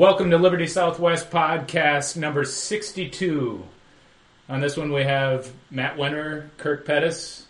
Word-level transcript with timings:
Welcome 0.00 0.30
to 0.30 0.38
Liberty 0.38 0.66
Southwest 0.66 1.28
podcast 1.30 2.16
number 2.16 2.46
62. 2.46 3.62
On 4.48 4.60
this 4.62 4.74
one, 4.74 4.92
we 4.92 5.02
have 5.02 5.52
Matt 5.70 5.98
Winter, 5.98 6.48
Kirk 6.56 6.86
Pettis, 6.86 7.44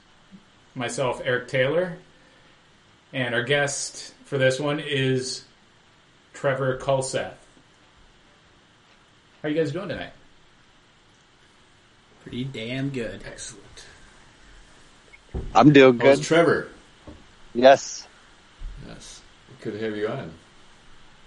myself, 0.75 1.23
Eric 1.25 1.47
Taylor, 1.47 1.97
and 3.12 3.37
our 3.37 3.45
guest 3.45 4.12
for 4.25 4.37
this 4.37 4.59
one 4.59 4.81
is 4.81 5.45
Trevor 6.34 6.77
Kulseth. 6.79 7.34
How 9.42 9.45
are 9.45 9.48
you 9.48 9.55
guys 9.55 9.70
doing 9.70 9.91
tonight? 9.91 10.12
Pretty 12.25 12.42
damn 12.42 12.91
good. 12.91 13.23
Excellent. 13.25 13.85
I'm 15.55 15.73
doing 15.73 16.01
How's 16.01 16.19
good. 16.19 16.25
Trevor? 16.25 16.67
Yes, 17.55 18.09
Yes. 18.89 19.20
Good 19.61 19.75
to 19.75 19.85
have 19.85 19.97
you 19.97 20.09
on. 20.09 20.33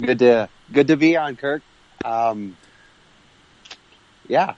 good 0.01 0.19
to 0.19 0.49
good 0.73 0.87
to 0.87 0.97
be 0.97 1.15
on, 1.15 1.35
Kirk. 1.35 1.61
Um, 2.03 2.57
yeah, 4.27 4.55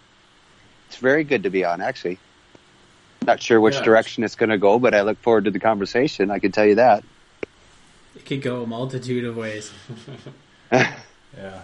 it's 0.87 0.97
very 0.97 1.23
good 1.23 1.43
to 1.43 1.49
be 1.49 1.63
on. 1.65 1.81
Actually, 1.81 2.17
not 3.25 3.41
sure 3.41 3.59
which 3.59 3.75
Yeah. 3.75 3.83
direction 3.83 4.23
it's 4.23 4.35
going 4.35 4.49
to 4.49 4.57
go, 4.57 4.79
but 4.79 4.95
I 4.95 5.01
look 5.01 5.19
forward 5.21 5.45
to 5.45 5.51
the 5.51 5.59
conversation. 5.59 6.31
I 6.31 6.39
can 6.39 6.51
tell 6.51 6.65
you 6.65 6.75
that. 6.75 7.03
It 8.15 8.25
could 8.25 8.41
go 8.41 8.63
a 8.63 8.67
multitude 8.67 9.25
of 9.25 9.37
ways. 9.37 9.71
Yeah. 11.37 11.63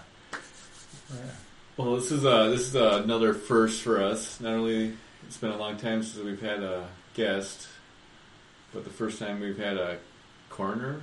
Well, 1.77 1.95
this 1.95 2.11
is 2.11 2.25
uh, 2.25 2.49
this 2.49 2.67
is 2.67 2.75
uh, 2.75 3.01
another 3.05 3.33
first 3.33 3.81
for 3.81 4.03
us. 4.03 4.41
Not 4.41 4.53
only 4.53 4.93
it's 5.25 5.37
been 5.37 5.51
a 5.51 5.57
long 5.57 5.77
time 5.77 6.03
since 6.03 6.21
we've 6.23 6.41
had 6.41 6.61
a 6.61 6.87
guest, 7.13 7.69
but 8.73 8.83
the 8.83 8.89
first 8.89 9.17
time 9.17 9.39
we've 9.39 9.57
had 9.57 9.77
a 9.77 9.97
coroner 10.49 10.99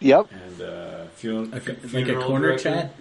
Yep. 0.00 0.28
and 0.32 0.60
uh, 0.62 1.04
fun- 1.14 1.50
Like 1.50 1.68
a, 1.68 1.72
like 1.72 1.84
a 1.84 1.88
funeral 1.88 2.26
corner 2.26 2.48
director. 2.48 2.62
chat. 2.70 2.94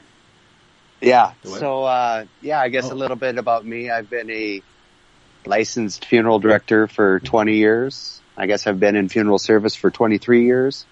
Yeah. 1.01 1.31
So, 1.43 1.83
uh, 1.85 2.25
yeah, 2.41 2.59
I 2.59 2.69
guess 2.69 2.89
Oh. 2.89 2.93
a 2.93 2.95
little 2.95 3.15
bit 3.15 3.37
about 3.37 3.65
me. 3.65 3.89
I've 3.89 4.09
been 4.09 4.29
a 4.29 4.61
licensed 5.45 6.03
funeral 6.05 6.39
director 6.39 6.87
for 6.87 7.19
20 7.21 7.55
years. 7.55 8.21
I 8.35 8.47
guess 8.47 8.67
I've 8.67 8.79
been 8.79 8.95
in 8.97 9.07
funeral 9.09 9.39
service 9.39 9.75
for 9.75 9.89
23 9.91 10.45
years. 10.45 10.85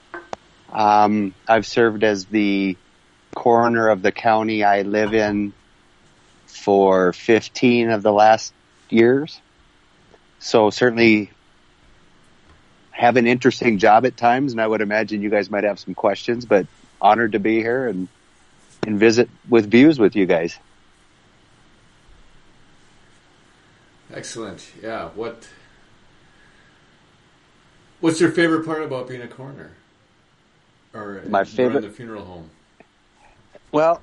Um, 0.72 1.34
I've 1.48 1.66
served 1.68 2.04
as 2.04 2.26
the 2.26 2.78
coroner 3.36 3.90
of 3.90 4.02
the 4.02 4.12
county 4.12 4.64
I 4.64 4.82
live 4.84 5.14
in 5.14 5.54
for 6.46 7.14
15 7.14 7.90
of 7.92 8.02
the 8.04 8.12
last 8.12 8.54
years. 8.90 9.40
So 10.40 10.70
certainly 10.70 11.32
have 12.98 13.16
an 13.16 13.28
interesting 13.28 13.78
job 13.78 14.08
at 14.08 14.18
times, 14.18 14.54
and 14.54 14.60
I 14.60 14.66
would 14.66 14.82
imagine 14.82 15.22
you 15.22 15.30
guys 15.30 15.52
might 15.52 15.64
have 15.64 15.78
some 15.78 15.94
questions, 15.94 16.46
but 16.46 16.66
honored 17.00 17.34
to 17.34 17.40
be 17.40 17.58
here 17.58 17.88
and 17.88 18.08
and 18.88 19.00
visit 19.00 19.30
with 19.48 19.70
views 19.70 20.00
with 20.00 20.16
you 20.16 20.26
guys. 20.26 20.58
Excellent. 24.14 24.72
Yeah. 24.82 25.10
What 25.14 25.48
What's 28.00 28.20
your 28.20 28.32
favorite 28.32 28.66
part 28.66 28.82
about 28.82 29.08
being 29.08 29.22
a 29.22 29.28
coroner? 29.28 29.72
Or 30.94 31.22
uh, 31.24 31.30
My 31.30 31.44
favorite- 31.44 31.82
the 31.82 31.90
funeral 31.90 32.26
home. 32.26 32.50
Well, 33.72 34.02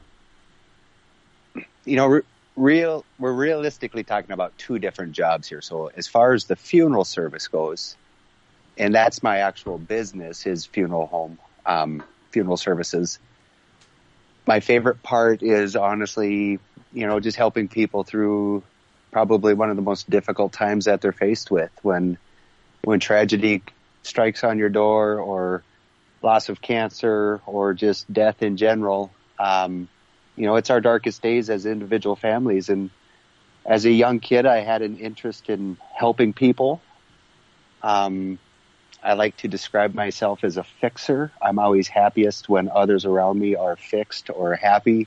you 1.85 1.97
know, 1.97 2.07
re- 2.07 2.23
real 2.55 3.05
we're 3.19 3.33
realistically 3.33 4.05
talking 4.05 4.31
about 4.31 4.57
two 4.57 4.79
different 4.79 5.13
jobs 5.13 5.49
here. 5.49 5.63
So 5.63 5.91
as 5.97 6.07
far 6.07 6.33
as 6.33 6.45
the 6.45 6.55
funeral 6.55 7.05
service 7.05 7.49
goes, 7.49 7.97
and 8.77 8.95
that's 8.95 9.23
my 9.23 9.39
actual 9.39 9.79
business 9.79 10.47
is 10.47 10.67
funeral 10.67 11.07
home, 11.07 11.39
um, 11.65 12.03
funeral 12.31 12.57
services. 12.57 13.19
My 14.47 14.61
favorite 14.61 15.03
part 15.03 15.43
is 15.43 15.77
honestly, 15.77 16.59
you 16.93 17.07
know, 17.07 17.21
just 17.21 17.37
helping 17.37 17.69
people 17.69 18.05
through 18.05 18.63
probably 19.11 19.55
one 19.55 19.71
of 19.71 19.77
the 19.77 19.83
most 19.83 20.11
difficult 20.11 20.53
times 20.53 20.87
that 20.87 21.01
they're 21.01 21.13
faced 21.13 21.51
with 21.51 21.71
when 21.83 22.19
when 22.83 23.01
tragedy 23.01 23.63
strikes 24.03 24.45
on 24.45 24.59
your 24.59 24.69
door 24.69 25.19
or 25.19 25.63
loss 26.23 26.49
of 26.49 26.61
cancer 26.61 27.41
or 27.47 27.75
just 27.75 28.13
death 28.13 28.43
in 28.43 28.57
general. 28.57 29.11
Um, 29.39 29.89
you 30.37 30.47
know, 30.47 30.57
it's 30.57 30.71
our 30.71 30.81
darkest 30.81 31.23
days 31.23 31.49
as 31.49 31.65
individual 31.65 32.17
families. 32.17 32.69
And 32.69 32.91
as 33.65 33.85
a 33.85 33.91
young 33.91 34.21
kid, 34.21 34.47
I 34.47 34.61
had 34.61 34.83
an 34.83 34.99
interest 34.99 35.49
in 35.49 35.77
helping 35.95 36.33
people. 36.33 36.83
Um, 37.83 38.39
I 39.05 39.13
like 39.13 39.37
to 39.39 39.49
describe 39.49 39.93
myself 39.93 40.45
as 40.45 40.57
a 40.57 40.65
fixer. 40.65 41.31
I'm 41.41 41.59
always 41.59 41.89
happiest 41.89 42.49
when 42.49 42.71
others 42.71 43.05
around 43.05 43.39
me 43.39 43.55
are 43.55 43.77
fixed 43.77 44.31
or 44.31 44.55
happy. 44.55 45.07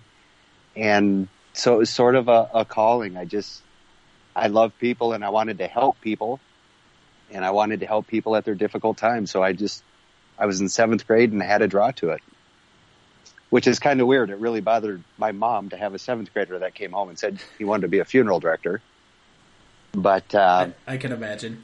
And 0.76 1.28
so 1.54 1.74
it 1.74 1.78
was 1.80 1.90
sort 1.90 2.16
of 2.16 2.28
a, 2.28 2.50
a 2.54 2.66
calling. 2.66 3.18
I 3.18 3.26
just, 3.26 3.60
I 4.36 4.48
love 4.48 4.72
people 4.80 5.14
and 5.14 5.26
I 5.26 5.30
wanted 5.30 5.58
to 5.58 5.68
help 5.68 6.00
people 6.00 6.40
and 7.32 7.44
I 7.44 7.50
wanted 7.50 7.80
to 7.80 7.88
help 7.88 8.06
people 8.06 8.36
at 8.36 8.46
their 8.46 8.54
difficult 8.54 8.98
times. 8.98 9.32
So 9.32 9.42
I 9.42 9.54
just, 9.54 9.84
I 10.38 10.46
was 10.46 10.62
in 10.62 10.70
seventh 10.70 11.08
grade 11.08 11.32
and 11.32 11.42
had 11.42 11.64
a 11.64 11.68
draw 11.68 11.90
to 11.94 12.12
it, 12.12 12.22
which 13.50 13.66
is 13.66 13.80
kind 13.80 14.00
of 14.00 14.06
weird. 14.06 14.30
It 14.30 14.38
really 14.38 14.62
bothered 14.62 15.04
my 15.18 15.32
mom 15.32 15.70
to 15.70 15.78
have 15.78 15.96
a 15.96 16.00
seventh 16.00 16.32
grader 16.34 16.60
that 16.60 16.76
came 16.76 16.92
home 16.92 17.10
and 17.10 17.18
said 17.18 17.40
he 17.58 17.66
wanted 17.66 17.82
to 17.82 17.88
be 17.88 18.00
a 18.00 18.06
funeral 18.06 18.40
director. 18.40 18.80
But, 19.94 20.36
uh, 20.36 20.70
I, 20.88 20.94
I 20.94 20.98
can 20.98 21.12
imagine. 21.12 21.64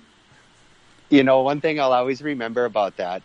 You 1.10 1.24
know, 1.24 1.42
one 1.42 1.62
thing 1.62 1.80
I'll 1.80 1.94
always 1.94 2.22
remember 2.22 2.66
about 2.66 2.98
that, 2.98 3.22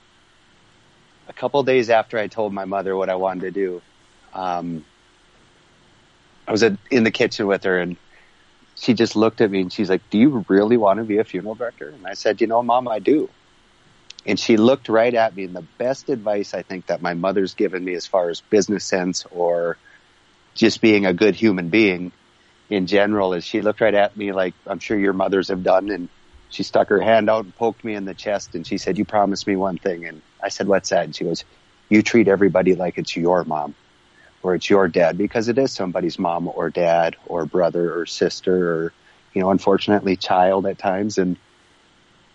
a 1.29 1.33
couple 1.33 1.63
days 1.63 1.91
after 1.91 2.19
I 2.19 2.27
told 2.27 2.53
my 2.53 2.65
mother 2.65 2.97
what 2.97 3.09
I 3.09 3.15
wanted 3.17 3.41
to 3.43 3.51
do, 3.51 3.83
um, 4.35 4.85
I 6.47 6.53
was 6.53 6.63
in 6.63 7.05
the 7.05 7.11
kitchen 7.11 7.47
with 7.47 7.65
her 7.65 7.79
and 7.79 7.97
she 8.77 8.95
just 8.95 9.17
looked 9.17 9.41
at 9.41 9.51
me 9.51 9.61
and 9.61 9.73
she's 9.73 9.91
like, 9.91 10.09
do 10.11 10.19
you 10.19 10.45
really 10.49 10.77
want 10.77 10.99
to 10.99 11.05
be 11.05 11.19
a 11.19 11.25
funeral 11.25 11.55
director? 11.55 11.89
And 11.89 12.07
I 12.07 12.15
said, 12.15 12.41
you 12.41 12.47
know, 12.47 12.63
mom, 12.63 12.89
I 12.89 13.01
do. 13.01 13.29
And 14.25 14.39
she 14.39 14.57
looked 14.57 14.89
right 14.89 15.15
at 15.15 15.35
me 15.35 15.45
and 15.45 15.55
the 15.55 15.65
best 15.79 16.09
advice 16.09 16.55
I 16.55 16.63
think 16.63 16.87
that 16.87 17.03
my 17.03 17.15
mother's 17.15 17.55
given 17.55 17.85
me 17.85 17.95
as 17.95 18.07
far 18.07 18.31
as 18.31 18.41
business 18.41 18.85
sense 18.85 19.27
or 19.31 19.77
just 20.55 20.81
being 20.81 21.07
a 21.07 21.13
good 21.13 21.35
human 21.35 21.69
being 21.69 22.13
in 22.71 22.87
general 22.87 23.33
is 23.33 23.45
she 23.45 23.63
looked 23.63 23.81
right 23.81 23.95
at 23.95 24.17
me 24.17 24.33
like 24.33 24.55
I'm 24.67 24.79
sure 24.79 24.99
your 24.99 25.13
mothers 25.13 25.49
have 25.49 25.63
done 25.63 25.91
and 25.91 26.09
she 26.51 26.63
stuck 26.63 26.89
her 26.89 27.01
hand 27.01 27.29
out 27.29 27.45
and 27.45 27.55
poked 27.55 27.85
me 27.85 27.95
in 27.95 28.05
the 28.05 28.15
chest 28.15 28.55
and 28.55 28.67
she 28.67 28.79
said, 28.79 28.99
you 28.99 29.05
promised 29.05 29.47
me 29.47 29.57
one 29.57 29.79
thing. 29.79 30.07
And 30.07 30.23
I 30.43 30.49
said, 30.49 30.67
what's 30.67 30.91
that? 30.91 31.05
And 31.05 31.15
she 31.15 31.25
goes, 31.25 31.45
you 31.89 32.03
treat 32.03 32.29
everybody 32.29 32.75
like 32.75 32.99
it's 32.99 33.17
your 33.17 33.45
mom 33.45 33.75
or 34.43 34.55
it's 34.55 34.69
your 34.69 34.89
dad 34.89 35.19
because 35.19 35.49
it 35.49 35.59
is 35.59 35.73
somebody's 35.73 36.19
mom 36.19 36.49
or 36.49 36.71
dad 36.71 37.17
or 37.27 37.45
brother 37.45 37.99
or 37.99 38.07
sister 38.07 38.73
or, 38.73 38.93
you 39.35 39.43
know, 39.43 39.51
unfortunately 39.51 40.17
child 40.17 40.67
at 40.67 40.79
times. 40.79 41.19
And 41.19 41.37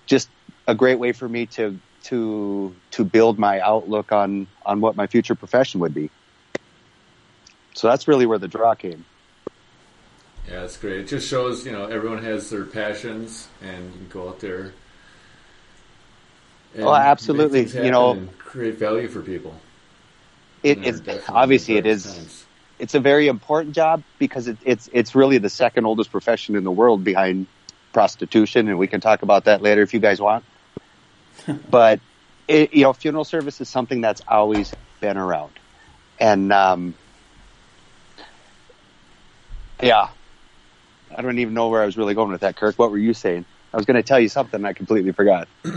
just 0.06 0.30
a 0.68 0.76
great 0.76 1.00
way 1.00 1.12
for 1.12 1.28
me 1.28 1.46
to, 1.48 1.80
to, 2.04 2.76
to 2.92 3.04
build 3.04 3.40
my 3.40 3.60
outlook 3.62 4.12
on, 4.12 4.48
on 4.66 4.82
what 4.82 4.96
my 4.96 5.08
future 5.08 5.36
profession 5.36 5.80
would 5.80 5.94
be. 5.94 6.10
So 7.74 7.88
that's 7.88 8.08
really 8.08 8.26
where 8.26 8.38
the 8.38 8.48
draw 8.48 8.76
came. 8.76 9.06
Yeah, 10.48 10.62
that's 10.62 10.78
great. 10.78 11.00
It 11.00 11.08
just 11.08 11.28
shows, 11.28 11.66
you 11.66 11.72
know, 11.72 11.86
everyone 11.86 12.22
has 12.24 12.50
their 12.50 12.66
passions 12.66 13.48
and 13.62 13.86
you 13.86 13.92
can 14.00 14.10
go 14.10 14.30
out 14.30 14.40
there. 14.40 14.74
and 16.76 16.84
Oh, 16.84 16.94
absolutely. 16.94 17.66
You 17.66 17.92
know- 17.92 18.12
and 18.12 18.38
create 18.40 18.76
value 18.76 19.08
for 19.08 19.22
people. 19.22 19.56
It, 20.64 20.80
it's 20.86 21.02
obviously 21.28 21.76
it 21.76 21.86
is 21.86 22.06
times. 22.06 22.46
it's 22.80 22.94
a 22.96 23.00
very 23.00 23.28
important 23.28 23.76
job 23.76 24.02
because 24.18 24.48
it, 24.48 24.58
it's 24.64 24.90
it's 24.94 25.14
really 25.14 25.38
the 25.38 25.50
second 25.50 25.86
oldest 25.86 26.10
profession 26.10 26.56
in 26.56 26.64
the 26.64 26.72
world 26.72 27.04
behind 27.04 27.48
prostitution, 27.92 28.70
and 28.70 28.80
we 28.80 28.88
can 28.88 29.02
talk 29.02 29.24
about 29.24 29.44
that 29.46 29.62
later 29.62 29.82
if 29.82 29.94
you 29.94 30.00
guys 30.00 30.22
want. 30.22 30.46
but 31.70 32.00
it, 32.48 32.74
you 32.74 32.84
know, 32.84 32.94
funeral 32.94 33.26
service 33.26 33.60
is 33.60 33.68
something 33.68 34.00
that's 34.00 34.22
always 34.26 34.74
been 35.02 35.18
around, 35.18 35.52
and 36.18 36.54
um, 36.54 36.94
yeah, 39.82 40.08
I 41.16 41.22
don't 41.22 41.40
even 41.40 41.54
know 41.54 41.70
where 41.70 41.82
I 41.82 41.86
was 41.86 41.98
really 41.98 42.14
going 42.14 42.32
with 42.32 42.42
that, 42.42 42.56
Kirk. 42.56 42.78
What 42.78 42.92
were 42.92 42.98
you 42.98 43.14
saying? 43.14 43.46
I 43.74 43.78
was 43.78 43.86
going 43.86 43.96
to 43.96 44.04
tell 44.04 44.20
you 44.20 44.30
something, 44.30 44.64
I 44.66 44.74
completely 44.74 45.12
forgot. 45.12 45.48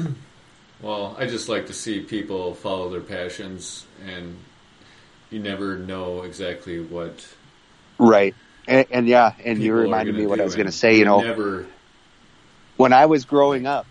Well, 0.83 1.17
I 1.19 1.27
just 1.27 1.49
like 1.49 1.69
to 1.69 1.73
see 1.73 2.01
people 2.01 2.55
follow 2.55 2.91
their 2.91 3.01
passions, 3.01 3.87
and 4.05 4.37
you 5.31 5.39
never 5.39 5.79
know 5.79 6.23
exactly 6.23 6.81
what. 6.81 7.27
Right, 7.99 8.35
and, 8.69 8.87
and 8.91 9.09
yeah, 9.09 9.33
and 9.43 9.63
you 9.63 9.73
reminded 9.73 10.13
gonna 10.13 10.25
me 10.25 10.27
what 10.29 10.41
I 10.41 10.45
was 10.45 10.55
going 10.55 10.67
to 10.67 10.73
say. 10.73 10.99
You 10.99 11.07
know, 11.07 11.23
never. 11.23 11.67
when 12.77 12.93
I 12.93 13.07
was 13.07 13.25
growing 13.25 13.67
up, 13.67 13.87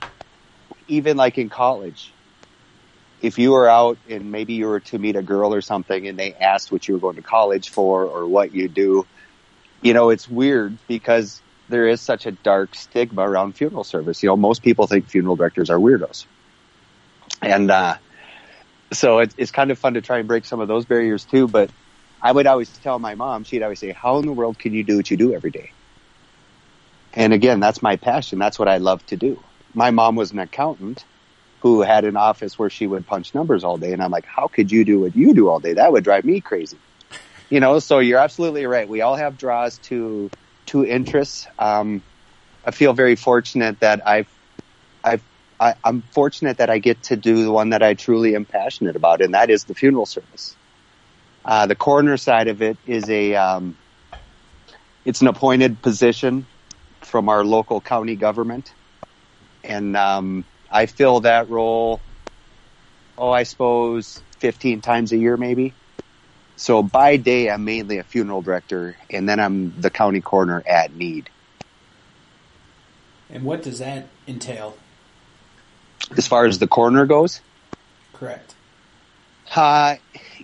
even 0.88 1.18
like 1.18 1.40
in 1.40 1.50
college, 1.50 2.12
if 3.22 3.40
you 3.40 3.54
were 3.54 3.68
out 3.68 3.98
and 4.08 4.32
maybe 4.32 4.54
you 4.54 4.68
were 4.68 4.82
to 4.82 5.00
meet 5.00 5.16
a 5.16 5.24
girl 5.24 5.56
or 5.56 5.62
something 5.62 6.08
and 6.08 6.20
they 6.20 6.34
asked 6.34 6.72
what 6.72 6.88
you 6.88 6.94
were 6.94 7.00
going 7.00 7.16
to 7.16 7.24
college 7.24 7.70
for 7.70 8.04
or 8.04 8.28
what 8.28 8.54
you 8.54 8.68
do, 8.68 9.08
you 9.86 9.94
know, 9.94 10.10
it's 10.10 10.28
weird 10.28 10.76
because 10.88 11.40
there 11.70 11.88
is 11.88 12.02
such 12.02 12.26
a 12.26 12.32
dark 12.32 12.74
stigma 12.74 13.22
around 13.22 13.56
funeral 13.56 13.84
service. 13.84 14.24
You 14.24 14.30
know, 14.30 14.36
most 14.36 14.64
people 14.64 14.88
think 14.88 15.08
funeral 15.08 15.36
directors 15.36 15.70
are 15.70 15.78
weirdos. 15.78 16.26
And, 17.44 17.70
uh, 17.70 17.98
so 18.92 19.20
it's, 19.20 19.36
it's 19.38 19.52
kind 19.52 19.70
of 19.70 19.78
fun 19.78 19.94
to 19.94 20.02
try 20.02 20.18
and 20.18 20.28
break 20.28 20.46
some 20.46 20.60
of 20.60 20.68
those 20.68 20.86
barriers 20.86 21.26
too. 21.26 21.48
But 21.48 21.70
I 22.20 22.32
would 22.32 22.48
always 22.48 22.76
tell 22.80 22.98
my 22.98 23.14
mom, 23.14 23.44
she'd 23.44 23.62
always 23.62 23.80
say, 23.80 23.92
how 23.92 24.18
in 24.18 24.26
the 24.26 24.34
world 24.34 24.58
can 24.58 24.74
you 24.74 24.84
do 24.84 24.98
what 24.98 25.12
you 25.12 25.18
do 25.18 25.36
every 25.36 25.52
day? 25.52 25.70
And 27.14 27.32
again, 27.32 27.60
that's 27.60 27.84
my 27.84 27.96
passion. 27.96 28.40
That's 28.40 28.58
what 28.58 28.68
I 28.68 28.78
love 28.78 29.06
to 29.08 29.18
do. 29.18 29.40
My 29.76 29.92
mom 29.92 30.16
was 30.16 30.32
an 30.32 30.40
accountant 30.40 31.06
who 31.62 31.82
had 31.82 32.06
an 32.06 32.18
office 32.18 32.58
where 32.58 32.72
she 32.72 32.88
would 32.88 33.06
punch 33.06 33.36
numbers 33.36 33.64
all 33.64 33.78
day. 33.78 33.94
And 33.94 34.02
I'm 34.02 34.12
like, 34.12 34.26
how 34.26 34.48
could 34.48 34.72
you 34.72 34.84
do 34.84 35.02
what 35.02 35.16
you 35.16 35.36
do 35.36 35.48
all 35.48 35.60
day? 35.60 35.74
That 35.74 35.92
would 35.92 36.04
drive 36.04 36.26
me 36.26 36.42
crazy. 36.42 36.80
You 37.50 37.60
know, 37.60 37.80
so 37.80 38.00
you're 38.00 38.20
absolutely 38.20 38.66
right. 38.66 38.88
We 38.88 39.02
all 39.02 39.16
have 39.16 39.38
draws 39.38 39.78
to, 39.90 40.32
to 40.68 40.86
interests. 40.86 41.48
Um, 41.60 42.02
I 42.66 42.72
feel 42.72 42.94
very 42.94 43.16
fortunate 43.16 43.80
that 43.82 44.08
I've, 44.08 44.30
I've, 45.04 45.24
I, 45.60 45.76
I'm 45.84 46.02
fortunate 46.02 46.58
that 46.58 46.70
I 46.70 46.80
get 46.80 47.04
to 47.04 47.16
do 47.16 47.44
the 47.44 47.52
one 47.52 47.70
that 47.70 47.84
I 47.84 47.94
truly 47.94 48.36
am 48.36 48.46
passionate 48.46 48.96
about, 48.96 49.22
and 49.22 49.36
that 49.36 49.50
is 49.50 49.66
the 49.66 49.76
funeral 49.76 50.08
service. 50.08 50.56
Uh, 51.44 51.68
the 51.68 51.76
coroner 51.76 52.18
side 52.18 52.48
of 52.48 52.64
it 52.64 52.78
is 52.88 53.08
a, 53.10 53.36
um, 53.36 53.78
it's 55.06 55.22
an 55.22 55.28
appointed 55.28 55.82
position 55.84 56.48
from 57.02 57.30
our 57.30 57.44
local 57.44 57.80
county 57.80 58.16
government. 58.16 58.74
And, 59.64 59.96
um, 59.96 60.46
I 60.72 60.88
fill 60.88 61.22
that 61.22 61.50
role, 61.50 62.02
oh, 63.18 63.30
I 63.30 63.44
suppose 63.44 64.22
15 64.40 64.82
times 64.82 65.12
a 65.12 65.18
year, 65.18 65.38
maybe. 65.38 65.74
So 66.56 66.84
by 66.84 67.18
day, 67.18 67.50
I'm 67.50 67.66
mainly 67.66 67.98
a 67.98 68.04
funeral 68.04 68.42
director, 68.42 68.98
and 69.10 69.28
then 69.28 69.40
I'm 69.40 69.80
the 69.80 69.90
county 69.90 70.22
coroner 70.22 70.64
at 70.66 70.94
need. 70.94 71.30
And 73.30 73.44
what 73.44 73.64
does 73.64 73.80
that 73.80 74.08
entail? 74.28 74.78
As 76.16 76.28
far 76.28 76.46
as 76.46 76.60
the 76.60 76.68
coroner 76.68 77.06
goes, 77.06 77.42
Correct. 78.14 78.56
uh, 79.56 79.96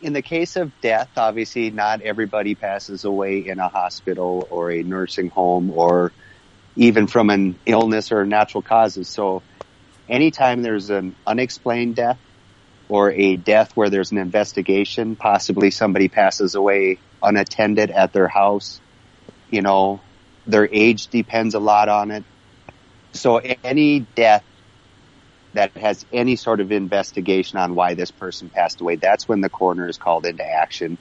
in 0.02 0.13
the 0.13 0.22
case 0.22 0.56
of 0.56 0.80
death, 0.81 1.12
obviously 1.16 1.69
not 1.69 2.02
everybody 2.02 2.56
passes 2.56 3.06
away 3.06 3.40
in 3.40 3.60
a 3.60 3.69
hospital 3.69 4.48
or 4.50 4.72
a 4.72 4.84
nursing 4.84 5.30
home 5.30 5.69
or 5.72 6.12
even 6.75 7.08
from 7.08 7.30
an 7.30 7.60
illness 7.66 8.12
or 8.12 8.25
natural 8.25 8.63
causes. 8.63 9.10
So 9.10 9.44
anytime 10.10 10.62
there's 10.62 10.90
an 10.90 11.16
unexplained 11.28 11.96
death 11.96 12.19
or 12.92 13.10
a 13.10 13.38
death 13.38 13.72
where 13.78 13.90
there's 13.90 14.12
an 14.12 14.18
investigation, 14.18 15.16
possibly 15.16 15.72
somebody 15.72 16.10
passes 16.10 16.56
away 16.56 17.00
unattended 17.24 17.90
at 17.90 18.12
their 18.12 18.28
house, 18.28 18.82
you 19.50 19.62
know, 19.62 20.02
their 20.46 20.68
age 20.70 21.08
depends 21.08 21.56
a 21.56 21.60
lot 21.60 21.88
on 21.88 22.12
it. 22.12 22.26
So 23.14 23.38
any 23.38 24.02
death 24.02 24.44
that 25.54 25.72
has 25.78 26.06
any 26.12 26.36
sort 26.36 26.60
of 26.60 26.74
investigation 26.74 27.60
on 27.60 27.76
why 27.76 27.94
this 27.94 28.12
person 28.12 28.50
passed 28.50 28.82
away, 28.82 28.98
that's 28.98 29.26
when 29.26 29.40
the 29.40 29.50
coroner 29.50 29.88
is 29.88 29.98
called 29.98 30.26
into 30.26 30.44
action. 30.44 30.98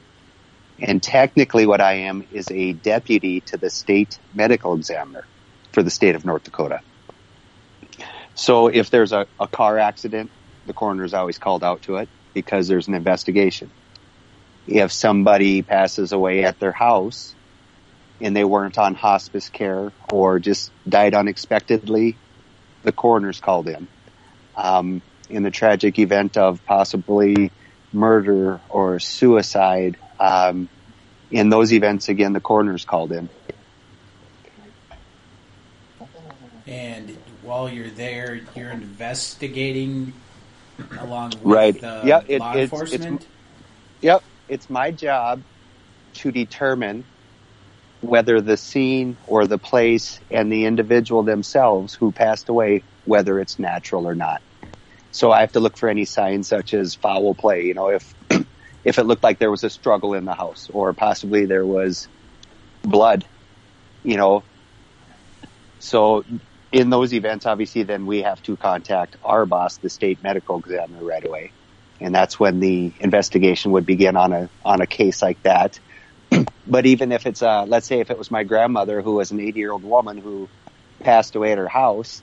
And 0.78 1.02
technically 1.02 1.66
what 1.66 1.80
I 1.80 1.94
am 1.94 2.24
is 2.30 2.46
a 2.52 2.72
deputy 2.72 3.40
to 3.46 3.56
the 3.56 3.68
state 3.68 4.16
medical 4.32 4.76
examiner 4.76 5.24
for 5.72 5.82
the 5.82 5.90
state 5.90 6.14
of 6.14 6.24
North 6.24 6.44
Dakota. 6.44 6.82
So 8.36 8.68
if 8.68 8.90
there's 8.90 9.10
a, 9.10 9.26
a 9.40 9.48
car 9.48 9.76
accident, 9.76 10.30
the 10.70 10.74
coroner 10.74 11.02
is 11.02 11.14
always 11.14 11.36
called 11.36 11.64
out 11.64 11.82
to 11.82 11.96
it 11.96 12.08
because 12.32 12.68
there's 12.68 12.86
an 12.86 12.94
investigation. 12.94 13.72
If 14.68 14.92
somebody 14.92 15.62
passes 15.62 16.12
away 16.12 16.44
at 16.44 16.60
their 16.60 16.70
house 16.70 17.34
and 18.20 18.36
they 18.36 18.44
weren't 18.44 18.78
on 18.78 18.94
hospice 18.94 19.48
care 19.48 19.90
or 20.12 20.38
just 20.38 20.70
died 20.88 21.14
unexpectedly, 21.14 22.16
the 22.84 22.92
coroner's 22.92 23.40
called 23.40 23.68
in. 23.68 23.88
Um, 24.56 25.02
in 25.28 25.42
the 25.42 25.50
tragic 25.50 25.98
event 25.98 26.36
of 26.36 26.64
possibly 26.66 27.50
murder 27.92 28.60
or 28.68 29.00
suicide, 29.00 29.96
um, 30.20 30.68
in 31.32 31.48
those 31.48 31.72
events, 31.72 32.08
again, 32.08 32.32
the 32.32 32.40
coroner's 32.40 32.84
called 32.84 33.10
in. 33.10 33.28
And 36.68 37.16
while 37.42 37.68
you're 37.68 37.90
there, 37.90 38.40
you're 38.54 38.70
investigating 38.70 40.12
along 40.98 41.30
with 41.42 41.42
Right. 41.44 41.84
uh, 41.84 42.02
Yeah, 42.06 42.20
it- 42.26 42.40
law 42.40 42.52
it's- 42.52 42.82
it's- 42.82 42.92
enforcement. 42.92 43.28
Yep, 44.02 44.24
it's 44.48 44.70
my 44.70 44.90
job 44.90 45.44
to 46.14 46.32
determine 46.32 47.06
whether 48.00 48.40
the 48.40 48.56
scene 48.56 49.18
or 49.26 49.46
the 49.46 49.58
place 49.58 50.20
and 50.30 50.50
the 50.52 50.64
individual 50.64 51.22
themselves 51.22 51.94
who 51.94 52.12
passed 52.12 52.48
away, 52.48 52.84
whether 53.04 53.38
it's 53.40 53.58
natural 53.58 54.06
or 54.08 54.14
not. 54.14 54.42
So 55.10 55.30
I 55.32 55.40
have 55.40 55.52
to 55.52 55.60
look 55.60 55.76
for 55.76 55.88
any 55.88 56.04
signs 56.06 56.48
such 56.48 56.72
as 56.74 56.94
foul 56.94 57.34
play, 57.34 57.64
you 57.64 57.74
know, 57.74 57.88
if, 57.88 58.14
if 58.84 58.98
it 58.98 59.04
looked 59.04 59.22
like 59.22 59.38
there 59.38 59.50
was 59.50 59.64
a 59.64 59.70
struggle 59.70 60.14
in 60.14 60.24
the 60.24 60.34
house 60.34 60.68
or 60.72 60.94
possibly 60.94 61.46
there 61.46 61.66
was 61.66 62.08
blood, 62.82 63.26
you 64.02 64.16
know. 64.16 64.46
So 65.78 66.24
in 66.72 66.90
those 66.90 67.12
events, 67.12 67.46
obviously 67.46 67.82
then 67.82 68.06
we 68.06 68.22
have 68.22 68.40
to 68.42 68.56
contact 68.56 69.16
our 69.22 69.46
boss, 69.46 69.78
the 69.78 69.90
state 69.90 70.22
medical 70.22 70.58
examiner 70.58 71.04
right 71.04 71.24
away 71.24 71.52
and 72.00 72.14
that's 72.14 72.40
when 72.40 72.60
the 72.60 72.92
investigation 72.98 73.72
would 73.72 73.86
begin 73.86 74.16
on 74.16 74.32
a 74.32 74.50
on 74.64 74.80
a 74.80 74.86
case 74.86 75.22
like 75.22 75.42
that. 75.42 75.78
but 76.66 76.86
even 76.86 77.12
if 77.12 77.26
it's 77.26 77.42
uh 77.42 77.64
let's 77.66 77.86
say 77.86 78.00
if 78.00 78.10
it 78.10 78.18
was 78.18 78.30
my 78.30 78.42
grandmother 78.42 79.02
who 79.02 79.14
was 79.14 79.30
an 79.30 79.40
80 79.40 79.58
year 79.58 79.72
old 79.72 79.84
woman 79.84 80.16
who 80.16 80.48
passed 81.02 81.36
away 81.36 81.52
at 81.52 81.58
her 81.58 81.68
house, 81.68 82.22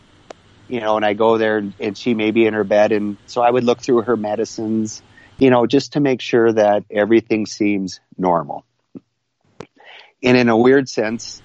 you 0.67 0.79
know, 0.79 0.97
and 0.97 1.05
I 1.05 1.13
go 1.13 1.37
there 1.37 1.57
and, 1.57 1.75
and 1.79 1.97
she 1.97 2.13
may 2.13 2.31
be 2.31 2.45
in 2.45 2.53
her 2.53 2.63
bed 2.63 2.91
and 2.91 3.17
so 3.27 3.41
I 3.41 3.49
would 3.49 3.63
look 3.63 3.81
through 3.81 4.01
her 4.03 4.17
medicines, 4.17 5.03
you 5.37 5.51
know, 5.51 5.67
just 5.67 5.93
to 5.93 5.99
make 5.99 6.21
sure 6.21 6.51
that 6.51 6.85
everything 6.89 7.45
seems 7.45 7.99
normal. 8.17 8.65
And 10.23 10.35
in 10.35 10.49
a 10.49 10.57
weird 10.57 10.89
sense, 10.89 11.43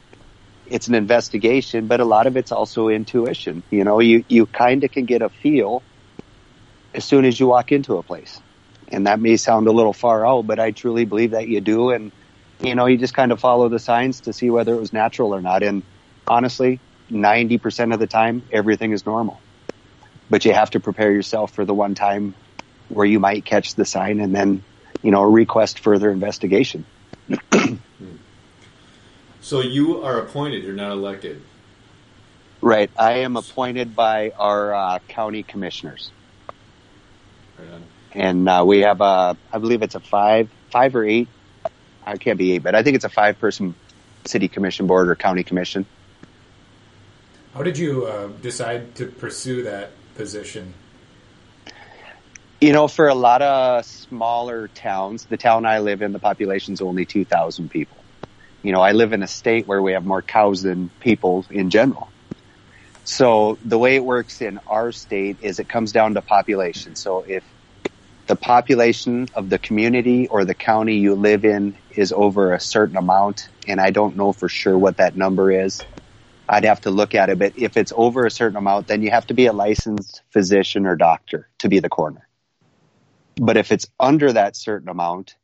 it's 0.72 0.88
an 0.88 0.94
investigation, 0.94 1.86
but 1.86 2.00
a 2.00 2.04
lot 2.04 2.26
of 2.26 2.38
it's 2.38 2.50
also 2.50 2.88
intuition. 2.88 3.62
You 3.70 3.84
know, 3.84 4.00
you, 4.00 4.24
you 4.26 4.46
kind 4.46 4.82
of 4.82 4.90
can 4.90 5.04
get 5.04 5.20
a 5.20 5.28
feel 5.28 5.82
as 6.94 7.04
soon 7.04 7.26
as 7.26 7.38
you 7.38 7.46
walk 7.46 7.72
into 7.72 7.98
a 7.98 8.02
place. 8.02 8.40
And 8.88 9.06
that 9.06 9.20
may 9.20 9.36
sound 9.36 9.66
a 9.66 9.70
little 9.70 9.92
far 9.92 10.26
out, 10.26 10.46
but 10.46 10.58
I 10.58 10.70
truly 10.70 11.04
believe 11.04 11.32
that 11.32 11.46
you 11.46 11.60
do. 11.60 11.90
And, 11.90 12.10
you 12.62 12.74
know, 12.74 12.86
you 12.86 12.96
just 12.96 13.12
kind 13.12 13.32
of 13.32 13.40
follow 13.40 13.68
the 13.68 13.78
signs 13.78 14.22
to 14.22 14.32
see 14.32 14.48
whether 14.48 14.72
it 14.72 14.80
was 14.80 14.94
natural 14.94 15.34
or 15.34 15.42
not. 15.42 15.62
And 15.62 15.82
honestly, 16.26 16.80
90% 17.10 17.92
of 17.92 18.00
the 18.00 18.06
time, 18.06 18.42
everything 18.50 18.92
is 18.92 19.04
normal. 19.04 19.40
But 20.30 20.46
you 20.46 20.54
have 20.54 20.70
to 20.70 20.80
prepare 20.80 21.12
yourself 21.12 21.54
for 21.54 21.66
the 21.66 21.74
one 21.74 21.94
time 21.94 22.34
where 22.88 23.06
you 23.06 23.20
might 23.20 23.44
catch 23.44 23.74
the 23.74 23.84
sign 23.84 24.20
and 24.20 24.34
then, 24.34 24.62
you 25.02 25.10
know, 25.10 25.22
request 25.22 25.80
further 25.80 26.10
investigation. 26.10 26.86
So 29.42 29.60
you 29.60 30.02
are 30.02 30.18
appointed. 30.18 30.64
You're 30.64 30.74
not 30.74 30.92
elected. 30.92 31.42
Right. 32.60 32.90
I 32.96 33.18
am 33.18 33.36
appointed 33.36 33.94
by 33.94 34.30
our 34.30 34.74
uh, 34.74 34.98
county 35.08 35.42
commissioners. 35.42 36.10
Right 37.58 37.82
and 38.14 38.48
uh, 38.48 38.62
we 38.66 38.80
have 38.80 39.00
a, 39.00 39.36
I 39.52 39.58
believe 39.58 39.82
it's 39.82 39.94
a 39.94 40.00
five, 40.00 40.48
five 40.70 40.94
or 40.94 41.04
eight. 41.04 41.28
I 42.04 42.16
can't 42.16 42.38
be 42.38 42.52
eight, 42.52 42.62
but 42.62 42.74
I 42.74 42.82
think 42.82 42.96
it's 42.96 43.04
a 43.04 43.08
five-person 43.08 43.74
city 44.24 44.48
commission 44.48 44.86
board 44.86 45.08
or 45.08 45.14
county 45.14 45.44
commission. 45.44 45.86
How 47.54 47.62
did 47.62 47.78
you 47.78 48.06
uh, 48.06 48.28
decide 48.40 48.94
to 48.96 49.06
pursue 49.06 49.64
that 49.64 49.90
position? 50.14 50.74
You 52.60 52.72
know, 52.72 52.88
for 52.88 53.08
a 53.08 53.14
lot 53.14 53.42
of 53.42 53.84
smaller 53.84 54.68
towns, 54.68 55.24
the 55.24 55.36
town 55.36 55.66
I 55.66 55.80
live 55.80 56.02
in, 56.02 56.12
the 56.12 56.18
population's 56.18 56.80
only 56.80 57.04
two 57.04 57.24
thousand 57.24 57.70
people. 57.70 57.96
You 58.62 58.72
know, 58.72 58.80
I 58.80 58.92
live 58.92 59.12
in 59.12 59.22
a 59.22 59.28
state 59.28 59.66
where 59.66 59.82
we 59.82 59.92
have 59.92 60.04
more 60.04 60.22
cows 60.22 60.62
than 60.62 60.90
people 61.00 61.44
in 61.50 61.70
general. 61.70 62.08
So 63.04 63.58
the 63.64 63.78
way 63.78 63.96
it 63.96 64.04
works 64.04 64.40
in 64.40 64.60
our 64.66 64.92
state 64.92 65.38
is 65.40 65.58
it 65.58 65.68
comes 65.68 65.90
down 65.92 66.14
to 66.14 66.22
population. 66.22 66.94
So 66.94 67.24
if 67.26 67.44
the 68.28 68.36
population 68.36 69.26
of 69.34 69.50
the 69.50 69.58
community 69.58 70.28
or 70.28 70.44
the 70.44 70.54
county 70.54 70.98
you 70.98 71.16
live 71.16 71.44
in 71.44 71.76
is 71.90 72.12
over 72.12 72.52
a 72.52 72.60
certain 72.60 72.96
amount, 72.96 73.48
and 73.66 73.80
I 73.80 73.90
don't 73.90 74.16
know 74.16 74.32
for 74.32 74.48
sure 74.48 74.78
what 74.78 74.98
that 74.98 75.16
number 75.16 75.50
is, 75.50 75.82
I'd 76.48 76.64
have 76.64 76.82
to 76.82 76.90
look 76.90 77.16
at 77.16 77.30
it. 77.30 77.38
But 77.38 77.54
if 77.56 77.76
it's 77.76 77.92
over 77.96 78.24
a 78.26 78.30
certain 78.30 78.56
amount, 78.56 78.86
then 78.86 79.02
you 79.02 79.10
have 79.10 79.26
to 79.26 79.34
be 79.34 79.46
a 79.46 79.52
licensed 79.52 80.22
physician 80.30 80.86
or 80.86 80.94
doctor 80.94 81.48
to 81.58 81.68
be 81.68 81.80
the 81.80 81.88
coroner. 81.88 82.28
But 83.36 83.56
if 83.56 83.72
it's 83.72 83.86
under 83.98 84.32
that 84.32 84.54
certain 84.54 84.88
amount, 84.88 85.34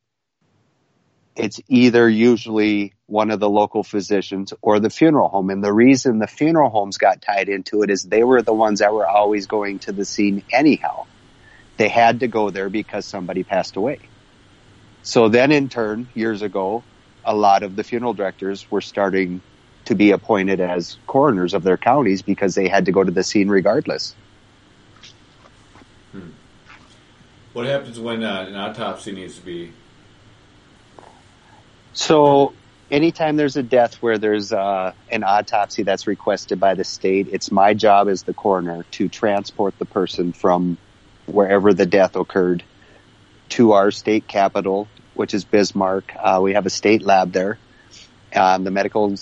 it's 1.34 1.60
either 1.68 2.08
usually 2.08 2.94
one 3.08 3.30
of 3.30 3.40
the 3.40 3.48
local 3.48 3.82
physicians 3.82 4.52
or 4.60 4.78
the 4.78 4.90
funeral 4.90 5.28
home. 5.28 5.48
And 5.50 5.64
the 5.64 5.72
reason 5.72 6.18
the 6.18 6.26
funeral 6.26 6.70
homes 6.70 6.98
got 6.98 7.22
tied 7.22 7.48
into 7.48 7.82
it 7.82 7.90
is 7.90 8.02
they 8.02 8.22
were 8.22 8.42
the 8.42 8.54
ones 8.54 8.80
that 8.80 8.92
were 8.92 9.06
always 9.06 9.46
going 9.46 9.80
to 9.80 9.92
the 9.92 10.04
scene 10.04 10.44
anyhow. 10.52 11.06
They 11.78 11.88
had 11.88 12.20
to 12.20 12.28
go 12.28 12.50
there 12.50 12.68
because 12.68 13.06
somebody 13.06 13.44
passed 13.44 13.76
away. 13.76 13.98
So 15.02 15.28
then 15.28 15.52
in 15.52 15.70
turn, 15.70 16.08
years 16.14 16.42
ago, 16.42 16.84
a 17.24 17.34
lot 17.34 17.62
of 17.62 17.76
the 17.76 17.82
funeral 17.82 18.12
directors 18.12 18.70
were 18.70 18.82
starting 18.82 19.40
to 19.86 19.94
be 19.94 20.10
appointed 20.10 20.60
as 20.60 20.98
coroners 21.06 21.54
of 21.54 21.62
their 21.62 21.78
counties 21.78 22.20
because 22.20 22.54
they 22.54 22.68
had 22.68 22.84
to 22.86 22.92
go 22.92 23.02
to 23.02 23.10
the 23.10 23.24
scene 23.24 23.48
regardless. 23.48 24.14
What 27.54 27.66
happens 27.66 27.98
when 27.98 28.22
uh, 28.22 28.44
an 28.48 28.54
autopsy 28.54 29.12
needs 29.12 29.36
to 29.38 29.44
be 29.44 29.72
So, 31.94 32.52
anytime 32.90 33.36
there's 33.36 33.56
a 33.56 33.62
death 33.62 33.96
where 33.96 34.18
there's 34.18 34.52
uh, 34.52 34.92
an 35.10 35.24
autopsy 35.24 35.82
that's 35.82 36.06
requested 36.06 36.58
by 36.60 36.74
the 36.74 36.84
state, 36.84 37.28
it's 37.32 37.50
my 37.50 37.74
job 37.74 38.08
as 38.08 38.22
the 38.22 38.34
coroner 38.34 38.84
to 38.92 39.08
transport 39.08 39.78
the 39.78 39.84
person 39.84 40.32
from 40.32 40.78
wherever 41.26 41.74
the 41.74 41.86
death 41.86 42.16
occurred 42.16 42.62
to 43.50 43.72
our 43.72 43.90
state 43.90 44.26
capital, 44.26 44.88
which 45.14 45.34
is 45.34 45.44
Bismarck. 45.44 46.12
Uh, 46.18 46.40
we 46.42 46.54
have 46.54 46.66
a 46.66 46.70
state 46.70 47.02
lab 47.02 47.32
there. 47.32 47.58
Um, 48.34 48.64
the 48.64 48.70
medical 48.70 49.14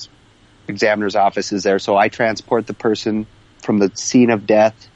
examiner's 0.69 1.15
office 1.15 1.53
is 1.53 1.63
there. 1.63 1.79
So 1.79 1.97
I 1.97 2.09
transport 2.09 2.67
the 2.67 2.75
person 2.75 3.27
from 3.63 3.79
the 3.79 3.91
scene 3.95 4.31
of 4.31 4.47
death 4.47 4.89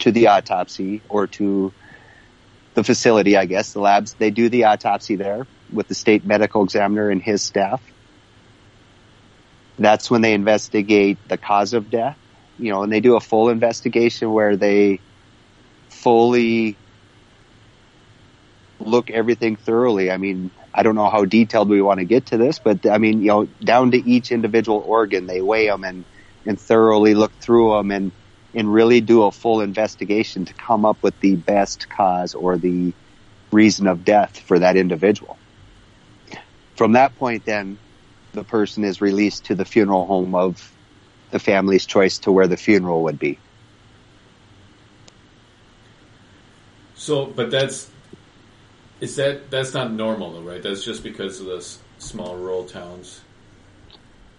to 0.00 0.12
the 0.12 0.28
autopsy 0.28 1.02
or 1.08 1.26
to 1.26 1.72
the 2.74 2.84
facility, 2.84 3.36
I 3.36 3.46
guess, 3.46 3.72
the 3.72 3.80
labs. 3.80 4.14
They 4.14 4.30
do 4.30 4.48
the 4.48 4.64
autopsy 4.64 5.16
there 5.16 5.46
with 5.72 5.88
the 5.88 5.94
state 5.94 6.24
medical 6.24 6.62
examiner 6.62 7.10
and 7.10 7.22
his 7.22 7.42
staff. 7.42 7.82
That's 9.78 10.10
when 10.10 10.22
they 10.22 10.34
investigate 10.34 11.18
the 11.28 11.38
cause 11.38 11.72
of 11.72 11.90
death, 11.90 12.18
you 12.58 12.72
know, 12.72 12.82
and 12.82 12.92
they 12.92 13.00
do 13.00 13.16
a 13.16 13.20
full 13.20 13.48
investigation 13.48 14.32
where 14.32 14.56
they 14.56 15.00
fully 15.88 16.76
look 18.80 19.10
everything 19.10 19.56
thoroughly. 19.56 20.10
I 20.10 20.16
mean, 20.16 20.50
I 20.74 20.82
don't 20.82 20.94
know 20.94 21.08
how 21.08 21.24
detailed 21.24 21.68
we 21.68 21.80
want 21.80 21.98
to 21.98 22.04
get 22.04 22.26
to 22.26 22.36
this, 22.36 22.58
but 22.58 22.86
I 22.86 22.98
mean, 22.98 23.22
you 23.22 23.28
know, 23.28 23.44
down 23.62 23.92
to 23.92 23.98
each 23.98 24.32
individual 24.32 24.82
organ, 24.84 25.26
they 25.26 25.40
weigh 25.40 25.66
them 25.66 25.84
and, 25.84 26.04
and 26.44 26.60
thoroughly 26.60 27.14
look 27.14 27.32
through 27.40 27.76
them 27.76 27.90
and, 27.90 28.12
and 28.54 28.72
really 28.72 29.00
do 29.00 29.24
a 29.24 29.32
full 29.32 29.60
investigation 29.60 30.44
to 30.46 30.54
come 30.54 30.84
up 30.84 31.02
with 31.02 31.18
the 31.20 31.36
best 31.36 31.88
cause 31.88 32.34
or 32.34 32.56
the 32.56 32.92
reason 33.52 33.86
of 33.86 34.04
death 34.04 34.38
for 34.40 34.58
that 34.58 34.76
individual. 34.76 35.36
From 36.76 36.92
that 36.92 37.16
point, 37.18 37.44
then 37.44 37.78
the 38.38 38.44
person 38.44 38.84
is 38.84 39.00
released 39.00 39.46
to 39.46 39.54
the 39.54 39.64
funeral 39.64 40.06
home 40.06 40.34
of 40.34 40.72
the 41.30 41.38
family's 41.38 41.84
choice 41.86 42.18
to 42.20 42.32
where 42.32 42.46
the 42.46 42.56
funeral 42.56 43.02
would 43.02 43.18
be. 43.18 43.38
So, 46.94 47.26
but 47.26 47.50
that's 47.50 47.90
is 49.00 49.16
that 49.16 49.50
that's 49.50 49.74
not 49.74 49.92
normal 49.92 50.32
though, 50.32 50.48
right? 50.48 50.62
That's 50.62 50.84
just 50.84 51.02
because 51.02 51.40
of 51.40 51.46
the 51.46 51.56
s- 51.56 51.78
small 51.98 52.36
rural 52.36 52.64
towns. 52.64 53.20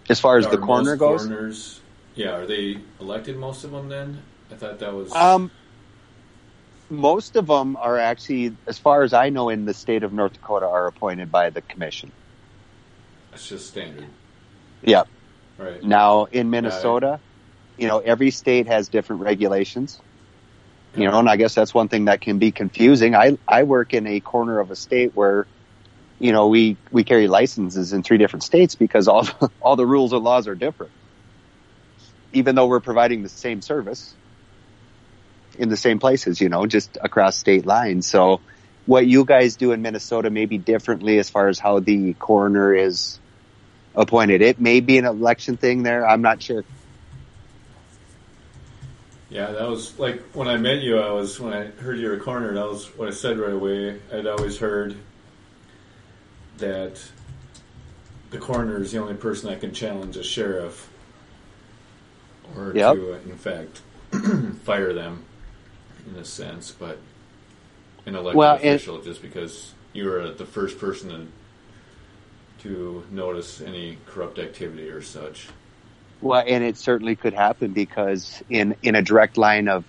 As 0.08 0.20
far 0.20 0.38
as 0.38 0.46
the 0.46 0.56
Are 0.56 0.60
coroner 0.60 0.96
most 0.96 0.98
goes, 0.98 1.20
coroners- 1.22 1.80
yeah, 2.16 2.30
are 2.32 2.46
they 2.46 2.78
elected? 3.00 3.36
Most 3.36 3.64
of 3.64 3.70
them 3.70 3.88
then? 3.88 4.22
I 4.50 4.56
thought 4.56 4.78
that 4.80 4.92
was. 4.92 5.14
Um, 5.14 5.50
most 6.90 7.36
of 7.36 7.46
them 7.46 7.76
are 7.76 7.98
actually, 7.98 8.56
as 8.66 8.78
far 8.78 9.02
as 9.02 9.12
I 9.12 9.30
know, 9.30 9.48
in 9.48 9.64
the 9.64 9.74
state 9.74 10.02
of 10.02 10.12
North 10.12 10.32
Dakota, 10.32 10.66
are 10.66 10.86
appointed 10.88 11.30
by 11.30 11.50
the 11.50 11.62
commission. 11.62 12.12
That's 13.30 13.48
just 13.48 13.68
standard, 13.68 14.06
Yeah. 14.82 15.04
right? 15.58 15.82
Now 15.82 16.24
in 16.24 16.50
Minnesota, 16.50 17.20
you 17.76 17.88
know, 17.88 17.98
every 17.98 18.30
state 18.30 18.66
has 18.66 18.88
different 18.88 19.22
regulations. 19.22 20.00
You 20.96 21.08
know, 21.08 21.20
and 21.20 21.28
I 21.28 21.36
guess 21.36 21.54
that's 21.54 21.72
one 21.72 21.88
thing 21.88 22.06
that 22.06 22.20
can 22.20 22.38
be 22.38 22.50
confusing. 22.50 23.14
I 23.14 23.38
I 23.46 23.62
work 23.62 23.94
in 23.94 24.08
a 24.08 24.20
corner 24.20 24.58
of 24.58 24.72
a 24.72 24.76
state 24.76 25.12
where, 25.14 25.46
you 26.18 26.32
know, 26.32 26.48
we 26.48 26.78
we 26.90 27.04
carry 27.04 27.28
licenses 27.28 27.92
in 27.92 28.02
three 28.02 28.18
different 28.18 28.42
states 28.42 28.74
because 28.74 29.06
all 29.06 29.28
all 29.60 29.76
the 29.76 29.86
rules 29.86 30.12
and 30.12 30.24
laws 30.24 30.48
are 30.48 30.56
different. 30.56 30.92
Even 32.32 32.56
though 32.56 32.66
we're 32.66 32.80
providing 32.80 33.22
the 33.22 33.28
same 33.28 33.62
service 33.62 34.16
in 35.56 35.68
the 35.68 35.76
same 35.76 36.00
places, 36.00 36.40
you 36.40 36.48
know, 36.48 36.66
just 36.66 36.98
across 37.00 37.38
state 37.38 37.66
lines. 37.66 38.08
So 38.08 38.42
what 38.86 39.06
you 39.06 39.24
guys 39.24 39.56
do 39.56 39.72
in 39.72 39.82
Minnesota 39.82 40.30
may 40.30 40.46
be 40.46 40.58
differently 40.58 41.18
as 41.18 41.30
far 41.30 41.48
as 41.48 41.58
how 41.58 41.80
the 41.80 42.14
coroner 42.14 42.74
is 42.74 43.20
appointed. 43.94 44.42
It 44.42 44.60
may 44.60 44.80
be 44.80 44.98
an 44.98 45.04
election 45.04 45.56
thing 45.56 45.82
there. 45.82 46.06
I'm 46.08 46.22
not 46.22 46.42
sure. 46.42 46.64
Yeah, 49.28 49.52
that 49.52 49.68
was 49.68 49.96
like 49.98 50.20
when 50.32 50.48
I 50.48 50.56
met 50.56 50.82
you. 50.82 50.98
I 50.98 51.12
was 51.12 51.38
when 51.38 51.52
I 51.52 51.66
heard 51.66 51.98
you 51.98 52.08
were 52.08 52.14
a 52.16 52.20
coroner. 52.20 52.52
That 52.54 52.68
was 52.68 52.86
what 52.96 53.06
I 53.06 53.12
said 53.12 53.38
right 53.38 53.52
away. 53.52 54.00
I'd 54.12 54.26
always 54.26 54.58
heard 54.58 54.96
that 56.58 57.00
the 58.30 58.38
coroner 58.38 58.82
is 58.82 58.90
the 58.92 58.98
only 58.98 59.14
person 59.14 59.48
that 59.50 59.60
can 59.60 59.72
challenge 59.72 60.16
a 60.16 60.24
sheriff, 60.24 60.90
or 62.56 62.72
Yep. 62.74 62.94
to, 62.96 63.12
in 63.30 63.38
fact, 63.38 63.82
fire 64.64 64.92
them, 64.92 65.24
in 66.08 66.16
a 66.16 66.24
sense. 66.24 66.72
But 66.72 66.98
an 68.10 68.16
elected 68.16 68.36
Well, 68.38 68.54
and- 68.56 68.64
official, 68.74 69.00
just 69.00 69.22
because 69.22 69.72
you 69.92 70.06
were 70.06 70.30
the 70.30 70.46
first 70.46 70.78
person 70.78 71.08
to 71.10 71.28
to 72.62 73.02
notice 73.10 73.62
any 73.62 73.96
corrupt 74.06 74.38
activity 74.38 74.90
or 74.90 75.00
such. 75.00 75.48
Well, 76.20 76.44
and 76.46 76.62
it 76.62 76.76
certainly 76.76 77.16
could 77.16 77.32
happen 77.32 77.72
because 77.72 78.42
in 78.50 78.76
in 78.82 78.94
a 78.94 79.02
direct 79.02 79.38
line 79.38 79.68
of 79.68 79.84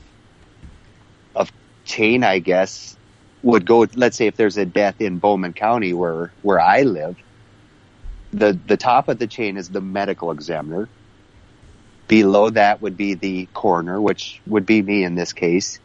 of 1.35 1.51
chain, 1.83 2.23
I 2.23 2.39
guess, 2.39 2.95
would 3.43 3.65
go. 3.65 3.85
Let's 3.95 4.15
say 4.15 4.27
if 4.27 4.37
there's 4.37 4.57
a 4.57 4.65
death 4.65 5.01
in 5.01 5.17
Bowman 5.17 5.51
County, 5.53 5.93
where 5.93 6.31
where 6.43 6.61
I 6.61 6.83
live, 6.83 7.17
the 8.31 8.57
the 8.67 8.77
top 8.77 9.09
of 9.09 9.19
the 9.19 9.27
chain 9.27 9.57
is 9.57 9.67
the 9.67 9.81
medical 9.81 10.31
examiner. 10.31 10.87
Below 12.07 12.51
that 12.51 12.81
would 12.81 12.95
be 12.95 13.15
the 13.15 13.47
coroner, 13.53 13.99
which 13.99 14.41
would 14.47 14.65
be 14.65 14.81
me 14.81 15.03
in 15.03 15.15
this 15.15 15.33
case, 15.33 15.79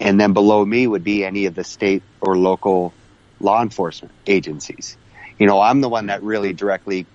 and 0.00 0.18
then 0.18 0.32
below 0.32 0.64
me 0.64 0.86
would 0.86 1.04
be 1.04 1.24
any 1.24 1.46
of 1.46 1.54
the 1.54 1.62
state 1.62 2.02
or 2.20 2.36
local 2.36 2.94
law 3.38 3.62
enforcement 3.62 4.14
agencies. 4.26 4.96
You 5.38 5.46
know, 5.46 5.60
I'm 5.60 5.80
the 5.82 5.88
one 5.88 6.06
that 6.06 6.22
really 6.22 6.54
directly 6.54 7.06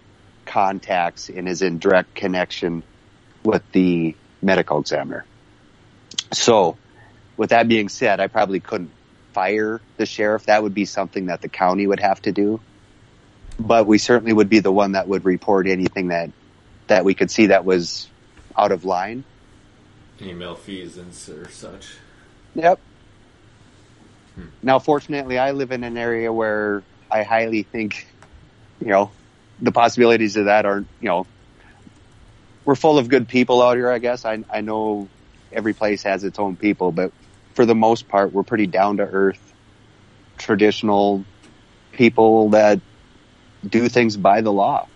contacts 0.45 1.29
and 1.29 1.49
is 1.49 1.63
in 1.63 1.79
direct 1.79 2.13
connection 2.13 2.83
with 3.43 3.63
the 3.71 4.15
medical 4.41 4.79
examiner. 4.79 5.25
So, 6.31 6.77
with 7.37 7.49
that 7.49 7.67
being 7.67 7.89
said, 7.89 8.19
I 8.19 8.27
probably 8.27 8.59
couldn't 8.59 8.91
fire 9.33 9.81
the 9.97 10.05
sheriff. 10.05 10.45
That 10.45 10.63
would 10.63 10.73
be 10.73 10.85
something 10.85 11.25
that 11.25 11.41
the 11.41 11.49
county 11.49 11.85
would 11.85 11.99
have 11.99 12.21
to 12.21 12.31
do. 12.31 12.61
But 13.59 13.87
we 13.87 13.97
certainly 13.97 14.33
would 14.33 14.49
be 14.49 14.59
the 14.59 14.71
one 14.71 14.93
that 14.93 15.07
would 15.07 15.25
report 15.25 15.67
anything 15.67 16.09
that 16.09 16.31
that 16.87 17.03
we 17.03 17.15
could 17.15 17.31
see 17.31 17.47
that 17.47 17.65
was 17.65 18.07
out 18.55 18.71
of 18.71 18.85
line. 18.85 19.23
Any 20.19 20.33
malfeasance 20.33 21.29
or 21.29 21.49
such. 21.49 21.95
Yep. 22.55 22.79
Hmm. 24.35 24.45
Now, 24.63 24.79
fortunately, 24.79 25.37
I 25.37 25.51
live 25.51 25.71
in 25.71 25.83
an 25.83 25.97
area 25.97 26.31
where 26.31 26.83
I 27.11 27.23
highly 27.23 27.63
think, 27.63 28.07
you 28.79 28.87
know, 28.87 29.11
the 29.61 29.71
possibilities 29.71 30.35
of 30.35 30.45
that 30.45 30.65
aren't, 30.65 30.87
you 31.01 31.09
know, 31.09 31.27
we're 32.65 32.75
full 32.75 32.97
of 32.97 33.09
good 33.09 33.27
people 33.27 33.61
out 33.61 33.77
here, 33.77 33.91
I 33.91 33.99
guess. 33.99 34.25
I, 34.25 34.43
I 34.51 34.61
know 34.61 35.07
every 35.51 35.73
place 35.73 36.03
has 36.03 36.23
its 36.23 36.39
own 36.39 36.55
people, 36.55 36.91
but 36.91 37.11
for 37.53 37.65
the 37.65 37.75
most 37.75 38.07
part, 38.07 38.33
we're 38.33 38.43
pretty 38.43 38.67
down 38.67 38.97
to 38.97 39.03
earth, 39.03 39.53
traditional 40.37 41.23
people 41.93 42.49
that 42.49 42.79
do 43.67 43.87
things 43.87 44.17
by 44.17 44.41
the 44.41 44.51
law. 44.51 44.87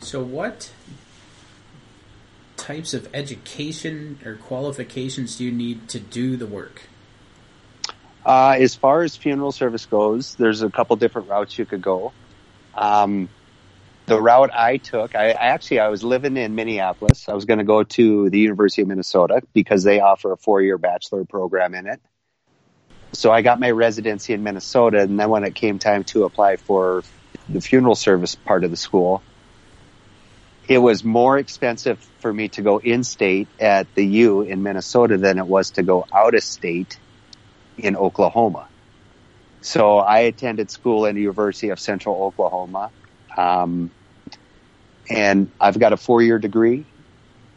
So, 0.00 0.22
what 0.22 0.70
types 2.66 2.94
of 2.94 3.08
education 3.14 4.18
or 4.24 4.34
qualifications 4.34 5.36
do 5.38 5.44
you 5.44 5.52
need 5.52 5.88
to 5.88 6.00
do 6.00 6.36
the 6.36 6.46
work? 6.46 6.82
Uh, 8.24 8.56
as 8.58 8.74
far 8.74 9.02
as 9.02 9.14
funeral 9.14 9.52
service 9.52 9.86
goes, 9.86 10.34
there's 10.34 10.62
a 10.62 10.70
couple 10.70 10.96
different 10.96 11.28
routes 11.28 11.56
you 11.56 11.64
could 11.64 11.80
go. 11.80 12.12
Um, 12.74 13.28
the 14.06 14.20
route 14.20 14.50
I 14.52 14.78
took, 14.78 15.14
I, 15.14 15.30
I 15.30 15.46
actually 15.54 15.78
I 15.78 15.88
was 15.88 16.02
living 16.02 16.36
in 16.36 16.56
Minneapolis. 16.56 17.28
I 17.28 17.34
was 17.34 17.44
going 17.44 17.58
to 17.58 17.64
go 17.64 17.84
to 17.84 18.30
the 18.30 18.38
University 18.40 18.82
of 18.82 18.88
Minnesota 18.88 19.42
because 19.54 19.84
they 19.84 20.00
offer 20.00 20.32
a 20.32 20.36
four-year 20.36 20.76
bachelor 20.76 21.24
program 21.24 21.72
in 21.72 21.86
it. 21.86 22.00
So 23.12 23.30
I 23.30 23.42
got 23.42 23.60
my 23.60 23.70
residency 23.70 24.32
in 24.32 24.42
Minnesota, 24.42 25.02
and 25.02 25.20
then 25.20 25.30
when 25.30 25.44
it 25.44 25.54
came 25.54 25.78
time 25.78 26.02
to 26.04 26.24
apply 26.24 26.56
for 26.56 27.04
the 27.48 27.60
funeral 27.60 27.94
service 27.94 28.34
part 28.34 28.64
of 28.64 28.72
the 28.72 28.76
school, 28.76 29.22
it 30.68 30.78
was 30.78 31.04
more 31.04 31.38
expensive 31.38 31.98
for 32.20 32.32
me 32.32 32.48
to 32.48 32.62
go 32.62 32.78
in-state 32.78 33.48
at 33.60 33.86
the 33.94 34.04
U 34.04 34.42
in 34.42 34.62
Minnesota 34.62 35.16
than 35.16 35.38
it 35.38 35.46
was 35.46 35.72
to 35.72 35.82
go 35.82 36.06
out 36.12 36.34
of 36.34 36.42
state 36.42 36.98
in 37.78 37.96
Oklahoma. 37.96 38.68
So 39.60 39.98
I 39.98 40.20
attended 40.20 40.70
school 40.70 41.06
in 41.06 41.14
the 41.14 41.22
University 41.22 41.70
of 41.70 41.80
Central 41.80 42.22
Oklahoma. 42.22 42.90
Um, 43.36 43.90
and 45.08 45.50
I've 45.60 45.78
got 45.78 45.92
a 45.92 45.96
four 45.96 46.22
year 46.22 46.38
degree. 46.38 46.84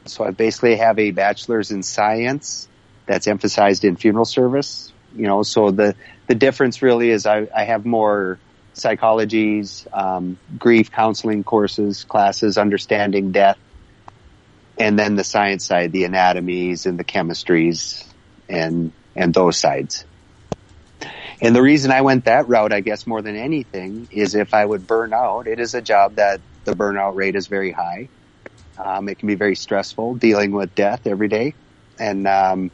So 0.05 0.23
I 0.23 0.31
basically 0.31 0.75
have 0.75 0.99
a 0.99 1.11
bachelor's 1.11 1.71
in 1.71 1.83
science 1.83 2.67
that's 3.05 3.27
emphasized 3.27 3.85
in 3.85 3.95
funeral 3.95 4.25
service. 4.25 4.91
You 5.15 5.27
know, 5.27 5.43
so 5.43 5.71
the, 5.71 5.95
the 6.27 6.35
difference 6.35 6.81
really 6.81 7.09
is 7.09 7.25
I, 7.25 7.47
I 7.55 7.63
have 7.63 7.85
more 7.85 8.39
psychologies, 8.75 9.87
um, 9.93 10.37
grief 10.57 10.91
counseling 10.91 11.43
courses, 11.43 12.03
classes, 12.03 12.57
understanding 12.57 13.31
death, 13.31 13.57
and 14.77 14.97
then 14.97 15.15
the 15.15 15.23
science 15.23 15.65
side, 15.65 15.91
the 15.91 16.05
anatomies 16.05 16.85
and 16.85 16.97
the 16.97 17.03
chemistries 17.03 18.05
and, 18.47 18.93
and 19.15 19.33
those 19.33 19.57
sides. 19.57 20.05
And 21.41 21.55
the 21.55 21.61
reason 21.61 21.91
I 21.91 22.01
went 22.01 22.25
that 22.25 22.47
route, 22.47 22.73
I 22.73 22.81
guess, 22.81 23.07
more 23.07 23.21
than 23.21 23.35
anything, 23.35 24.07
is 24.11 24.35
if 24.35 24.53
I 24.53 24.65
would 24.65 24.85
burn 24.85 25.13
out, 25.13 25.47
it 25.47 25.59
is 25.59 25.73
a 25.73 25.81
job 25.81 26.15
that 26.15 26.41
the 26.65 26.73
burnout 26.73 27.15
rate 27.15 27.35
is 27.35 27.47
very 27.47 27.71
high. 27.71 28.09
Um, 28.77 29.09
it 29.09 29.19
can 29.19 29.27
be 29.27 29.35
very 29.35 29.55
stressful 29.55 30.15
dealing 30.15 30.51
with 30.51 30.75
death 30.75 31.01
every 31.05 31.27
day. 31.27 31.55
And 31.97 32.27
um, 32.27 32.71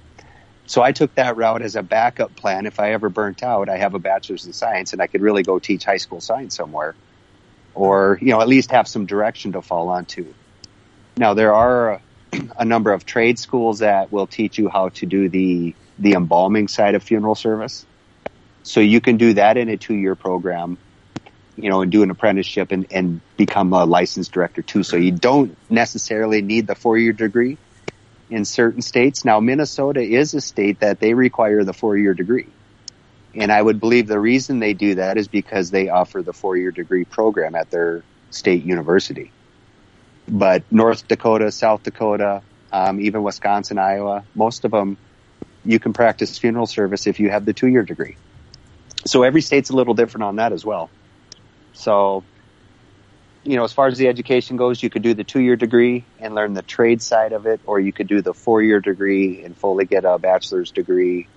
so 0.67 0.81
I 0.81 0.91
took 0.91 1.13
that 1.15 1.37
route 1.37 1.61
as 1.61 1.75
a 1.75 1.83
backup 1.83 2.35
plan. 2.35 2.65
If 2.65 2.79
I 2.79 2.93
ever 2.93 3.09
burnt 3.09 3.43
out, 3.43 3.69
I 3.69 3.77
have 3.77 3.93
a 3.93 3.99
bachelor's 3.99 4.45
in 4.45 4.53
science 4.53 4.93
and 4.93 5.01
I 5.01 5.07
could 5.07 5.21
really 5.21 5.43
go 5.43 5.59
teach 5.59 5.85
high 5.85 5.97
school 5.97 6.21
science 6.21 6.55
somewhere 6.55 6.95
or, 7.75 8.17
you 8.21 8.29
know, 8.29 8.41
at 8.41 8.47
least 8.47 8.71
have 8.71 8.87
some 8.87 9.05
direction 9.05 9.51
to 9.51 9.61
fall 9.61 9.89
onto. 9.89 10.33
Now, 11.17 11.33
there 11.33 11.53
are 11.53 11.89
a, 11.91 12.01
a 12.59 12.65
number 12.65 12.91
of 12.93 13.05
trade 13.05 13.37
schools 13.37 13.79
that 13.79 14.11
will 14.11 14.27
teach 14.27 14.57
you 14.57 14.69
how 14.69 14.89
to 14.89 15.05
do 15.05 15.29
the, 15.29 15.75
the 15.99 16.13
embalming 16.13 16.67
side 16.67 16.95
of 16.95 17.03
funeral 17.03 17.35
service. 17.35 17.85
So 18.63 18.79
you 18.79 19.01
can 19.01 19.17
do 19.17 19.33
that 19.33 19.57
in 19.57 19.69
a 19.69 19.77
two 19.77 19.93
year 19.93 20.15
program, 20.15 20.79
you 21.55 21.69
know, 21.69 21.81
and 21.81 21.91
do 21.91 22.01
an 22.01 22.09
apprenticeship 22.09 22.71
and, 22.71 22.87
and 22.91 23.21
become 23.37 23.71
a 23.73 23.85
licensed 23.85 24.31
director 24.31 24.63
too. 24.63 24.81
So 24.81 24.97
you 24.97 25.11
don't 25.11 25.55
necessarily 25.69 26.41
need 26.41 26.65
the 26.65 26.75
four 26.75 26.97
year 26.97 27.13
degree 27.13 27.59
in 28.29 28.45
certain 28.45 28.81
states. 28.81 29.25
Now, 29.25 29.39
Minnesota 29.39 30.01
is 30.01 30.33
a 30.33 30.41
state 30.41 30.79
that 30.79 30.99
they 30.99 31.13
require 31.13 31.63
the 31.63 31.73
four 31.73 31.97
year 31.97 32.13
degree. 32.13 32.47
And 33.33 33.51
I 33.51 33.61
would 33.61 33.79
believe 33.79 34.07
the 34.07 34.19
reason 34.19 34.59
they 34.59 34.73
do 34.73 34.95
that 34.95 35.17
is 35.17 35.27
because 35.27 35.69
they 35.69 35.89
offer 35.89 36.21
the 36.21 36.33
four 36.33 36.55
year 36.57 36.71
degree 36.71 37.05
program 37.05 37.55
at 37.55 37.69
their 37.69 38.03
state 38.29 38.63
university. 38.63 39.31
But 40.27 40.63
North 40.71 41.07
Dakota, 41.07 41.51
South 41.51 41.83
Dakota, 41.83 42.41
um, 42.71 42.99
even 42.99 43.23
Wisconsin, 43.23 43.77
Iowa, 43.77 44.23
most 44.33 44.65
of 44.65 44.71
them, 44.71 44.97
you 45.63 45.79
can 45.79 45.93
practice 45.93 46.37
funeral 46.37 46.65
service 46.65 47.07
if 47.07 47.19
you 47.19 47.29
have 47.29 47.45
the 47.45 47.53
two 47.53 47.67
year 47.67 47.83
degree. 47.83 48.17
So 49.05 49.23
every 49.23 49.41
state's 49.41 49.69
a 49.69 49.75
little 49.75 49.93
different 49.93 50.23
on 50.23 50.37
that 50.37 50.51
as 50.51 50.65
well. 50.65 50.89
So, 51.73 52.23
you 53.45 53.55
know, 53.55 53.63
as 53.63 53.71
far 53.71 53.87
as 53.87 53.97
the 53.97 54.07
education 54.07 54.57
goes, 54.57 54.81
you 54.81 54.89
could 54.89 55.03
do 55.03 55.13
the 55.13 55.23
two 55.23 55.39
year 55.39 55.55
degree 55.55 56.03
and 56.19 56.33
learn 56.33 56.53
the 56.53 56.63
trade 56.63 57.01
side 57.01 57.31
of 57.31 57.45
it, 57.45 57.61
or 57.65 57.79
you 57.79 57.93
could 57.93 58.07
do 58.07 58.21
the 58.21 58.33
four 58.33 58.61
year 58.61 58.79
degree 58.79 59.43
and 59.43 59.55
fully 59.55 59.85
get 59.85 60.03
a 60.03 60.17
bachelor's 60.17 60.71
degree 60.71 61.27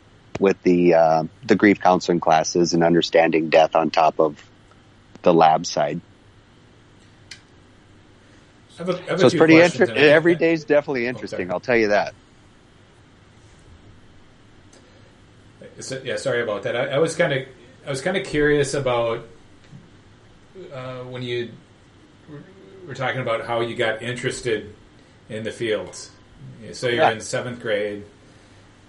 with 0.40 0.60
the 0.62 0.94
uh, 0.94 1.24
the 1.44 1.54
grief 1.54 1.80
counseling 1.80 2.20
classes 2.20 2.72
and 2.72 2.82
understanding 2.82 3.50
death 3.50 3.76
on 3.76 3.90
top 3.90 4.18
of 4.18 4.42
the 5.22 5.34
lab 5.34 5.66
side. 5.66 6.00
I 8.78 8.78
have 8.78 8.88
a- 8.88 8.92
I 8.92 9.10
have 9.10 9.20
So 9.20 9.26
it's 9.26 9.36
pretty 9.36 9.60
interesting. 9.60 9.96
Every 9.96 10.34
day 10.34 10.52
is 10.52 10.64
definitely 10.64 11.06
interesting. 11.06 11.46
sorry. 11.48 11.50
I'll 11.50 11.60
tell 11.60 11.76
you 11.76 11.88
that. 11.88 12.14
So, 15.80 16.00
yeah, 16.04 16.16
sorry 16.16 16.42
about 16.42 16.62
that. 16.62 16.74
I, 16.74 16.86
I 16.86 16.98
was 16.98 17.14
kind 17.14 17.32
of, 17.32 17.46
I 17.86 17.90
was 17.90 18.00
kind 18.00 18.16
of 18.16 18.24
curious 18.24 18.74
about 18.74 19.26
uh, 20.72 20.98
when 21.04 21.22
you 21.22 21.50
were 22.88 22.94
talking 22.94 23.20
about 23.20 23.46
how 23.46 23.60
you 23.60 23.76
got 23.76 24.02
interested 24.02 24.74
in 25.28 25.44
the 25.44 25.52
fields. 25.52 26.10
So 26.72 26.86
you're 26.88 26.96
Yeah. 26.96 27.10
in 27.10 27.20
seventh 27.20 27.60
grade, 27.60 28.04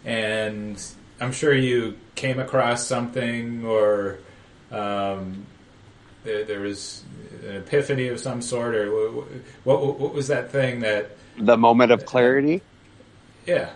and 0.06 0.82
I'm 1.20 1.34
sure 1.34 1.54
you 1.54 1.98
came 2.16 2.40
across 2.40 2.88
something, 2.88 3.66
or 3.66 4.20
um, 4.72 5.46
there, 6.24 6.46
there 6.46 6.60
was 6.62 7.04
an 7.48 7.58
epiphany 7.58 8.08
of 8.08 8.20
some 8.20 8.42
sort, 8.42 8.74
or 8.76 8.88
wh- 8.88 9.66
what, 9.68 10.00
what 10.00 10.14
was 10.14 10.28
that 10.30 10.52
thing 10.52 10.80
that? 10.82 11.12
The 11.38 11.58
moment 11.58 11.92
of 11.92 12.06
clarity. 12.06 12.62
Yeah, 13.46 13.70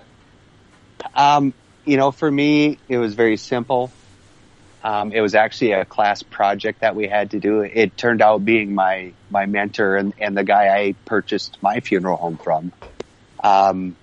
Um, 1.15 1.53
you 1.85 1.97
know, 1.97 2.11
for 2.11 2.29
me, 2.29 2.77
it 2.87 2.97
was 2.97 3.15
very 3.15 3.37
simple. 3.37 3.91
Um, 4.83 5.13
it 5.13 5.21
was 5.21 5.33
actually 5.33 5.71
a 5.71 5.85
class 5.85 6.23
project 6.23 6.81
that 6.81 6.95
we 6.95 7.07
had 7.07 7.31
to 7.31 7.39
do. 7.39 7.61
It 7.61 7.97
turned 7.97 8.21
out 8.21 8.43
being 8.43 8.75
my 8.75 9.13
my 9.29 9.45
mentor 9.45 9.95
and, 9.95 10.13
and 10.17 10.35
the 10.37 10.43
guy 10.43 10.67
I 10.67 10.95
purchased 11.05 11.57
my 11.61 11.79
funeral 11.79 12.17
home 12.17 12.37
from. 12.37 12.73
Um, 13.41 13.95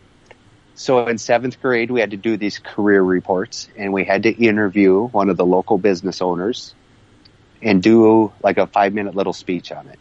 so 0.74 1.06
in 1.06 1.18
seventh 1.18 1.60
grade, 1.60 1.90
we 1.90 2.00
had 2.00 2.12
to 2.12 2.16
do 2.16 2.38
these 2.38 2.58
career 2.58 3.02
reports, 3.02 3.68
and 3.76 3.92
we 3.92 4.04
had 4.04 4.22
to 4.22 4.30
interview 4.30 5.06
one 5.06 5.28
of 5.28 5.36
the 5.36 5.44
local 5.44 5.76
business 5.76 6.22
owners 6.22 6.74
and 7.60 7.82
do 7.82 8.32
like 8.42 8.56
a 8.56 8.66
five 8.66 8.94
minute 8.94 9.14
little 9.14 9.34
speech 9.34 9.72
on 9.72 9.88
it. 9.88 9.98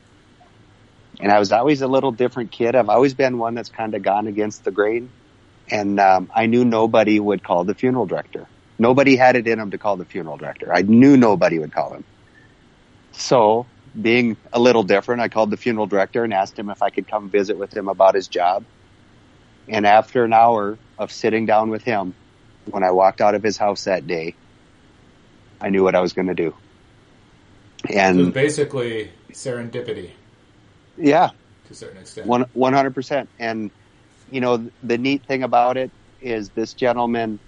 And 1.20 1.32
I 1.32 1.40
was 1.40 1.52
always 1.52 1.82
a 1.82 1.88
little 1.88 2.14
different 2.14 2.52
kid. 2.52 2.76
I've 2.76 2.88
always 2.88 3.14
been 3.14 3.38
one 3.38 3.56
that's 3.56 3.70
kind 3.70 3.94
of 3.94 4.02
gone 4.02 4.28
against 4.28 4.64
the 4.64 4.72
grain 4.72 5.12
and 5.72 6.00
um, 6.00 6.32
I 6.34 6.46
knew 6.48 6.66
nobody 6.66 7.20
would 7.20 7.44
call 7.44 7.64
the 7.64 7.76
funeral 7.76 8.06
director. 8.06 8.48
Nobody 8.80 9.16
had 9.16 9.36
it 9.36 9.48
in 9.48 9.60
them 9.60 9.72
to 9.72 9.78
call 9.78 9.98
the 9.98 10.06
funeral 10.06 10.38
director. 10.38 10.74
I 10.74 10.82
knew 10.82 11.18
nobody 11.18 11.60
would 11.60 11.74
call 11.74 11.94
him. 11.94 12.04
So, 13.12 13.66
being 14.00 14.38
a 14.54 14.60
little 14.60 14.84
different, 14.84 15.22
I 15.22 15.28
called 15.28 15.52
the 15.52 15.58
funeral 15.58 15.86
director 15.86 16.24
and 16.24 16.34
asked 16.34 16.58
him 16.58 16.70
if 16.70 16.82
I 16.82 16.90
could 16.90 17.08
come 17.08 17.30
visit 17.30 17.58
with 17.58 17.76
him 17.76 17.90
about 17.90 18.16
his 18.16 18.28
job. 18.28 18.64
And 19.68 19.86
after 19.86 20.24
an 20.24 20.34
hour 20.34 20.78
of 20.98 21.12
sitting 21.12 21.46
down 21.46 21.70
with 21.70 21.84
him, 21.84 22.16
when 22.66 22.84
I 22.84 22.92
walked 22.92 23.22
out 23.22 23.36
of 23.36 23.44
his 23.44 23.58
house 23.58 23.84
that 23.84 24.08
day, 24.08 24.36
I 25.60 25.70
knew 25.70 25.84
what 25.84 25.96
I 25.96 26.00
was 26.00 26.14
going 26.14 26.28
to 26.28 26.34
do. 26.34 26.56
And 27.90 28.34
basically 28.34 29.12
serendipity 29.32 30.12
yeah, 31.00 31.30
to 31.68 31.74
a 31.74 31.76
certain 31.76 32.02
extent. 32.02 32.28
One 32.28 32.46
one 32.54 32.74
hundred 32.74 32.94
percent. 32.94 33.30
And 33.40 33.72
you 34.30 34.42
know, 34.42 34.70
the 34.84 34.98
neat 34.98 35.26
thing 35.26 35.44
about 35.44 35.78
it 35.78 35.92
is 36.22 36.50
this 36.50 36.74
gentleman 36.74 37.40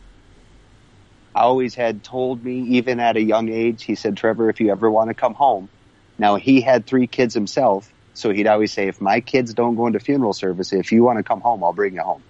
always 1.33 1.75
had 1.75 2.03
told 2.03 2.43
me, 2.43 2.77
even 2.77 2.99
at 2.99 3.17
a 3.17 3.21
young 3.21 3.49
age, 3.49 3.83
he 3.83 3.95
said, 3.95 4.17
Trevor, 4.17 4.49
if 4.49 4.59
you 4.59 4.71
ever 4.71 4.89
want 4.89 5.09
to 5.09 5.13
come 5.13 5.33
home. 5.33 5.69
Now 6.17 6.35
he 6.35 6.61
had 6.61 6.85
three 6.85 7.07
kids 7.07 7.33
himself, 7.33 7.91
so 8.13 8.31
he'd 8.31 8.47
always 8.47 8.71
say, 8.73 8.87
if 8.87 9.01
my 9.01 9.21
kids 9.21 9.53
don't 9.53 9.75
go 9.75 9.87
into 9.87 9.99
funeral 9.99 10.33
service, 10.33 10.73
if 10.73 10.91
you 10.91 11.03
want 11.03 11.17
to 11.17 11.23
come 11.23 11.41
home, 11.41 11.63
I'll 11.63 11.73
bring 11.73 11.95
you 11.95 12.01
home. 12.01 12.23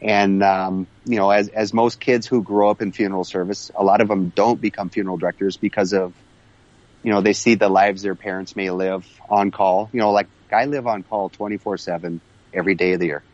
And 0.00 0.42
um, 0.42 0.86
you 1.04 1.16
know, 1.16 1.30
as 1.30 1.48
as 1.48 1.74
most 1.74 2.00
kids 2.00 2.26
who 2.26 2.42
grow 2.42 2.70
up 2.70 2.80
in 2.80 2.92
funeral 2.92 3.24
service, 3.24 3.70
a 3.74 3.84
lot 3.84 4.00
of 4.00 4.08
them 4.08 4.30
don't 4.30 4.58
become 4.58 4.88
funeral 4.88 5.18
directors 5.18 5.58
because 5.58 5.92
of 5.92 6.14
you 7.02 7.12
know, 7.12 7.20
they 7.20 7.32
see 7.32 7.54
the 7.54 7.68
lives 7.68 8.02
their 8.02 8.14
parents 8.14 8.56
may 8.56 8.70
live 8.70 9.06
on 9.28 9.50
call. 9.50 9.90
You 9.92 10.00
know, 10.00 10.12
like 10.12 10.28
I 10.52 10.66
live 10.66 10.86
on 10.86 11.02
call 11.02 11.30
24 11.30 11.78
seven 11.78 12.20
every 12.52 12.74
day 12.74 12.92
of 12.92 13.00
the 13.00 13.06
year. 13.06 13.24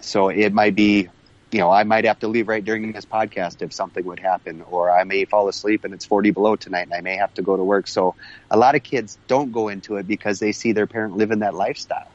So 0.00 0.28
it 0.28 0.52
might 0.52 0.74
be, 0.74 1.08
you 1.50 1.60
know, 1.60 1.70
I 1.70 1.84
might 1.84 2.04
have 2.04 2.18
to 2.20 2.28
leave 2.28 2.48
right 2.48 2.64
during 2.64 2.92
this 2.92 3.06
podcast 3.06 3.62
if 3.62 3.72
something 3.72 4.04
would 4.04 4.20
happen, 4.20 4.62
or 4.62 4.90
I 4.90 5.04
may 5.04 5.24
fall 5.24 5.48
asleep 5.48 5.84
and 5.84 5.94
it's 5.94 6.04
40 6.04 6.30
below 6.30 6.56
tonight 6.56 6.82
and 6.82 6.94
I 6.94 7.00
may 7.00 7.16
have 7.16 7.32
to 7.34 7.42
go 7.42 7.56
to 7.56 7.64
work. 7.64 7.86
So 7.88 8.14
a 8.50 8.56
lot 8.56 8.74
of 8.74 8.82
kids 8.82 9.18
don't 9.28 9.52
go 9.52 9.68
into 9.68 9.96
it 9.96 10.06
because 10.06 10.38
they 10.38 10.52
see 10.52 10.72
their 10.72 10.86
parent 10.86 11.16
living 11.16 11.40
that 11.40 11.54
lifestyle. 11.54 12.10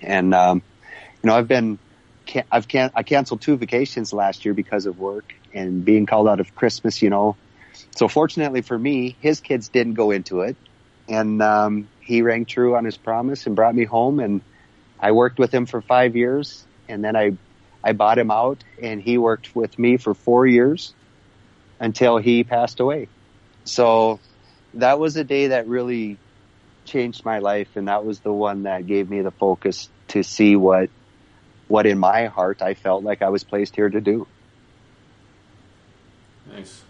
And, 0.00 0.34
um, 0.34 0.62
you 1.22 1.28
know, 1.28 1.34
I've 1.34 1.48
been, 1.48 1.78
I've 2.50 2.66
can, 2.66 2.90
I 2.94 3.02
canceled 3.02 3.42
two 3.42 3.56
vacations 3.56 4.12
last 4.12 4.44
year 4.44 4.54
because 4.54 4.86
of 4.86 4.98
work 4.98 5.34
and 5.52 5.84
being 5.84 6.06
called 6.06 6.28
out 6.28 6.40
of 6.40 6.54
Christmas, 6.54 7.02
you 7.02 7.10
know, 7.10 7.36
so 7.96 8.08
fortunately 8.08 8.62
for 8.62 8.78
me, 8.78 9.16
his 9.20 9.40
kids 9.40 9.68
didn't 9.68 9.94
go 9.94 10.10
into 10.10 10.40
it, 10.40 10.56
and 11.08 11.42
um, 11.42 11.88
he 12.00 12.22
rang 12.22 12.44
true 12.44 12.76
on 12.76 12.84
his 12.84 12.96
promise 12.96 13.46
and 13.46 13.56
brought 13.56 13.74
me 13.74 13.84
home. 13.84 14.20
And 14.20 14.42
I 14.98 15.12
worked 15.12 15.38
with 15.38 15.52
him 15.52 15.66
for 15.66 15.80
five 15.80 16.16
years, 16.16 16.64
and 16.88 17.04
then 17.04 17.16
I 17.16 17.32
I 17.82 17.92
bought 17.92 18.18
him 18.18 18.30
out, 18.30 18.62
and 18.82 19.00
he 19.00 19.18
worked 19.18 19.54
with 19.54 19.78
me 19.78 19.96
for 19.96 20.14
four 20.14 20.46
years 20.46 20.94
until 21.78 22.18
he 22.18 22.44
passed 22.44 22.80
away. 22.80 23.08
So 23.64 24.20
that 24.74 24.98
was 24.98 25.16
a 25.16 25.24
day 25.24 25.48
that 25.48 25.66
really 25.66 26.18
changed 26.84 27.24
my 27.24 27.38
life, 27.38 27.68
and 27.76 27.88
that 27.88 28.04
was 28.04 28.20
the 28.20 28.32
one 28.32 28.64
that 28.64 28.86
gave 28.86 29.08
me 29.08 29.22
the 29.22 29.30
focus 29.30 29.88
to 30.08 30.22
see 30.22 30.56
what 30.56 30.90
what 31.68 31.86
in 31.86 31.98
my 31.98 32.26
heart 32.26 32.62
I 32.62 32.74
felt 32.74 33.04
like 33.04 33.22
I 33.22 33.28
was 33.28 33.44
placed 33.44 33.76
here 33.76 33.88
to 33.88 34.00
do. 34.00 34.26
Nice. 36.52 36.82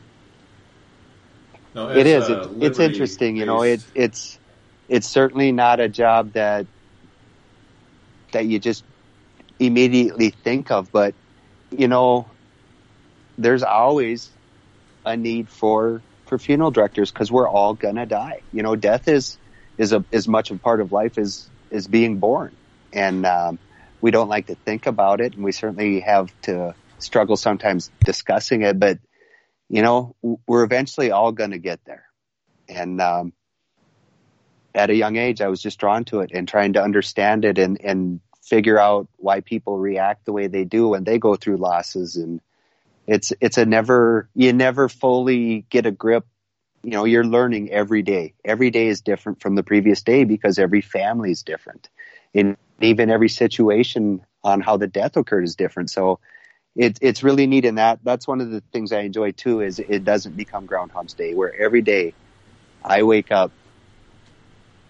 No, 1.75 1.91
it 1.91 2.07
as, 2.07 2.29
uh, 2.31 2.33
It, 2.33 2.39
it's 2.39 2.79
Liberty 2.79 2.85
interesting. 2.85 3.37
You 3.37 3.47
know, 3.47 3.63
it, 3.63 3.81
it's 3.95 4.39
it's 4.89 5.07
certainly 5.07 5.53
not 5.53 5.81
a 5.81 5.89
job 5.89 6.33
that 6.33 6.67
that 8.33 8.47
you 8.47 8.59
just 8.59 8.85
immediately 9.61 10.31
think 10.31 10.71
of, 10.71 10.91
but 10.91 11.15
you 11.71 11.89
know, 11.89 12.31
there's 13.39 13.63
always 13.63 14.31
a 15.05 15.17
need 15.17 15.49
for 15.49 16.03
for 16.27 16.39
funeral 16.39 16.71
directors 16.71 17.13
because 17.13 17.31
we're 17.31 17.49
all 17.49 17.75
gonna 17.75 18.07
die. 18.07 18.43
You 18.53 18.63
know, 18.63 18.77
death 18.77 19.09
is 19.09 19.39
is 19.79 19.93
a 19.93 20.05
as 20.13 20.27
much 20.27 20.51
a 20.51 20.59
part 20.59 20.81
of 20.81 20.93
life 20.93 21.19
as 21.19 21.51
is 21.71 21.87
being 21.87 22.19
born, 22.19 22.57
and 22.93 23.25
um, 23.27 23.59
we 24.01 24.11
don't 24.11 24.29
like 24.29 24.47
to 24.47 24.57
think 24.57 24.87
about 24.87 25.21
it, 25.21 25.35
and 25.35 25.45
we 25.45 25.53
certainly 25.53 26.01
have 26.01 26.33
to 26.43 26.75
struggle 26.99 27.37
sometimes 27.37 27.91
discussing 28.05 28.63
it, 28.63 28.79
but 28.79 28.99
you 29.69 29.83
know, 29.83 30.17
we're 30.49 30.65
eventually 30.65 31.13
all 31.13 31.33
to 31.33 31.59
get 31.59 31.81
there. 31.87 32.05
And 32.69 33.01
um, 33.01 33.33
at 34.75 34.91
a 34.91 34.95
young 34.95 35.17
age, 35.17 35.41
I 35.41 35.49
was 35.49 35.63
just 35.63 35.79
drawn 35.79 36.05
to 36.07 36.21
it 36.21 36.31
and 36.35 36.49
trying 36.49 36.73
to 36.73 36.83
understand 36.83 37.45
it 37.45 37.59
and, 37.59 37.81
and 37.81 38.21
figure 38.51 38.79
out 38.79 39.09
why 39.19 39.41
people 39.41 39.79
react 39.79 40.27
the 40.27 40.33
way 40.35 40.49
they 40.49 40.65
do 40.67 40.91
when 40.91 41.05
they 41.05 41.19
go 41.19 41.37
through 41.37 41.59
losses 41.59 42.17
and 42.17 42.43
It's 43.07 43.33
it's 43.41 43.59
a 43.59 43.67
never 43.67 44.29
you 44.35 44.53
never 44.53 44.89
fully 44.89 45.67
get 45.71 45.87
a 45.87 45.93
grip. 45.93 46.27
You 46.85 46.93
know, 46.93 47.05
you're 47.07 47.27
learning 47.27 47.71
every 47.71 48.03
day. 48.03 48.35
Every 48.45 48.71
day 48.71 48.89
is 48.89 49.03
different 49.03 49.41
from 49.43 49.57
the 49.57 49.63
previous 49.65 50.03
day 50.03 50.25
because 50.25 50.59
every 50.59 50.83
family 50.83 51.31
is 51.33 51.43
different, 51.43 51.91
and 52.35 52.57
even 52.81 53.11
every 53.11 53.29
situation 53.29 54.25
on 54.45 54.61
how 54.61 54.77
the 54.79 54.89
death 54.89 55.17
occurred 55.17 55.45
is 55.45 55.57
different. 55.57 55.91
So 55.91 56.21
it, 56.77 56.99
it's 57.03 57.23
really 57.23 57.47
neat 57.47 57.65
in 57.67 57.77
that. 57.77 58.01
That's 58.05 58.29
one 58.29 58.41
of 58.41 58.51
the 58.51 58.63
things 58.73 58.93
I 58.93 59.01
enjoy 59.01 59.33
too. 59.33 59.61
Is 59.61 59.79
it 59.79 60.05
doesn't 60.05 60.37
become 60.37 60.67
Groundhog's 60.67 61.15
Day, 61.15 61.35
where 61.35 61.55
every 61.55 61.83
day 61.83 62.15
I 62.85 63.03
wake 63.05 63.31
up, 63.33 63.53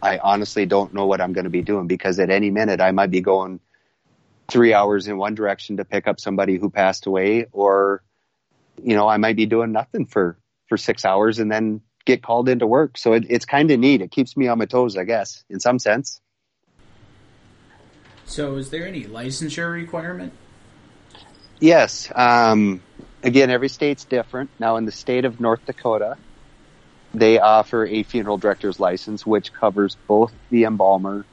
I 0.02 0.18
honestly 0.18 0.66
don't 0.66 0.94
know 0.94 1.06
what 1.06 1.20
I'm 1.20 1.32
going 1.32 1.44
to 1.44 1.50
be 1.50 1.62
doing 1.62 1.86
because 1.86 2.18
at 2.18 2.30
any 2.30 2.50
minute 2.50 2.80
I 2.80 2.90
might 2.90 3.10
be 3.10 3.20
going 3.20 3.60
three 4.48 4.74
hours 4.74 5.06
in 5.06 5.16
one 5.16 5.34
direction 5.34 5.76
to 5.76 5.84
pick 5.84 6.06
up 6.06 6.20
somebody 6.20 6.56
who 6.56 6.70
passed 6.70 7.06
away, 7.06 7.46
or 7.52 8.02
you 8.82 8.94
know 8.94 9.08
I 9.08 9.16
might 9.16 9.36
be 9.36 9.46
doing 9.46 9.72
nothing 9.72 10.06
for 10.06 10.38
for 10.68 10.76
six 10.76 11.04
hours 11.04 11.38
and 11.38 11.50
then 11.50 11.80
get 12.04 12.22
called 12.22 12.48
into 12.48 12.66
work. 12.66 12.96
So 12.96 13.12
it, 13.12 13.26
it's 13.28 13.44
kind 13.44 13.70
of 13.70 13.78
neat. 13.78 14.00
It 14.00 14.10
keeps 14.10 14.36
me 14.36 14.48
on 14.48 14.58
my 14.58 14.66
toes, 14.66 14.96
I 14.96 15.04
guess, 15.04 15.44
in 15.50 15.60
some 15.60 15.78
sense. 15.78 16.20
So, 18.24 18.56
is 18.56 18.70
there 18.70 18.86
any 18.86 19.04
licensure 19.04 19.72
requirement? 19.72 20.32
Yes. 21.58 22.10
Um, 22.14 22.80
again, 23.22 23.50
every 23.50 23.68
state's 23.68 24.04
different. 24.04 24.50
Now, 24.58 24.76
in 24.76 24.84
the 24.84 24.92
state 24.92 25.24
of 25.24 25.40
North 25.40 25.66
Dakota, 25.66 26.16
they 27.12 27.38
offer 27.38 27.86
a 27.86 28.02
funeral 28.02 28.38
director's 28.38 28.78
license, 28.78 29.26
which 29.26 29.52
covers 29.52 29.96
both 30.06 30.32
the 30.50 30.64
embalmer 30.64 31.24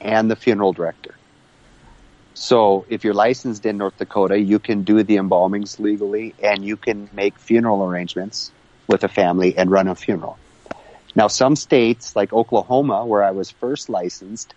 and 0.00 0.30
the 0.30 0.36
funeral 0.36 0.72
director. 0.72 1.14
So 2.34 2.84
if 2.88 3.04
you're 3.04 3.14
licensed 3.14 3.64
in 3.64 3.78
North 3.78 3.96
Dakota, 3.96 4.38
you 4.38 4.58
can 4.58 4.82
do 4.82 5.02
the 5.02 5.16
embalmings 5.16 5.78
legally 5.78 6.34
and 6.42 6.64
you 6.64 6.76
can 6.76 7.08
make 7.12 7.38
funeral 7.38 7.84
arrangements 7.84 8.50
with 8.88 9.04
a 9.04 9.08
family 9.08 9.56
and 9.56 9.70
run 9.70 9.86
a 9.86 9.94
funeral. 9.94 10.36
Now 11.14 11.28
some 11.28 11.54
states 11.54 12.16
like 12.16 12.32
Oklahoma, 12.32 13.06
where 13.06 13.22
I 13.22 13.30
was 13.30 13.50
first 13.50 13.88
licensed, 13.88 14.52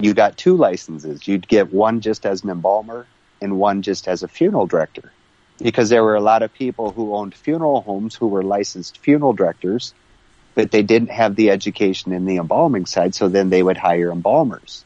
you 0.00 0.14
got 0.14 0.38
two 0.38 0.56
licenses. 0.56 1.28
You'd 1.28 1.46
get 1.46 1.74
one 1.74 2.00
just 2.00 2.24
as 2.24 2.42
an 2.42 2.48
embalmer 2.48 3.06
and 3.42 3.58
one 3.58 3.82
just 3.82 4.08
as 4.08 4.22
a 4.22 4.28
funeral 4.28 4.66
director. 4.66 5.12
Because 5.60 5.90
there 5.90 6.02
were 6.02 6.14
a 6.14 6.20
lot 6.20 6.42
of 6.42 6.52
people 6.52 6.90
who 6.90 7.14
owned 7.14 7.34
funeral 7.34 7.82
homes 7.82 8.14
who 8.14 8.28
were 8.28 8.42
licensed 8.42 8.98
funeral 8.98 9.32
directors, 9.32 9.92
but 10.54 10.70
they 10.70 10.82
didn't 10.82 11.10
have 11.10 11.36
the 11.36 11.50
education 11.50 12.12
in 12.12 12.24
the 12.24 12.36
embalming 12.36 12.86
side, 12.86 13.14
so 13.14 13.28
then 13.28 13.50
they 13.50 13.62
would 13.62 13.76
hire 13.76 14.10
embalmers. 14.10 14.84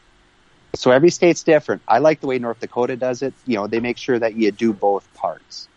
So 0.75 0.91
every 0.91 1.09
state's 1.09 1.43
different. 1.43 1.81
I 1.87 1.99
like 1.99 2.19
the 2.19 2.27
way 2.27 2.39
North 2.39 2.59
Dakota 2.59 2.97
does 2.97 3.21
it. 3.21 3.33
You 3.45 3.55
know, 3.55 3.67
they 3.67 3.79
make 3.79 3.97
sure 3.97 4.19
that 4.19 4.35
you 4.35 4.51
do 4.51 4.73
both 4.73 5.11
parts. 5.13 5.67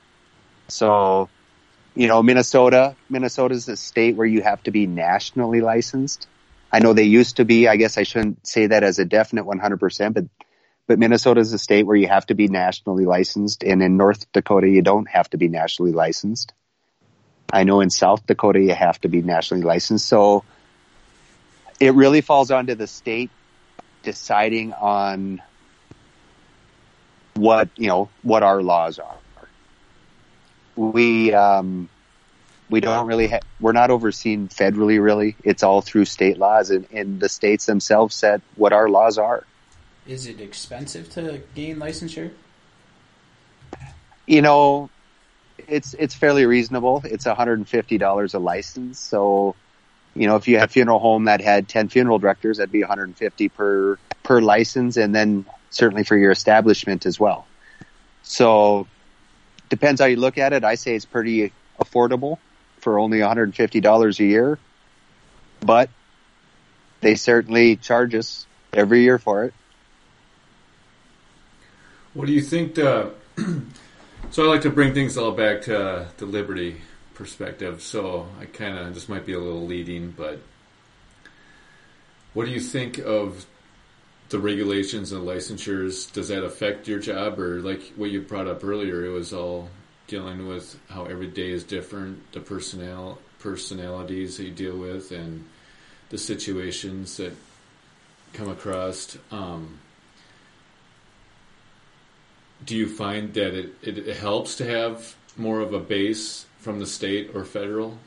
So, 0.68 1.28
you 1.94 2.08
know, 2.08 2.22
Minnesota, 2.22 2.96
Minnesota 3.08 3.54
is 3.54 3.68
a 3.68 3.76
state 3.76 4.16
where 4.16 4.26
you 4.26 4.42
have 4.42 4.62
to 4.64 4.70
be 4.70 4.86
nationally 4.86 5.60
licensed. 5.60 6.26
I 6.72 6.80
know 6.80 6.92
they 6.92 7.04
used 7.04 7.36
to 7.36 7.44
be. 7.44 7.68
I 7.68 7.76
guess 7.76 7.96
I 7.96 8.02
shouldn't 8.02 8.46
say 8.46 8.66
that 8.66 8.82
as 8.82 8.98
a 8.98 9.04
definite 9.04 9.46
100%, 9.46 10.12
but 10.12 10.24
but 10.88 10.98
Minnesota 10.98 11.40
is 11.40 11.52
a 11.52 11.58
state 11.58 11.86
where 11.86 11.96
you 11.96 12.08
have 12.08 12.26
to 12.26 12.34
be 12.34 12.48
nationally 12.48 13.04
licensed, 13.04 13.62
and 13.62 13.82
in 13.82 13.98
North 13.98 14.32
Dakota 14.32 14.68
you 14.68 14.82
don't 14.82 15.08
have 15.08 15.28
to 15.30 15.36
be 15.36 15.48
nationally 15.48 15.92
licensed. 15.92 16.54
I 17.52 17.64
know 17.64 17.80
in 17.80 17.90
South 17.90 18.26
Dakota 18.26 18.60
you 18.60 18.74
have 18.74 18.98
to 19.02 19.08
be 19.08 19.20
nationally 19.22 19.62
licensed. 19.62 20.08
So 20.08 20.44
it 21.78 21.94
really 21.94 22.22
falls 22.22 22.50
onto 22.50 22.74
the 22.74 22.86
state 22.86 23.30
deciding 24.02 24.72
on 24.72 25.42
what 27.34 27.68
you 27.76 27.88
know 27.88 28.08
what 28.22 28.42
our 28.42 28.62
laws 28.62 28.98
are. 28.98 29.16
We 30.74 31.34
um, 31.34 31.90
we 32.70 32.80
don't 32.80 33.06
really 33.06 33.28
ha- 33.28 33.40
we're 33.60 33.72
not 33.72 33.90
overseen 33.90 34.48
federally 34.48 35.02
really. 35.02 35.36
It's 35.44 35.62
all 35.62 35.82
through 35.82 36.06
state 36.06 36.38
laws, 36.38 36.70
and, 36.70 36.86
and 36.92 37.20
the 37.20 37.28
states 37.28 37.66
themselves 37.66 38.14
set 38.14 38.40
what 38.56 38.72
our 38.72 38.88
laws 38.88 39.18
are. 39.18 39.44
Is 40.08 40.26
it 40.26 40.40
expensive 40.40 41.10
to 41.10 41.42
gain 41.54 41.76
licensure? 41.76 42.30
You 44.26 44.40
know, 44.40 44.88
it's 45.68 45.94
it's 45.94 46.14
fairly 46.14 46.46
reasonable. 46.46 47.02
It's 47.04 47.26
$150 47.26 48.34
a 48.34 48.38
license. 48.38 48.98
So, 48.98 49.54
you 50.14 50.26
know, 50.26 50.36
if 50.36 50.48
you 50.48 50.58
have 50.58 50.70
a 50.70 50.72
funeral 50.72 50.98
home 50.98 51.26
that 51.26 51.42
had 51.42 51.68
10 51.68 51.90
funeral 51.90 52.18
directors, 52.18 52.56
that'd 52.56 52.72
be 52.72 52.80
150 52.80 53.48
per 53.50 53.98
per 54.22 54.40
license 54.40 54.96
and 54.96 55.14
then 55.14 55.44
certainly 55.70 56.04
for 56.04 56.16
your 56.16 56.30
establishment 56.30 57.04
as 57.04 57.20
well. 57.20 57.46
So, 58.22 58.86
depends 59.68 60.00
how 60.00 60.06
you 60.06 60.16
look 60.16 60.38
at 60.38 60.54
it. 60.54 60.64
I 60.64 60.76
say 60.76 60.94
it's 60.94 61.04
pretty 61.04 61.52
affordable 61.78 62.38
for 62.78 62.98
only 62.98 63.18
$150 63.18 64.20
a 64.20 64.24
year. 64.24 64.58
But 65.60 65.90
they 67.00 67.14
certainly 67.14 67.76
charge 67.76 68.14
us 68.14 68.46
every 68.72 69.02
year 69.02 69.18
for 69.18 69.44
it. 69.44 69.54
What 72.14 72.26
do 72.26 72.32
you 72.32 72.40
think 72.40 72.74
the? 72.74 73.12
so 74.30 74.44
I 74.44 74.46
like 74.46 74.62
to 74.62 74.70
bring 74.70 74.94
things 74.94 75.16
all 75.18 75.32
back 75.32 75.62
to 75.62 76.08
the 76.16 76.26
liberty 76.26 76.80
perspective. 77.14 77.82
So 77.82 78.26
I 78.40 78.46
kind 78.46 78.78
of 78.78 78.94
this 78.94 79.08
might 79.08 79.26
be 79.26 79.34
a 79.34 79.38
little 79.38 79.66
leading, 79.66 80.12
but 80.12 80.40
what 82.32 82.46
do 82.46 82.50
you 82.50 82.60
think 82.60 82.98
of 82.98 83.46
the 84.30 84.38
regulations 84.38 85.12
and 85.12 85.26
licensures? 85.26 86.10
Does 86.12 86.28
that 86.28 86.44
affect 86.44 86.88
your 86.88 86.98
job, 86.98 87.38
or 87.38 87.60
like 87.60 87.92
what 87.96 88.10
you 88.10 88.22
brought 88.22 88.46
up 88.46 88.64
earlier? 88.64 89.04
It 89.04 89.10
was 89.10 89.32
all 89.32 89.68
dealing 90.06 90.48
with 90.48 90.78
how 90.88 91.04
every 91.04 91.26
day 91.26 91.50
is 91.50 91.64
different, 91.64 92.32
the 92.32 92.40
personnel 92.40 93.18
personalities 93.38 94.36
that 94.36 94.44
you 94.44 94.50
deal 94.50 94.76
with, 94.76 95.12
and 95.12 95.44
the 96.08 96.18
situations 96.18 97.18
that 97.18 97.32
come 98.32 98.48
across. 98.48 99.18
Um, 99.30 99.78
do 102.64 102.76
you 102.76 102.88
find 102.88 103.32
that 103.34 103.54
it, 103.54 103.74
it, 103.82 104.16
helps 104.16 104.56
to 104.56 104.66
have 104.66 105.14
more 105.36 105.60
of 105.60 105.72
a 105.72 105.78
base 105.78 106.46
from 106.58 106.80
the 106.80 106.86
state 106.86 107.30
or 107.34 107.44
federal, 107.44 107.98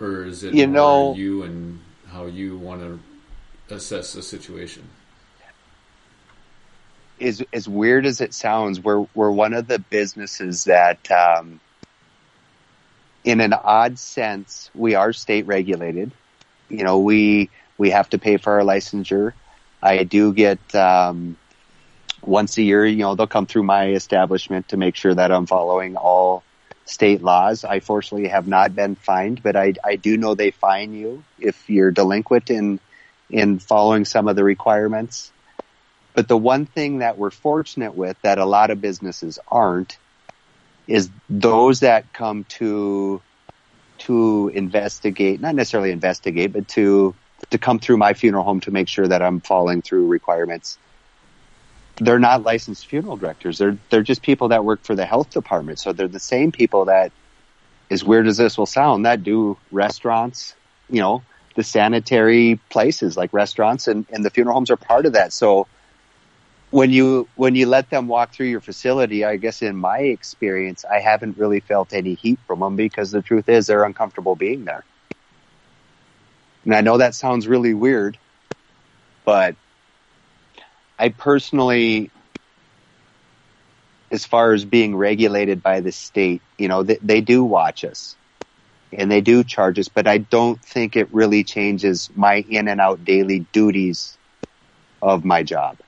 or 0.00 0.24
is 0.24 0.44
it 0.44 0.54
you 0.54 0.66
know 0.66 1.14
you 1.14 1.42
and 1.42 1.80
how 2.08 2.26
you 2.26 2.56
want 2.56 2.80
to 2.80 3.74
assess 3.74 4.12
the 4.12 4.22
situation? 4.22 4.88
As 7.20 7.42
as 7.52 7.68
weird 7.68 8.06
as 8.06 8.20
it 8.20 8.32
sounds, 8.32 8.80
we're 8.80 9.06
we're 9.14 9.30
one 9.30 9.52
of 9.52 9.68
the 9.68 9.78
businesses 9.78 10.64
that, 10.64 11.10
um, 11.10 11.60
in 13.24 13.40
an 13.40 13.52
odd 13.52 13.98
sense, 13.98 14.70
we 14.74 14.94
are 14.94 15.12
state 15.12 15.46
regulated. 15.46 16.12
You 16.70 16.82
know, 16.82 17.00
we 17.00 17.50
we 17.76 17.90
have 17.90 18.08
to 18.10 18.18
pay 18.18 18.38
for 18.38 18.54
our 18.54 18.64
licensure. 18.64 19.34
I 19.82 20.04
do 20.04 20.32
get 20.32 20.74
um, 20.74 21.36
once 22.22 22.58
a 22.58 22.62
year, 22.62 22.84
you 22.84 22.96
know, 22.96 23.14
they'll 23.14 23.26
come 23.26 23.46
through 23.46 23.62
my 23.62 23.90
establishment 23.90 24.68
to 24.68 24.76
make 24.76 24.96
sure 24.96 25.14
that 25.14 25.32
I'm 25.32 25.46
following 25.46 25.96
all 25.96 26.42
state 26.84 27.22
laws. 27.22 27.64
I 27.64 27.80
fortunately 27.80 28.28
have 28.28 28.46
not 28.46 28.74
been 28.74 28.94
fined, 28.94 29.42
but 29.42 29.56
I, 29.56 29.74
I 29.84 29.96
do 29.96 30.16
know 30.16 30.34
they 30.34 30.50
fine 30.50 30.92
you 30.92 31.24
if 31.38 31.70
you're 31.70 31.90
delinquent 31.90 32.50
in, 32.50 32.80
in 33.30 33.58
following 33.58 34.04
some 34.04 34.28
of 34.28 34.36
the 34.36 34.44
requirements. 34.44 35.32
But 36.14 36.28
the 36.28 36.36
one 36.36 36.66
thing 36.66 36.98
that 36.98 37.16
we're 37.16 37.30
fortunate 37.30 37.94
with 37.94 38.20
that 38.22 38.38
a 38.38 38.44
lot 38.44 38.70
of 38.70 38.80
businesses 38.80 39.38
aren't 39.48 39.96
is 40.88 41.08
those 41.28 41.80
that 41.80 42.12
come 42.12 42.44
to, 42.44 43.22
to 43.98 44.50
investigate, 44.52 45.40
not 45.40 45.54
necessarily 45.54 45.92
investigate, 45.92 46.52
but 46.52 46.66
to, 46.68 47.14
to 47.50 47.58
come 47.58 47.78
through 47.78 47.96
my 47.96 48.12
funeral 48.12 48.42
home 48.42 48.60
to 48.60 48.72
make 48.72 48.88
sure 48.88 49.06
that 49.06 49.22
I'm 49.22 49.40
following 49.40 49.82
through 49.82 50.08
requirements 50.08 50.78
they're 52.00 52.18
not 52.18 52.42
licensed 52.42 52.86
funeral 52.86 53.16
directors. 53.16 53.58
They're 53.58 53.76
they're 53.90 54.02
just 54.02 54.22
people 54.22 54.48
that 54.48 54.64
work 54.64 54.82
for 54.82 54.94
the 54.94 55.04
health 55.04 55.30
department. 55.30 55.78
So 55.78 55.92
they're 55.92 56.08
the 56.08 56.18
same 56.18 56.50
people 56.50 56.86
that, 56.86 57.12
as 57.90 58.02
weird 58.02 58.26
as 58.26 58.38
this 58.38 58.56
will 58.56 58.66
sound, 58.66 59.04
that 59.04 59.22
do 59.22 59.58
restaurants, 59.70 60.54
you 60.88 61.00
know, 61.00 61.22
the 61.56 61.62
sanitary 61.62 62.58
places 62.70 63.16
like 63.16 63.32
restaurants 63.32 63.86
and, 63.86 64.06
and 64.10 64.24
the 64.24 64.30
funeral 64.30 64.54
homes 64.54 64.70
are 64.70 64.76
part 64.76 65.04
of 65.04 65.12
that. 65.12 65.32
So 65.32 65.66
when 66.70 66.90
you 66.90 67.28
when 67.36 67.54
you 67.54 67.66
let 67.66 67.90
them 67.90 68.08
walk 68.08 68.32
through 68.32 68.46
your 68.46 68.60
facility, 68.60 69.24
I 69.24 69.36
guess 69.36 69.60
in 69.60 69.76
my 69.76 69.98
experience, 69.98 70.84
I 70.84 71.00
haven't 71.00 71.36
really 71.36 71.60
felt 71.60 71.92
any 71.92 72.14
heat 72.14 72.38
from 72.46 72.60
them 72.60 72.76
because 72.76 73.10
the 73.10 73.20
truth 73.20 73.48
is 73.48 73.66
they're 73.66 73.84
uncomfortable 73.84 74.36
being 74.36 74.64
there. 74.64 74.84
And 76.64 76.74
I 76.74 76.80
know 76.80 76.98
that 76.98 77.14
sounds 77.14 77.46
really 77.46 77.74
weird, 77.74 78.18
but 79.24 79.56
I 81.00 81.08
personally, 81.08 82.10
as 84.10 84.26
far 84.26 84.52
as 84.52 84.66
being 84.66 84.94
regulated 84.94 85.62
by 85.62 85.80
the 85.80 85.92
state, 85.92 86.42
you 86.58 86.68
know, 86.68 86.82
they, 86.82 86.98
they 87.00 87.20
do 87.22 87.42
watch 87.42 87.84
us 87.86 88.16
and 88.92 89.10
they 89.10 89.22
do 89.22 89.42
charge 89.42 89.78
us, 89.78 89.88
but 89.88 90.06
I 90.06 90.18
don't 90.18 90.62
think 90.62 90.96
it 90.96 91.08
really 91.10 91.42
changes 91.42 92.10
my 92.14 92.44
in 92.50 92.68
and 92.68 92.82
out 92.82 93.02
daily 93.02 93.46
duties 93.50 94.18
of 95.00 95.24
my 95.24 95.42
job. 95.42 95.78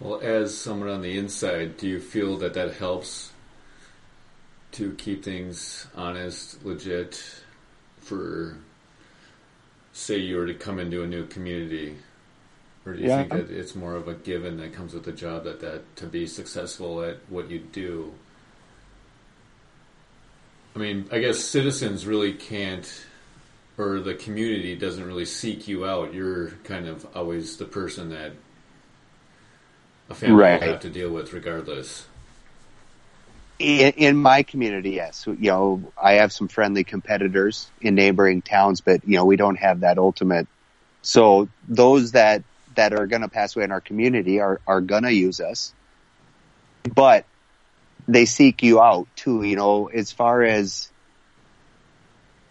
Well, 0.00 0.20
as 0.20 0.54
someone 0.54 0.90
on 0.90 1.00
the 1.00 1.16
inside, 1.16 1.78
do 1.78 1.88
you 1.88 1.98
feel 1.98 2.36
that 2.38 2.52
that 2.52 2.74
helps 2.74 3.32
to 4.72 4.92
keep 4.92 5.24
things 5.24 5.86
honest, 5.94 6.62
legit 6.62 7.40
for 8.00 8.58
say 9.94 10.18
you 10.18 10.36
were 10.36 10.46
to 10.46 10.52
come 10.52 10.78
into 10.78 11.02
a 11.02 11.06
new 11.06 11.26
community? 11.26 11.96
Or 12.86 12.92
do 12.94 13.02
you 13.02 13.08
Yeah. 13.08 13.24
think 13.24 13.32
that 13.32 13.50
it's 13.50 13.74
more 13.74 13.94
of 13.96 14.06
a 14.06 14.14
given 14.14 14.58
that 14.58 14.72
comes 14.72 14.94
with 14.94 15.04
the 15.04 15.12
job 15.12 15.44
that, 15.44 15.60
that 15.60 15.96
to 15.96 16.06
be 16.06 16.26
successful 16.26 17.02
at 17.02 17.18
what 17.28 17.50
you 17.50 17.58
do? 17.58 18.12
I 20.76 20.78
mean, 20.78 21.08
I 21.10 21.18
guess 21.18 21.38
citizens 21.38 22.06
really 22.06 22.32
can't, 22.32 22.86
or 23.76 23.98
the 23.98 24.14
community 24.14 24.76
doesn't 24.76 25.04
really 25.04 25.24
seek 25.24 25.66
you 25.66 25.84
out. 25.84 26.14
You're 26.14 26.50
kind 26.64 26.86
of 26.86 27.04
always 27.16 27.56
the 27.56 27.64
person 27.64 28.10
that 28.10 28.32
a 30.08 30.14
family 30.14 30.36
Right. 30.36 30.60
will 30.60 30.68
have 30.68 30.80
to 30.80 30.90
deal 30.90 31.10
with 31.10 31.32
regardless. 31.32 32.06
In, 33.58 33.94
in 33.94 34.16
my 34.16 34.42
community, 34.42 34.90
yes. 34.90 35.26
You 35.26 35.36
know, 35.50 35.92
I 36.00 36.14
have 36.14 36.30
some 36.30 36.46
friendly 36.46 36.84
competitors 36.84 37.68
in 37.80 37.94
neighboring 37.94 38.42
towns, 38.42 38.82
but 38.82 39.08
you 39.08 39.16
know, 39.16 39.24
we 39.24 39.36
don't 39.36 39.56
have 39.56 39.80
that 39.80 39.98
ultimate. 39.98 40.46
So 41.02 41.48
those 41.66 42.12
that 42.12 42.42
that 42.76 42.92
are 42.92 43.06
going 43.06 43.22
to 43.22 43.28
pass 43.28 43.56
away 43.56 43.64
in 43.64 43.72
our 43.72 43.80
community 43.80 44.40
are 44.40 44.60
are 44.66 44.80
going 44.80 45.02
to 45.02 45.12
use 45.12 45.40
us, 45.40 45.74
but 46.94 47.26
they 48.08 48.24
seek 48.24 48.62
you 48.62 48.80
out 48.80 49.08
too. 49.16 49.42
You 49.42 49.56
know, 49.56 49.86
as 49.86 50.12
far 50.12 50.42
as 50.42 50.90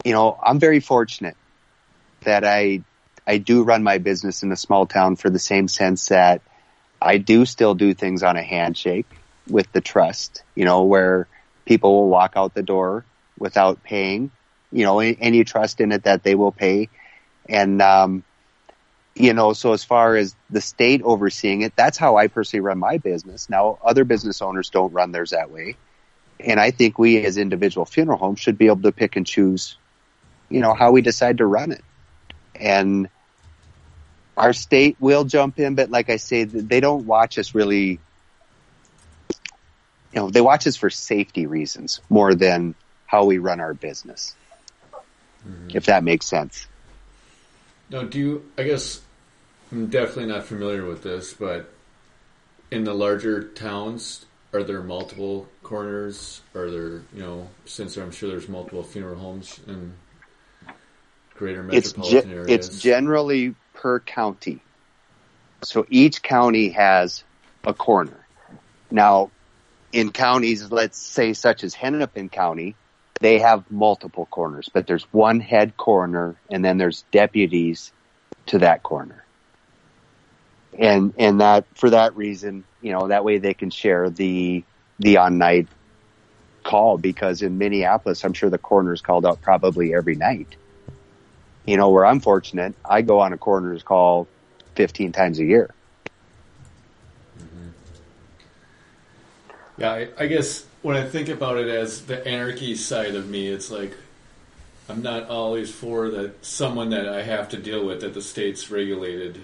you 0.04 0.12
know, 0.14 0.38
I'm 0.42 0.60
very 0.60 0.80
fortunate 0.80 1.38
that 2.22 2.44
I 2.44 2.84
I 3.26 3.38
do 3.38 3.64
run 3.64 3.84
my 3.84 3.98
business 3.98 4.44
in 4.44 4.52
a 4.52 4.56
small 4.56 4.86
town 4.86 5.16
for 5.16 5.30
the 5.30 5.40
same 5.40 5.68
sense 5.68 6.10
that 6.10 6.42
I 7.02 7.18
do 7.18 7.46
still 7.46 7.76
do 7.76 7.94
things 7.94 8.24
on 8.24 8.38
a 8.38 8.44
handshake 8.44 9.08
with 9.48 9.72
the 9.72 9.82
trust, 9.82 10.44
you 10.56 10.66
know, 10.66 10.84
where 10.84 11.28
people 11.66 11.94
will 11.94 12.10
walk 12.10 12.34
out 12.36 12.54
the 12.54 12.64
door 12.64 13.06
without 13.38 13.84
paying, 13.84 14.32
you 14.72 14.84
know, 14.84 15.00
you 15.00 15.44
trust 15.44 15.82
in 15.82 15.92
it 15.92 16.04
that 16.04 16.24
they 16.24 16.36
will 16.36 16.52
pay. 16.52 16.90
And, 17.48 17.82
um, 17.82 18.24
you 19.16 19.34
know, 19.34 19.54
so 19.54 19.74
as 19.74 19.84
far 19.84 20.16
as 20.16 20.36
the 20.50 20.62
state 20.62 21.02
overseeing 21.02 21.62
it, 21.62 21.74
that's 21.76 21.98
how 21.98 22.18
I 22.18 22.28
personally 22.28 22.62
run 22.62 22.78
my 22.78 22.98
business. 22.98 23.50
Now, 23.50 23.80
other 23.84 24.04
business 24.04 24.42
owners 24.42 24.70
don't 24.70 24.92
run 24.92 25.12
theirs 25.12 25.32
that 25.32 25.50
way. 25.50 25.78
And 26.40 26.60
I 26.60 26.72
think 26.72 27.00
we 27.00 27.24
as 27.24 27.38
individual 27.38 27.86
funeral 27.86 28.18
homes 28.18 28.42
should 28.42 28.58
be 28.58 28.66
able 28.66 28.82
to 28.82 28.92
pick 28.92 29.16
and 29.16 29.26
choose, 29.26 29.78
you 30.50 30.60
know, 30.60 30.74
how 30.74 30.92
we 30.92 31.02
decide 31.02 31.38
to 31.38 31.46
run 31.46 31.72
it. 31.72 31.84
And 32.54 33.10
our 34.36 34.52
state 34.52 34.98
will 35.00 35.24
jump 35.24 35.60
in, 35.60 35.76
but 35.76 35.90
like 35.90 36.10
I 36.10 36.18
say, 36.18 36.44
they 36.44 36.82
don't 36.82 37.06
watch 37.06 37.40
us 37.40 37.56
really 37.56 38.00
you 40.16 40.22
know, 40.22 40.30
they 40.30 40.42
watch 40.42 40.66
us 40.66 40.78
for 40.78 40.90
safety 40.90 41.46
reasons 41.46 42.00
more 42.10 42.34
than 42.34 42.74
how 43.06 43.26
we 43.26 43.38
run 43.38 43.60
our 43.60 43.74
business. 43.74 44.34
Mm-hmm. 45.46 45.76
If 45.76 45.88
that 45.88 46.04
makes 46.04 46.26
sense. 46.26 46.66
Now, 47.90 48.04
do 48.04 48.18
you? 48.18 48.52
I 48.58 48.64
guess 48.64 49.02
I'm 49.76 49.88
definitely 49.88 50.28
not 50.28 50.46
familiar 50.46 50.86
with 50.86 51.04
this, 51.04 51.34
but 51.34 51.70
in 52.72 52.86
the 52.86 52.94
larger 52.94 53.44
towns, 53.44 54.26
are 54.54 54.64
there 54.64 54.82
multiple 54.82 55.50
coroners? 55.64 56.40
Are 56.56 56.72
there, 56.72 57.02
you 57.14 57.20
know, 57.20 57.50
since 57.66 57.98
I'm 57.98 58.12
sure 58.12 58.30
there's 58.30 58.48
multiple 58.48 58.84
funeral 58.84 59.20
homes 59.20 59.60
in 59.68 59.92
greater 61.36 61.62
It's 61.62 61.90
metropolitan 61.98 62.32
ge- 62.32 62.34
areas? 62.34 62.70
it's 62.70 62.82
generally 62.82 63.54
per 63.74 64.00
county. 64.00 64.62
So 65.64 65.86
each 65.90 66.24
county 66.24 66.70
has 66.70 67.26
a 67.66 67.74
coroner. 67.74 68.26
Now, 68.92 69.30
in 69.92 70.14
counties, 70.14 70.72
let's 70.72 70.98
say 70.98 71.34
such 71.34 71.66
as 71.66 71.74
Hennepin 71.74 72.30
County, 72.30 72.76
they 73.20 73.40
have 73.40 73.70
multiple 73.70 74.26
coroners, 74.32 74.70
but 74.74 74.88
there's 74.88 75.04
one 75.12 75.42
head 75.42 75.76
coroner 75.76 76.38
and 76.50 76.64
then 76.64 76.78
there's 76.78 77.04
deputies 77.12 77.92
to 78.46 78.60
that 78.60 78.82
coroner. 78.82 79.25
And, 80.78 81.14
and 81.18 81.42
that, 81.42 81.66
for 81.76 81.90
that 81.90 82.16
reason, 82.16 82.64
you 82.82 82.92
know, 82.92 83.08
that 83.08 83.24
way 83.24 83.38
they 83.38 83.54
can 83.54 83.70
share 83.70 84.10
the, 84.10 84.64
the 85.00 85.18
on 85.18 85.38
night 85.38 85.68
call 86.64 86.98
because 86.98 87.42
in 87.42 87.58
Minneapolis, 87.58 88.26
I'm 88.26 88.34
sure 88.34 88.50
the 88.50 88.58
coroner's 88.58 89.02
called 89.02 89.26
out 89.26 89.42
probably 89.42 89.94
every 89.94 90.16
night. 90.16 90.56
You 91.66 91.78
know, 91.78 91.90
where 91.90 92.06
I'm 92.06 92.20
fortunate, 92.20 92.76
I 92.84 93.02
go 93.02 93.20
on 93.20 93.34
a 93.34 93.38
coroner's 93.38 93.84
call 93.84 94.28
15 94.76 95.14
times 95.14 95.40
a 95.40 95.46
year. 95.46 95.74
Mm-hmm. 97.40 97.70
Yeah, 99.78 99.92
I, 99.92 100.08
I 100.18 100.28
guess 100.28 100.66
when 100.82 100.98
I 100.98 101.08
think 101.08 101.30
about 101.30 101.58
it 101.58 101.68
as 101.68 102.02
the 102.02 102.26
anarchy 102.28 102.76
side 102.76 103.16
of 103.16 103.28
me, 103.28 103.48
it's 103.48 103.72
like 103.72 103.96
I'm 104.88 105.02
not 105.02 105.30
always 105.30 105.72
for 105.72 106.10
that 106.12 106.46
someone 106.46 106.90
that 106.90 107.08
I 107.08 107.24
have 107.24 107.50
to 107.50 107.58
deal 107.58 107.86
with 107.86 108.02
that 108.02 108.14
the 108.14 108.22
state's 108.22 108.70
regulated. 108.70 109.42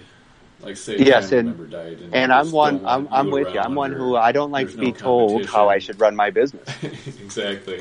Like 0.62 0.76
say, 0.76 0.96
Yes, 0.98 1.32
and- 1.32 1.48
and, 1.48 2.14
And 2.14 2.32
I'm 2.32 2.52
one, 2.52 2.82
I'm, 2.84 3.08
I'm 3.10 3.30
with 3.30 3.54
you. 3.54 3.60
I'm 3.60 3.74
one 3.74 3.92
who 3.92 4.16
I 4.16 4.32
don't 4.32 4.50
like 4.50 4.70
to 4.70 4.78
be 4.78 4.86
no 4.86 4.92
told 4.92 5.46
how 5.46 5.68
I 5.68 5.78
should 5.78 5.98
run 5.98 6.14
my 6.14 6.30
business. 6.30 6.68
exactly. 6.82 7.80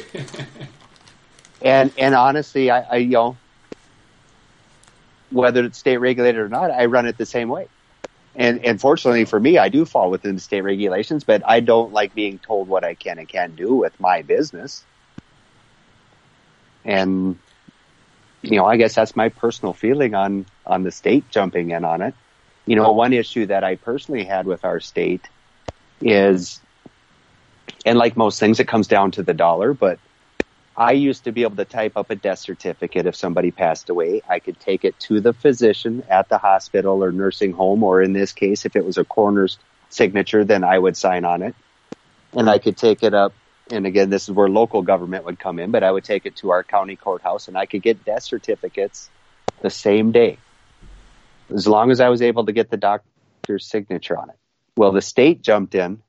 And, 1.62 1.92
and 1.98 2.16
honestly, 2.16 2.72
I, 2.72 2.82
I, 2.82 2.96
you 2.98 3.10
know, 3.10 3.38
whether 5.30 5.66
it's 5.66 5.78
state 5.80 5.98
regulated 5.98 6.40
or 6.42 6.50
not, 6.50 6.72
I 6.72 6.86
run 6.86 7.06
it 7.06 7.18
the 7.18 7.26
same 7.26 7.50
way. 7.50 7.68
And, 8.36 8.66
and 8.66 8.80
fortunately 8.80 9.26
for 9.26 9.40
me, 9.40 9.58
I 9.58 9.70
do 9.70 9.86
fall 9.86 10.10
within 10.10 10.36
the 10.36 10.42
state 10.42 10.62
regulations, 10.62 11.24
but 11.26 11.42
I 11.46 11.60
don't 11.60 11.92
like 11.92 12.14
being 12.14 12.40
told 12.40 12.68
what 12.70 12.84
I 12.84 12.96
can 12.96 13.20
and 13.20 13.28
can't 13.28 13.56
do 13.56 13.76
with 13.76 14.00
my 14.00 14.22
business. 14.24 14.86
And, 16.84 17.40
you 18.42 18.58
know, 18.58 18.66
I 18.66 18.78
guess 18.78 18.96
that's 18.96 19.16
my 19.16 19.30
personal 19.30 19.74
feeling 19.74 20.16
on, 20.16 20.48
on 20.66 20.84
the 20.84 20.92
state 20.92 21.30
jumping 21.30 21.72
in 21.72 21.86
on 21.86 22.02
it. 22.02 22.16
You 22.66 22.76
know, 22.76 22.92
one 22.92 23.14
issue 23.14 23.48
that 23.48 23.64
I 23.64 23.76
personally 23.76 24.24
had 24.24 24.46
with 24.46 24.64
our 24.64 24.80
state 24.80 25.28
is, 26.00 26.60
and 27.86 27.98
like 27.98 28.16
most 28.16 28.40
things, 28.40 28.60
it 28.60 28.68
comes 28.68 28.88
down 28.88 29.12
to 29.12 29.24
the 29.24 29.34
dollar, 29.34 29.74
but 29.74 30.00
I 30.76 30.94
used 30.94 31.26
to 31.26 31.32
be 31.32 31.44
able 31.44 31.58
to 31.58 31.66
type 31.66 31.98
up 31.98 32.10
a 32.12 32.16
death 32.16 32.40
certificate 32.40 33.06
if 33.06 33.16
somebody 33.16 33.52
passed 33.52 33.90
away. 33.90 34.22
I 34.28 34.40
could 34.40 34.60
take 34.60 34.86
it 34.86 34.98
to 35.02 35.20
the 35.20 35.34
physician 35.34 36.04
at 36.10 36.30
the 36.30 36.38
hospital 36.38 37.04
or 37.04 37.12
nursing 37.12 37.52
home, 37.52 37.84
or 37.84 38.02
in 38.02 38.14
this 38.14 38.32
case, 38.32 38.66
if 38.66 38.76
it 38.76 38.86
was 38.86 38.98
a 38.98 39.04
coroner's 39.04 39.58
signature, 39.90 40.46
then 40.46 40.64
I 40.64 40.78
would 40.78 40.96
sign 40.96 41.26
on 41.26 41.42
it. 41.42 41.56
And 42.34 42.50
I 42.50 42.60
could 42.60 42.78
take 42.78 43.04
it 43.04 43.14
up. 43.14 43.34
And 43.70 43.86
again, 43.86 44.10
this 44.10 44.24
is 44.24 44.32
where 44.32 44.50
local 44.50 44.82
government 44.82 45.26
would 45.26 45.40
come 45.40 45.60
in, 45.60 45.72
but 45.72 45.84
I 45.84 45.92
would 45.92 46.04
take 46.04 46.26
it 46.26 46.38
to 46.38 46.52
our 46.52 46.64
county 46.64 46.96
courthouse 46.96 47.48
and 47.48 47.58
I 47.58 47.66
could 47.66 47.82
get 47.82 48.06
death 48.06 48.24
certificates 48.24 49.10
the 49.62 49.70
same 49.70 50.12
day. 50.12 50.38
As 51.54 51.68
long 51.68 51.92
as 51.92 52.00
I 52.00 52.10
was 52.10 52.22
able 52.22 52.46
to 52.46 52.52
get 52.52 52.70
the 52.70 52.78
doctor's 52.78 53.68
signature 53.68 54.18
on 54.18 54.30
it. 54.30 54.36
Well, 54.78 54.92
the 54.92 55.02
state 55.02 55.42
jumped 55.42 55.76
in 55.76 56.02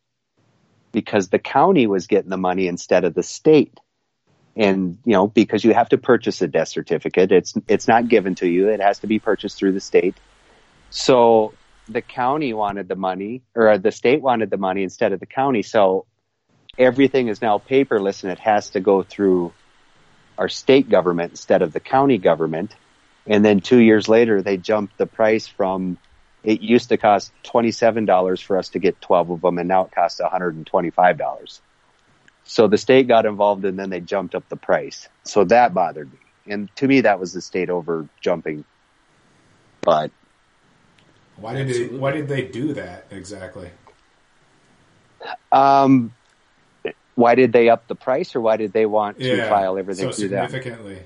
because 0.92 1.28
the 1.28 1.38
county 1.38 1.86
was 1.86 2.06
getting 2.06 2.30
the 2.30 2.36
money 2.36 2.68
instead 2.68 3.04
of 3.04 3.14
the 3.14 3.22
state. 3.22 3.78
And 4.54 4.98
you 5.06 5.12
know 5.12 5.26
because 5.26 5.64
you 5.64 5.72
have 5.72 5.88
to 5.88 5.98
purchase 5.98 6.42
a 6.42 6.46
death 6.46 6.68
certificate 6.68 7.32
it's 7.32 7.54
it's 7.68 7.88
not 7.88 8.08
given 8.08 8.34
to 8.36 8.46
you. 8.46 8.68
It 8.68 8.80
has 8.80 8.98
to 8.98 9.06
be 9.06 9.18
purchased 9.18 9.56
through 9.56 9.72
the 9.72 9.80
state. 9.80 10.14
So 10.90 11.54
the 11.88 12.02
county 12.02 12.52
wanted 12.52 12.86
the 12.86 12.94
money 12.94 13.42
or 13.54 13.78
the 13.78 13.90
state 13.90 14.20
wanted 14.20 14.50
the 14.50 14.58
money 14.58 14.82
instead 14.82 15.12
of 15.12 15.20
the 15.20 15.26
county. 15.26 15.62
So 15.62 16.04
everything 16.78 17.28
is 17.28 17.40
now 17.40 17.58
paperless 17.58 18.24
and 18.24 18.32
it 18.32 18.38
has 18.40 18.70
to 18.70 18.80
go 18.80 19.02
through 19.02 19.54
our 20.36 20.50
state 20.50 20.88
government 20.88 21.32
instead 21.32 21.62
of 21.62 21.72
the 21.72 21.80
county 21.80 22.18
government 22.18 22.74
and 23.26 23.44
then 23.44 23.60
2 23.60 23.78
years 23.78 24.08
later 24.08 24.42
they 24.42 24.56
jumped 24.56 24.96
the 24.98 25.06
price 25.06 25.46
from 25.46 25.98
it 26.44 26.60
used 26.60 26.88
to 26.88 26.96
cost 26.96 27.30
$27 27.44 28.42
for 28.42 28.58
us 28.58 28.70
to 28.70 28.80
get 28.80 29.00
12 29.00 29.30
of 29.30 29.40
them 29.42 29.58
and 29.58 29.68
now 29.68 29.84
it 29.84 29.92
costs 29.92 30.20
$125 30.20 31.60
so 32.44 32.66
the 32.66 32.78
state 32.78 33.08
got 33.08 33.26
involved 33.26 33.64
and 33.64 33.78
then 33.78 33.90
they 33.90 34.00
jumped 34.00 34.34
up 34.34 34.48
the 34.48 34.56
price. 34.56 35.08
So 35.24 35.44
that 35.44 35.74
bothered 35.74 36.12
me. 36.12 36.18
And 36.46 36.74
to 36.76 36.88
me, 36.88 37.02
that 37.02 37.20
was 37.20 37.32
the 37.32 37.40
state 37.40 37.70
over 37.70 38.08
jumping. 38.20 38.64
But 39.80 40.10
Why 41.36 41.54
did 41.54 41.68
they, 41.68 41.96
why 41.96 42.12
did 42.12 42.28
they 42.28 42.42
do 42.42 42.74
that 42.74 43.06
exactly? 43.10 43.70
um, 45.52 46.12
why 47.14 47.36
did 47.36 47.52
they 47.52 47.68
up 47.68 47.86
the 47.86 47.94
price 47.94 48.34
or 48.34 48.40
why 48.40 48.56
did 48.56 48.72
they 48.72 48.86
want 48.86 49.18
to 49.20 49.48
file 49.48 49.78
everything 49.78 50.10
so 50.10 50.12
through 50.12 50.28
them? 50.28 50.48
significantly. 50.48 50.98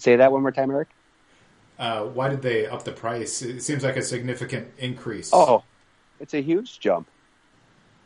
Say 0.00 0.16
that 0.16 0.32
one 0.32 0.42
more 0.42 0.52
time, 0.52 0.70
Eric. 0.70 0.88
Uh, 1.78 2.04
why 2.04 2.28
did 2.28 2.42
they 2.42 2.66
up 2.66 2.84
the 2.84 2.92
price? 2.92 3.42
It 3.42 3.62
seems 3.62 3.84
like 3.84 3.96
a 3.96 4.02
significant 4.02 4.68
increase. 4.78 5.30
Oh, 5.32 5.62
it's 6.18 6.34
a 6.34 6.42
huge 6.42 6.80
jump. 6.80 7.08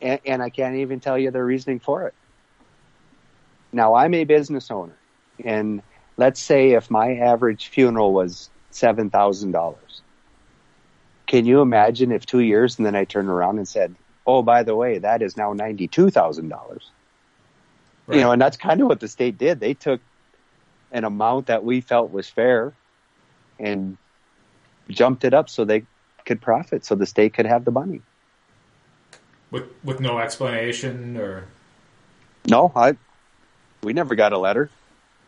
And, 0.01 0.19
and 0.25 0.41
I 0.41 0.49
can't 0.49 0.75
even 0.75 0.99
tell 0.99 1.17
you 1.17 1.31
the 1.31 1.43
reasoning 1.43 1.79
for 1.79 2.07
it. 2.07 2.13
Now, 3.71 3.95
I'm 3.95 4.13
a 4.13 4.23
business 4.23 4.71
owner. 4.71 4.95
And 5.43 5.81
let's 6.17 6.39
say 6.39 6.71
if 6.71 6.89
my 6.89 7.17
average 7.17 7.67
funeral 7.67 8.13
was 8.13 8.49
$7,000. 8.71 9.75
Can 11.27 11.45
you 11.45 11.61
imagine 11.61 12.11
if 12.11 12.25
two 12.25 12.39
years 12.39 12.77
and 12.77 12.85
then 12.85 12.95
I 12.95 13.03
turned 13.03 13.29
around 13.29 13.57
and 13.57 13.67
said, 13.67 13.95
oh, 14.27 14.41
by 14.41 14.63
the 14.63 14.75
way, 14.75 14.99
that 14.99 15.21
is 15.21 15.35
now 15.35 15.53
$92,000? 15.53 16.51
Right. 18.07 18.15
You 18.15 18.21
know, 18.21 18.31
and 18.31 18.41
that's 18.41 18.57
kind 18.57 18.81
of 18.81 18.87
what 18.87 18.99
the 18.99 19.07
state 19.07 19.37
did. 19.37 19.59
They 19.59 19.73
took 19.73 20.01
an 20.91 21.03
amount 21.03 21.47
that 21.47 21.63
we 21.63 21.81
felt 21.81 22.11
was 22.11 22.29
fair 22.29 22.73
and 23.59 23.97
jumped 24.89 25.23
it 25.23 25.33
up 25.33 25.49
so 25.49 25.65
they 25.65 25.83
could 26.25 26.41
profit, 26.41 26.85
so 26.85 26.95
the 26.95 27.05
state 27.05 27.33
could 27.33 27.45
have 27.45 27.65
the 27.65 27.71
money. 27.71 28.01
with 29.51 29.63
with 29.83 29.99
no 29.99 30.19
explanation 30.19 31.17
or 31.17 31.45
No, 32.47 32.71
I 32.75 32.97
we 33.83 33.93
never 33.93 34.15
got 34.15 34.33
a 34.33 34.37
letter, 34.37 34.69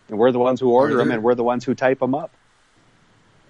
and 0.09 0.17
we're 0.17 0.31
the 0.31 0.39
ones 0.39 0.59
who 0.59 0.69
order 0.71 0.95
Are 0.95 0.97
them, 0.97 1.11
and 1.11 1.23
we're 1.23 1.35
the 1.35 1.43
ones 1.43 1.63
who 1.63 1.75
type 1.75 1.99
them 1.99 2.15
up. 2.15 2.31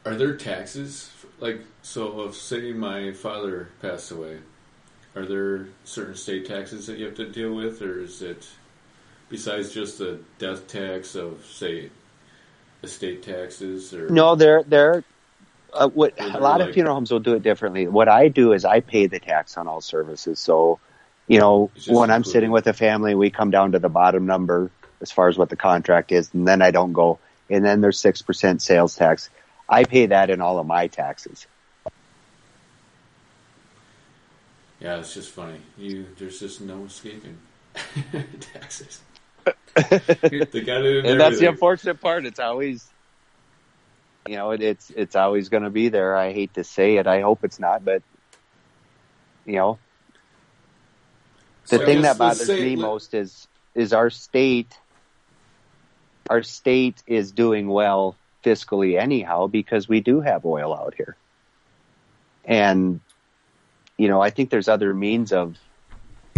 Are 0.05 0.15
there 0.15 0.35
taxes 0.35 1.11
like 1.39 1.61
so? 1.81 2.21
If 2.27 2.35
say 2.35 2.73
my 2.73 3.13
father 3.13 3.69
passed 3.81 4.11
away, 4.11 4.39
are 5.15 5.25
there 5.25 5.67
certain 5.83 6.15
state 6.15 6.45
taxes 6.47 6.87
that 6.87 6.97
you 6.97 7.05
have 7.05 7.15
to 7.15 7.29
deal 7.29 7.53
with, 7.53 7.81
or 7.81 7.99
is 7.99 8.21
it 8.21 8.47
besides 9.29 9.73
just 9.73 9.97
the 9.97 10.19
death 10.39 10.67
tax 10.67 11.15
of 11.15 11.45
say 11.45 11.89
estate 12.83 13.23
taxes? 13.23 13.93
Or 13.93 14.09
No, 14.09 14.35
they're 14.35 14.63
they're 14.63 15.03
uh, 15.73 15.89
what 15.89 16.13
a 16.19 16.39
lot 16.39 16.61
of 16.61 16.73
funeral 16.73 16.95
homes 16.95 17.11
will 17.11 17.19
do 17.19 17.33
it 17.33 17.43
differently. 17.43 17.87
What 17.87 18.07
I 18.07 18.29
do 18.29 18.53
is 18.53 18.65
I 18.65 18.79
pay 18.79 19.07
the 19.07 19.19
tax 19.19 19.57
on 19.57 19.67
all 19.67 19.81
services. 19.81 20.39
So, 20.39 20.79
you 21.27 21.39
know, 21.39 21.71
when 21.87 22.09
I'm 22.09 22.17
included. 22.17 22.31
sitting 22.31 22.51
with 22.51 22.67
a 22.67 22.73
family, 22.73 23.15
we 23.15 23.29
come 23.29 23.51
down 23.51 23.73
to 23.73 23.79
the 23.79 23.89
bottom 23.89 24.25
number 24.25 24.71
as 25.01 25.11
far 25.11 25.27
as 25.27 25.37
what 25.37 25.49
the 25.49 25.55
contract 25.55 26.11
is, 26.11 26.33
and 26.33 26.47
then 26.47 26.61
I 26.61 26.71
don't 26.71 26.93
go. 26.93 27.19
And 27.49 27.63
then 27.63 27.81
there's 27.81 27.99
six 27.99 28.21
percent 28.21 28.61
sales 28.61 28.95
tax. 28.95 29.29
I 29.69 29.83
pay 29.83 30.07
that 30.07 30.29
in 30.29 30.41
all 30.41 30.59
of 30.59 30.65
my 30.65 30.87
taxes. 30.87 31.45
yeah, 34.79 34.99
it's 34.99 35.13
just 35.13 35.31
funny. 35.31 35.59
You 35.77 36.05
there's 36.17 36.39
just 36.39 36.61
no 36.61 36.85
escaping 36.85 37.37
taxes. 38.53 39.01
They 39.75 40.61
got 40.61 40.83
it 40.83 41.05
and 41.05 41.19
that's 41.19 41.39
the 41.39 41.47
unfortunate 41.47 42.01
part. 42.01 42.25
It's 42.25 42.39
always, 42.39 42.93
you 44.27 44.35
know, 44.35 44.51
it, 44.51 44.61
it's 44.61 44.89
it's 44.89 45.15
always 45.15 45.49
going 45.49 45.63
to 45.63 45.69
be 45.69 45.89
there. 45.89 46.15
I 46.15 46.33
hate 46.33 46.53
to 46.55 46.63
say 46.63 46.97
it. 46.97 47.07
I 47.07 47.21
hope 47.21 47.43
it's 47.43 47.59
not, 47.59 47.83
but 47.85 48.03
you 49.45 49.55
know, 49.55 49.79
the 51.69 51.79
So 51.79 51.85
thing 51.85 52.01
that 52.01 52.17
bothers 52.17 52.59
me 52.59 52.75
most 52.75 53.13
is 53.13 53.47
is 53.75 53.93
our 53.93 54.09
state. 54.09 54.73
Our 56.29 56.43
state 56.43 57.03
is 57.07 57.31
doing 57.31 57.67
well 57.67 58.17
fiscally 58.43 58.99
anyhow 58.99 59.47
because 59.47 59.87
we 59.87 60.01
do 60.01 60.21
have 60.21 60.45
oil 60.45 60.73
out 60.73 60.93
here, 60.95 61.15
and 62.45 62.99
you 63.97 64.07
know 64.07 64.21
I 64.21 64.29
think 64.29 64.49
there's 64.49 64.67
other 64.67 64.93
means 64.93 65.31
of 65.31 65.57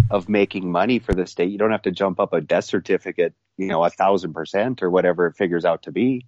of 0.09 0.27
making 0.27 0.71
money 0.71 0.99
for 0.99 1.13
the 1.13 1.27
state. 1.27 1.51
You 1.51 1.57
don't 1.57 1.71
have 1.71 1.83
to 1.83 1.91
jump 1.91 2.19
up 2.19 2.33
a 2.33 2.41
death 2.41 2.65
certificate, 2.65 3.33
you 3.57 3.67
know, 3.67 3.83
a 3.83 3.89
thousand 3.89 4.33
percent 4.33 4.81
or 4.81 4.89
whatever 4.89 5.27
it 5.27 5.35
figures 5.35 5.65
out 5.65 5.83
to 5.83 5.91
be. 5.91 6.25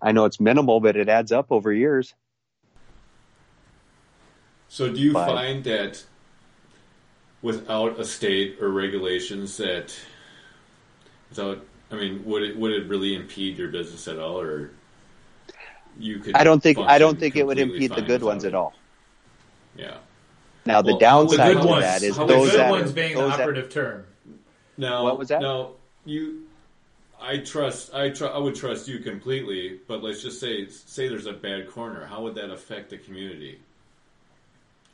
I 0.00 0.12
know 0.12 0.24
it's 0.24 0.40
minimal, 0.40 0.80
but 0.80 0.96
it 0.96 1.08
adds 1.08 1.32
up 1.32 1.46
over 1.50 1.72
years. 1.72 2.14
So 4.68 4.92
do 4.92 5.00
you 5.00 5.12
But- 5.12 5.26
find 5.26 5.64
that 5.64 6.04
without 7.42 7.98
a 7.98 8.04
state 8.04 8.58
or 8.60 8.68
regulations 8.68 9.56
that 9.58 9.96
without 11.30 11.64
I 11.90 11.94
mean 11.94 12.24
would 12.24 12.42
it 12.42 12.56
would 12.56 12.72
it 12.72 12.88
really 12.88 13.14
impede 13.14 13.58
your 13.58 13.68
business 13.68 14.08
at 14.08 14.18
all 14.18 14.40
or 14.40 14.72
you 15.98 16.18
could 16.18 16.34
I 16.34 16.42
don't 16.42 16.60
think 16.60 16.78
I 16.78 16.98
don't 16.98 17.18
think 17.18 17.36
it 17.36 17.46
would 17.46 17.58
impede 17.58 17.92
the 17.92 18.02
good 18.02 18.22
ones 18.22 18.44
without 18.44 18.58
at 18.58 18.60
all. 18.60 18.74
Yeah. 19.76 19.98
Now 20.68 20.82
the 20.82 20.94
Well, 20.96 21.00
how 21.10 21.18
would- 21.22 21.30
the 21.30 21.36
downside 21.38 21.54
good 21.54 21.62
to 21.62 21.66
ones. 21.66 21.82
that 21.84 22.02
is 22.02 22.14
the 22.16 22.20
would 22.20 22.28
those 22.28 22.50
good 22.50 22.60
that 22.60 22.70
ones 22.70 22.90
are, 22.90 22.94
being 22.94 23.14
those 23.16 23.30
the 23.32 23.36
that- 23.38 23.40
operative 23.40 23.70
term. 23.70 24.04
Now 24.76 25.02
What 25.02 25.18
was 25.18 25.28
that? 25.28 25.40
Now 25.40 25.70
you 26.04 26.44
I 27.20 27.38
trust 27.38 27.94
I 27.94 28.10
tr- 28.10 28.26
I 28.26 28.36
would 28.38 28.54
trust 28.54 28.86
you 28.86 28.98
completely, 28.98 29.80
but 29.88 30.02
let's 30.02 30.22
just 30.22 30.38
say 30.38 30.66
say 30.68 31.08
there's 31.08 31.24
a 31.26 31.32
bad 31.32 31.70
coroner. 31.70 32.04
How 32.04 32.22
would 32.22 32.34
that 32.34 32.50
affect 32.50 32.90
the 32.90 32.98
community? 32.98 33.60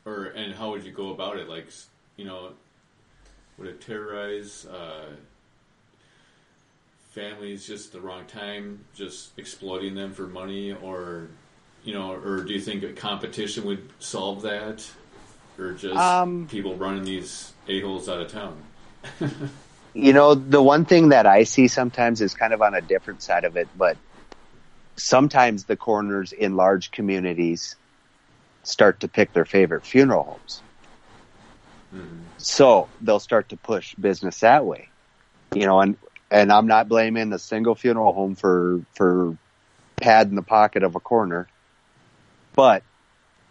Or 0.05 0.25
and 0.27 0.55
how 0.55 0.71
would 0.71 0.85
you 0.85 0.91
go 0.93 1.09
about 1.11 1.35
it? 1.37 1.49
Like 1.49 1.67
you 2.15 2.23
know, 2.23 2.53
would 3.57 3.67
it 3.67 3.81
terrorize 3.81 4.65
uh, 4.65 5.07
families 7.11 7.67
just 7.67 7.87
at 7.87 7.91
the 8.01 8.07
wrong 8.07 8.25
time, 8.27 8.85
just 8.95 9.37
exploiting 9.37 9.93
them 9.93 10.13
for 10.13 10.25
money, 10.25 10.71
or 10.71 11.27
you 11.83 11.93
know, 11.93 12.13
or 12.13 12.43
do 12.43 12.53
you 12.53 12.61
think 12.61 12.81
a 12.83 12.93
competition 12.93 13.65
would 13.65 13.87
solve 13.99 14.41
that, 14.41 14.89
or 15.59 15.73
just 15.73 15.95
Um, 15.95 16.47
people 16.47 16.75
running 16.75 17.03
these 17.03 17.53
a 17.67 17.81
holes 17.81 18.09
out 18.09 18.21
of 18.21 18.31
town? 18.31 18.61
You 19.97 20.11
know, 20.11 20.35
the 20.35 20.61
one 20.61 20.83
thing 20.83 21.09
that 21.09 21.25
I 21.25 21.45
see 21.45 21.69
sometimes 21.69 22.19
is 22.19 22.33
kind 22.33 22.51
of 22.51 22.61
on 22.61 22.75
a 22.75 22.81
different 22.81 23.21
side 23.21 23.45
of 23.45 23.55
it, 23.55 23.69
but 23.77 23.95
sometimes 24.97 25.63
the 25.63 25.77
coroners 25.77 26.33
in 26.33 26.57
large 26.57 26.91
communities 26.91 27.77
start 28.63 28.99
to 28.99 29.07
pick 29.07 29.31
their 29.31 29.45
favorite 29.45 29.85
funeral 29.85 30.23
homes. 30.23 30.61
So 32.37 32.89
they'll 32.99 33.21
start 33.21 33.49
to 33.49 33.57
push 33.57 33.95
business 33.95 34.41
that 34.41 34.65
way. 34.65 34.89
You 35.53 35.65
know, 35.65 35.79
and 35.79 35.97
and 36.29 36.51
I'm 36.51 36.67
not 36.67 36.89
blaming 36.89 37.31
a 37.31 37.39
single 37.39 37.75
funeral 37.75 38.11
home 38.11 38.35
for 38.35 38.81
for 38.95 39.37
pad 39.95 40.27
in 40.27 40.35
the 40.35 40.41
pocket 40.41 40.83
of 40.83 40.95
a 40.95 40.99
coroner. 40.99 41.47
But, 42.53 42.83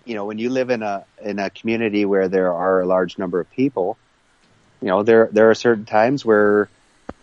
you 0.05 0.15
know, 0.15 0.25
when 0.27 0.39
you 0.39 0.51
live 0.51 0.71
in 0.71 0.83
a 0.83 1.05
in 1.23 1.39
a 1.39 1.51
community 1.51 2.05
where 2.05 2.29
there 2.29 2.53
are 2.53 2.81
a 2.81 2.87
large 2.87 3.19
number 3.19 3.41
of 3.41 3.51
people, 3.51 3.97
you 4.81 4.89
know, 4.89 5.03
there 5.03 5.29
there 5.33 5.51
are 5.51 5.55
certain 5.55 5.85
times 5.85 6.25
where, 6.25 6.69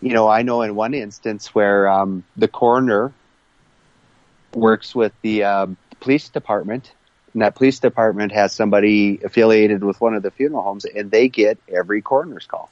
you 0.00 0.12
know, 0.12 0.28
I 0.28 0.42
know 0.42 0.62
in 0.62 0.74
one 0.74 0.94
instance 0.94 1.54
where 1.54 1.88
um, 1.88 2.24
the 2.36 2.48
coroner 2.48 3.12
works 4.52 4.94
with 4.94 5.12
the 5.22 5.44
um, 5.44 5.76
police 6.00 6.28
department, 6.28 6.92
and 7.32 7.42
that 7.42 7.54
police 7.54 7.78
department 7.78 8.32
has 8.32 8.52
somebody 8.52 9.20
affiliated 9.22 9.84
with 9.84 10.00
one 10.00 10.14
of 10.14 10.22
the 10.22 10.30
funeral 10.30 10.62
homes, 10.62 10.84
and 10.84 11.10
they 11.10 11.28
get 11.28 11.58
every 11.68 12.02
coroner's 12.02 12.46
call. 12.46 12.70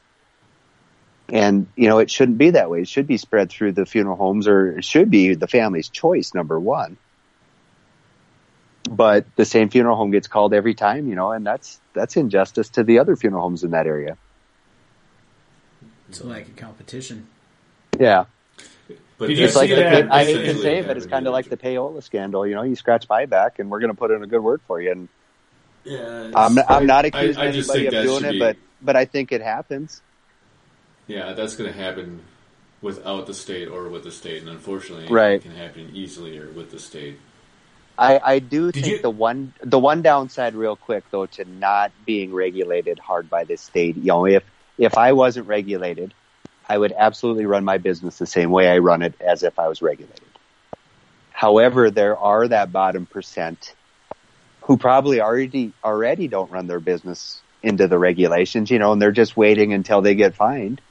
And 1.29 1.69
you 1.77 1.89
know, 1.89 1.99
it 1.99 2.11
shouldn't 2.11 2.39
be 2.39 2.51
that 2.51 2.69
way. 2.69 2.83
It 2.83 2.89
should 2.89 3.07
be 3.07 3.17
spread 3.17 3.51
through 3.51 3.73
the 3.73 3.87
funeral 3.87 4.17
homes, 4.17 4.49
or 4.49 4.79
it 4.79 4.85
should 4.85 5.11
be 5.11 5.35
the 5.35 5.47
family's 5.47 5.89
choice. 5.89 6.35
Number 6.35 6.59
one. 6.59 6.97
But 8.89 9.26
the 9.37 9.45
same 9.45 9.68
funeral 9.68 9.97
home 9.97 10.11
gets 10.11 10.26
called 10.26 10.55
every 10.55 10.74
time, 10.74 11.07
you 11.09 11.14
know, 11.14 11.33
and 11.33 11.47
that's 11.47 11.81
that's 11.93 12.16
injustice 12.16 12.70
to 12.70 12.83
the 12.85 12.99
other 12.99 13.14
funeral 13.16 13.43
homes 13.43 13.62
in 13.62 13.70
that 13.72 13.87
area. 13.87 14.16
It's 16.09 16.22
like 16.24 16.49
a 16.49 16.53
competition. 16.53 17.26
Yeah. 17.99 18.24
But 19.18 19.28
Did 19.28 19.39
It's 19.39 19.55
like 19.55 19.68
the, 19.68 19.76
that- 19.76 20.11
I 20.12 20.24
hate 20.24 20.47
to 20.47 20.55
say 20.59 20.78
it, 20.78 20.87
but 20.87 20.97
it's 20.97 21.07
kind 21.07 21.26
of 21.26 21.33
like 21.33 21.49
the 21.49 21.57
payola 21.57 22.03
scandal. 22.03 22.47
You 22.47 22.55
know, 22.55 22.62
you 22.62 22.74
scratch 22.74 23.07
my 23.09 23.26
back, 23.26 23.59
and 23.59 23.70
we're 23.70 23.81
going 23.81 23.93
to 23.93 23.97
put 23.97 24.11
in 24.11 24.22
a 24.22 24.26
good 24.26 24.43
word 24.43 24.61
for 24.66 24.81
you. 24.81 24.91
And 24.93 25.09
Yeah, 25.85 26.31
I'm 26.35 26.59
I'm 26.68 26.87
not 26.87 27.05
accusing 27.05 27.41
I, 27.41 27.51
just 27.53 27.70
anybody 27.70 27.97
of 27.97 28.05
doing 28.05 28.24
it, 28.24 28.33
be- 28.33 28.39
but 28.39 28.57
but 28.83 28.97
I 28.97 29.05
think 29.05 29.31
it 29.31 29.43
happens. 29.43 30.01
yeah, 31.07 31.35
that's 31.35 31.55
going 31.55 31.70
to 31.70 31.78
happen 31.78 32.22
without 32.81 33.26
the 33.26 33.35
state 33.35 33.68
or 33.68 33.89
with 33.91 34.05
the 34.05 34.11
state, 34.11 34.41
and 34.41 34.49
unfortunately, 34.51 35.07
Right. 35.12 35.35
it 35.35 35.43
can 35.43 35.55
happen 35.55 35.91
easily 35.93 36.39
or 36.39 36.51
with 36.51 36.70
the 36.70 36.78
state. 36.78 37.18
I, 37.99 38.20
I 38.24 38.38
do 38.41 38.72
Did 38.72 38.82
think 38.82 38.88
you- 38.88 39.01
the 39.01 39.11
one 39.11 39.55
the 39.62 39.78
one 39.78 40.03
downside, 40.03 40.55
real 40.55 40.76
quick 40.76 41.05
though, 41.11 41.26
to 41.26 41.45
not 41.45 41.93
being 42.05 42.32
regulated 42.32 42.99
hard 42.99 43.28
by 43.30 43.45
the 43.45 43.57
state. 43.57 43.97
You 43.97 44.05
know, 44.07 44.26
if 44.26 44.45
if 44.78 44.97
I 44.97 45.12
wasn't 45.12 45.47
regulated, 45.47 46.14
I 46.68 46.78
would 46.78 46.93
absolutely 46.97 47.47
run 47.47 47.64
my 47.64 47.78
business 47.78 48.18
the 48.18 48.26
same 48.26 48.51
way 48.51 48.68
I 48.68 48.78
run 48.78 49.03
it 49.03 49.16
as 49.20 49.43
if 49.43 49.59
I 49.59 49.68
was 49.68 49.82
regulated. 49.82 50.38
However, 51.30 51.91
there 51.91 52.18
are 52.18 52.49
that 52.49 52.72
bottom 52.72 53.07
percent 53.07 53.74
who 54.62 54.76
probably 54.78 55.20
already 55.20 55.74
already 55.84 56.28
don't 56.28 56.51
run 56.51 56.66
their 56.66 56.80
business 56.80 57.43
into 57.62 57.88
the 57.88 57.99
regulations, 57.99 58.70
you 58.70 58.78
know, 58.78 58.93
and 58.93 59.01
they're 59.01 59.12
just 59.12 59.36
waiting 59.36 59.72
until 59.72 60.03
they 60.03 60.14
get 60.14 60.34
fined. 60.36 60.82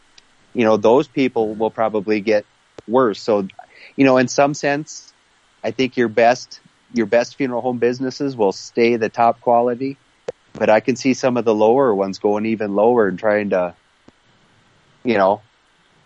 You 0.53 0.65
know, 0.65 0.77
those 0.77 1.07
people 1.07 1.55
will 1.55 1.71
probably 1.71 2.21
get 2.21 2.47
worse. 2.87 3.21
So, 3.21 3.47
you 3.95 4.05
know, 4.05 4.17
in 4.17 4.27
some 4.27 4.53
sense, 4.53 5.13
I 5.63 5.71
think 5.71 5.97
your 5.97 6.09
best 6.09 6.61
your 6.93 7.05
best 7.05 7.35
funeral 7.35 7.61
home 7.61 7.77
businesses 7.77 8.35
will 8.35 8.51
stay 8.51 8.95
the 8.95 9.09
top 9.09 9.41
quality, 9.41 9.97
but 10.53 10.69
I 10.69 10.79
can 10.79 10.95
see 10.95 11.13
some 11.13 11.37
of 11.37 11.45
the 11.45 11.53
lower 11.53 11.93
ones 11.93 12.19
going 12.19 12.45
even 12.45 12.75
lower 12.75 13.07
and 13.07 13.17
trying 13.19 13.51
to, 13.51 13.73
you 15.03 15.17
know, 15.17 15.41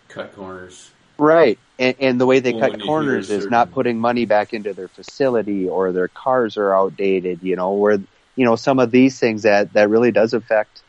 Cut 0.09 0.35
corners. 0.35 0.91
right. 1.17 1.57
And, 1.79 1.95
and 1.99 2.21
the 2.21 2.25
way 2.27 2.39
they 2.39 2.51
Well, 2.51 2.69
cut 2.69 2.81
corners 2.81 3.29
is 3.29 3.37
certain- 3.43 3.51
not 3.51 3.71
putting 3.71 3.99
money 3.99 4.25
back 4.25 4.53
into 4.53 4.73
their 4.73 4.87
facility 4.87 5.67
or 5.67 5.91
their 5.91 6.07
cars 6.07 6.57
are 6.57 6.73
outdated. 6.75 7.39
You 7.41 7.55
know, 7.55 7.71
where 7.71 7.99
you 8.35 8.45
know 8.45 8.55
some 8.55 8.79
of 8.79 8.91
these 8.91 9.19
things 9.19 9.41
that 9.43 9.73
that 9.73 9.89
really 9.89 10.11
does 10.11 10.33
affect 10.33 10.81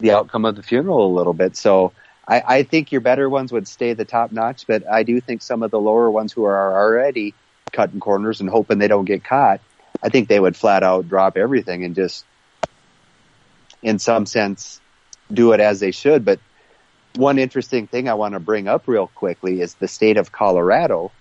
the 0.00 0.10
outcome 0.10 0.44
of 0.44 0.56
the 0.56 0.62
funeral 0.62 1.06
a 1.06 1.14
little 1.16 1.32
bit. 1.34 1.56
So. 1.56 1.92
I, 2.28 2.42
I 2.46 2.62
think 2.62 2.92
your 2.92 3.00
better 3.00 3.28
ones 3.28 3.50
would 3.50 3.66
stay 3.66 3.94
the 3.94 4.04
top 4.04 4.30
notch, 4.30 4.68
but 4.68 4.88
I 4.88 5.02
do 5.02 5.20
think 5.20 5.42
some 5.42 5.64
of 5.64 5.72
the 5.72 5.80
lower 5.80 6.08
ones 6.08 6.32
who 6.32 6.44
are 6.44 6.72
already 6.72 7.34
cutting 7.72 8.00
corners 8.00 8.40
and 8.40 8.48
hoping 8.48 8.78
they 8.78 8.88
don't 8.88 9.04
get 9.04 9.24
caught, 9.24 9.60
I 10.02 10.08
think 10.08 10.28
they 10.28 10.40
would 10.40 10.56
flat 10.56 10.82
out 10.82 11.08
drop 11.08 11.36
everything 11.36 11.84
and 11.84 11.94
just, 11.94 12.24
in 13.82 13.98
some 13.98 14.26
sense, 14.26 14.80
do 15.32 15.52
it 15.52 15.60
as 15.60 15.80
they 15.80 15.90
should. 15.90 16.24
But 16.24 16.38
one 17.14 17.38
interesting 17.38 17.86
thing 17.86 18.08
I 18.08 18.14
want 18.14 18.34
to 18.34 18.40
bring 18.40 18.68
up 18.68 18.88
real 18.88 19.06
quickly 19.06 19.60
is 19.60 19.74
the 19.74 19.88
state 19.88 20.16
of 20.16 20.32
Colorado. 20.32 21.12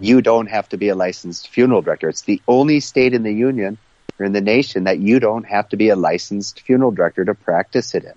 You 0.00 0.20
don't 0.20 0.48
have 0.48 0.68
to 0.70 0.76
be 0.76 0.88
a 0.88 0.94
licensed 0.94 1.48
funeral 1.48 1.82
director. 1.82 2.08
It's 2.08 2.22
the 2.22 2.42
only 2.46 2.80
state 2.80 3.14
in 3.14 3.22
the 3.22 3.32
union 3.32 3.78
or 4.18 4.26
in 4.26 4.32
the 4.32 4.40
nation 4.40 4.84
that 4.84 4.98
you 4.98 5.20
don't 5.20 5.44
have 5.44 5.68
to 5.70 5.76
be 5.76 5.88
a 5.88 5.96
licensed 5.96 6.60
funeral 6.60 6.90
director 6.90 7.24
to 7.24 7.34
practice 7.34 7.94
it 7.94 8.04
in. 8.04 8.12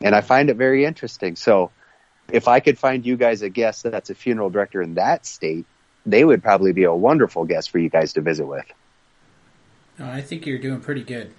And 0.00 0.14
I 0.14 0.20
find 0.20 0.50
it 0.50 0.56
very 0.56 0.84
interesting. 0.84 1.36
So 1.36 1.70
if 2.30 2.48
I 2.48 2.60
could 2.60 2.78
find 2.78 3.04
you 3.04 3.16
guys 3.16 3.42
a 3.42 3.48
guest 3.48 3.82
that's 3.82 4.10
a 4.10 4.14
funeral 4.14 4.50
director 4.50 4.82
in 4.82 4.94
that 4.94 5.26
state, 5.26 5.66
they 6.04 6.24
would 6.24 6.42
probably 6.42 6.72
be 6.72 6.84
a 6.84 6.94
wonderful 6.94 7.44
guest 7.44 7.70
for 7.70 7.78
you 7.78 7.88
guys 7.88 8.14
to 8.14 8.20
visit 8.20 8.46
with. 8.46 8.66
No, 9.98 10.06
I 10.08 10.20
think 10.20 10.46
you're 10.46 10.58
doing 10.58 10.80
pretty 10.80 11.02
good. 11.04 11.32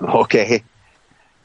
Okay. 0.00 0.62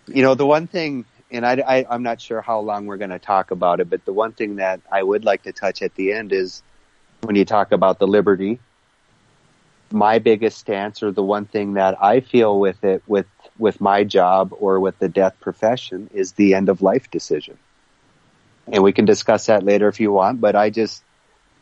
You 0.07 0.23
know, 0.23 0.36
the 0.36 0.45
one 0.45 0.67
thing, 0.67 1.05
and 1.29 1.45
I, 1.45 1.53
I, 1.53 1.86
I'm 1.89 2.03
not 2.03 2.21
sure 2.21 2.41
how 2.41 2.59
long 2.59 2.86
we're 2.86 2.97
going 2.97 3.11
to 3.11 3.19
talk 3.19 3.51
about 3.51 3.79
it, 3.79 3.89
but 3.89 4.05
the 4.05 4.13
one 4.13 4.32
thing 4.32 4.57
that 4.57 4.82
I 4.91 5.03
would 5.03 5.25
like 5.25 5.43
to 5.43 5.51
touch 5.51 5.82
at 5.82 5.95
the 5.95 6.13
end 6.13 6.32
is 6.32 6.63
when 7.21 7.36
you 7.36 7.45
talk 7.45 7.71
about 7.71 7.99
the 7.99 8.07
liberty, 8.07 8.59
my 9.91 10.19
biggest 10.19 10.57
stance 10.57 11.03
or 11.03 11.11
the 11.11 11.23
one 11.23 11.45
thing 11.45 11.73
that 11.73 12.01
I 12.01 12.21
feel 12.21 12.59
with 12.59 12.84
it, 12.84 13.03
with, 13.07 13.27
with 13.57 13.82
my 13.82 14.03
job 14.03 14.53
or 14.57 14.79
with 14.79 14.97
the 14.99 15.09
death 15.09 15.36
profession 15.39 16.09
is 16.13 16.32
the 16.34 16.55
end 16.55 16.69
of 16.69 16.82
life 16.82 17.11
decision. 17.11 17.57
And 18.71 18.84
we 18.84 18.93
can 18.93 19.05
discuss 19.05 19.47
that 19.47 19.63
later 19.63 19.88
if 19.88 19.99
you 19.99 20.11
want, 20.11 20.39
but 20.39 20.55
I 20.55 20.69
just, 20.69 21.03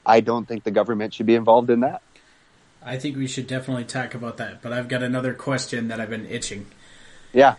I 0.06 0.22
don't 0.22 0.48
think 0.48 0.64
the 0.64 0.72
government 0.72 1.14
should 1.14 1.26
be 1.26 1.36
involved 1.36 1.70
in 1.70 1.82
that. 1.82 2.02
I 2.82 2.98
think 2.98 3.18
we 3.18 3.28
should 3.28 3.48
definitely 3.48 3.84
talk 3.84 4.16
about 4.16 4.38
that. 4.38 4.62
But 4.62 4.74
I've 4.74 4.88
got 4.88 5.04
another 5.04 5.34
question 5.34 5.90
that 5.90 6.00
I've 6.00 6.10
been 6.10 6.26
itching. 6.26 6.68
Yeah. 7.34 7.56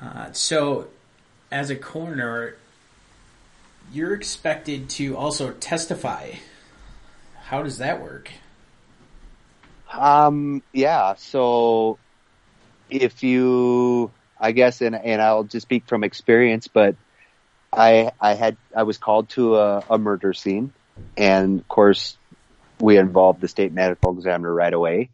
Uh, 0.00 0.32
so, 0.32 0.88
as 1.50 1.70
a 1.70 1.76
coroner, 1.76 2.56
you're 3.92 4.14
expected 4.14 4.88
to 4.90 5.16
also 5.16 5.52
testify. 5.52 6.32
How 7.44 7.62
does 7.62 7.78
that 7.78 8.00
work? 8.00 8.30
Um, 9.92 10.62
yeah. 10.72 11.14
So 11.16 11.98
if 12.88 13.22
you, 13.22 14.10
I 14.40 14.52
guess, 14.52 14.80
and, 14.80 14.94
and 14.94 15.20
I'll 15.20 15.44
just 15.44 15.66
speak 15.66 15.86
from 15.86 16.04
experience, 16.04 16.68
but 16.68 16.96
I, 17.72 18.12
I 18.20 18.34
had, 18.34 18.56
I 18.74 18.84
was 18.84 18.96
called 18.96 19.28
to 19.30 19.56
a, 19.56 19.84
a 19.90 19.98
murder 19.98 20.32
scene 20.32 20.72
and 21.16 21.60
of 21.60 21.68
course 21.68 22.16
we 22.80 22.98
involved 22.98 23.40
the 23.40 23.48
state 23.48 23.72
medical 23.72 24.12
examiner 24.12 24.52
right 24.52 24.72
away. 24.72 25.10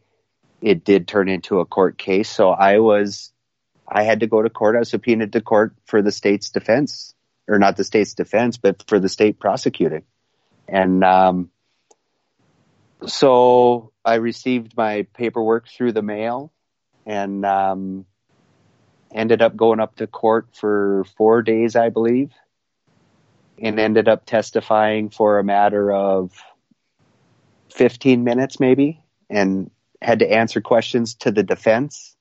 It 0.62 0.84
did 0.84 1.06
turn 1.06 1.28
into 1.28 1.60
a 1.60 1.66
court 1.66 1.98
case. 1.98 2.30
So 2.30 2.48
I 2.48 2.78
was, 2.78 3.32
I 3.86 4.04
had 4.04 4.20
to 4.20 4.26
go 4.26 4.42
to 4.42 4.50
court. 4.50 4.74
I 4.74 4.80
was 4.80 4.90
subpoenaed 4.90 5.34
to 5.34 5.40
court 5.40 5.74
for 5.84 6.00
the 6.00 6.10
state's 6.10 6.50
defense 6.50 7.14
or 7.46 7.58
not 7.58 7.76
the 7.76 7.84
state's 7.84 8.14
defense, 8.14 8.56
but 8.56 8.84
for 8.88 8.98
the 8.98 9.08
state 9.08 9.38
prosecuting. 9.38 10.04
And, 10.66 11.04
um, 11.04 11.50
so 13.06 13.92
I 14.04 14.14
received 14.14 14.76
my 14.76 15.06
paperwork 15.14 15.68
through 15.68 15.92
the 15.92 16.02
mail 16.02 16.52
and, 17.06 17.44
um, 17.44 18.06
ended 19.12 19.42
up 19.42 19.56
going 19.56 19.80
up 19.80 19.96
to 19.96 20.06
court 20.06 20.48
for 20.54 21.04
four 21.16 21.42
days, 21.42 21.76
I 21.76 21.90
believe, 21.90 22.32
and 23.60 23.78
ended 23.78 24.08
up 24.08 24.24
testifying 24.26 25.10
for 25.10 25.38
a 25.38 25.44
matter 25.44 25.92
of 25.92 26.32
15 27.72 28.24
minutes 28.24 28.60
maybe 28.60 29.02
and 29.28 29.70
had 30.00 30.20
to 30.20 30.30
answer 30.30 30.60
questions 30.60 31.14
to 31.16 31.30
the 31.30 31.42
defense. 31.42 32.16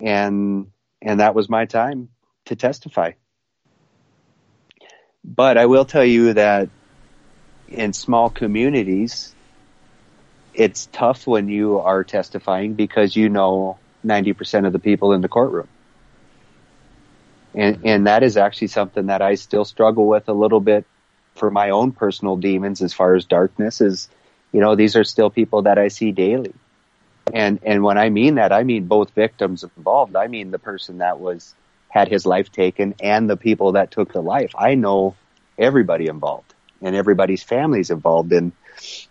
And, 0.00 0.68
and 1.00 1.20
that 1.20 1.34
was 1.34 1.48
my 1.48 1.66
time 1.66 2.08
to 2.46 2.56
testify. 2.56 3.12
But 5.24 5.58
I 5.58 5.66
will 5.66 5.84
tell 5.84 6.04
you 6.04 6.34
that 6.34 6.68
in 7.68 7.92
small 7.92 8.30
communities, 8.30 9.34
it's 10.54 10.86
tough 10.92 11.26
when 11.26 11.48
you 11.48 11.78
are 11.78 12.04
testifying 12.04 12.74
because 12.74 13.16
you 13.16 13.28
know 13.28 13.78
90% 14.04 14.66
of 14.66 14.72
the 14.72 14.78
people 14.78 15.12
in 15.12 15.20
the 15.20 15.28
courtroom. 15.28 15.68
And, 17.56 17.80
and 17.84 18.06
that 18.06 18.22
is 18.22 18.36
actually 18.36 18.68
something 18.68 19.06
that 19.06 19.22
I 19.22 19.34
still 19.34 19.64
struggle 19.64 20.06
with 20.06 20.28
a 20.28 20.32
little 20.34 20.60
bit 20.60 20.84
for 21.34 21.50
my 21.50 21.70
own 21.70 21.92
personal 21.92 22.36
demons 22.36 22.82
as 22.82 22.92
far 22.92 23.14
as 23.14 23.24
darkness 23.24 23.80
is, 23.80 24.08
you 24.52 24.60
know, 24.60 24.76
these 24.76 24.94
are 24.94 25.04
still 25.04 25.30
people 25.30 25.62
that 25.62 25.78
I 25.78 25.88
see 25.88 26.12
daily. 26.12 26.52
And, 27.32 27.58
and 27.62 27.82
when 27.82 27.98
I 27.98 28.10
mean 28.10 28.36
that, 28.36 28.52
I 28.52 28.62
mean 28.62 28.86
both 28.86 29.10
victims 29.10 29.64
involved. 29.64 30.16
I 30.16 30.28
mean 30.28 30.50
the 30.50 30.58
person 30.58 30.98
that 30.98 31.18
was, 31.18 31.54
had 31.88 32.08
his 32.08 32.26
life 32.26 32.52
taken 32.52 32.94
and 33.00 33.28
the 33.28 33.38
people 33.38 33.72
that 33.72 33.90
took 33.90 34.12
the 34.12 34.20
life. 34.20 34.52
I 34.56 34.74
know 34.74 35.16
everybody 35.58 36.08
involved 36.08 36.54
and 36.82 36.94
everybody's 36.94 37.42
families 37.42 37.90
involved. 37.90 38.32
And, 38.32 38.52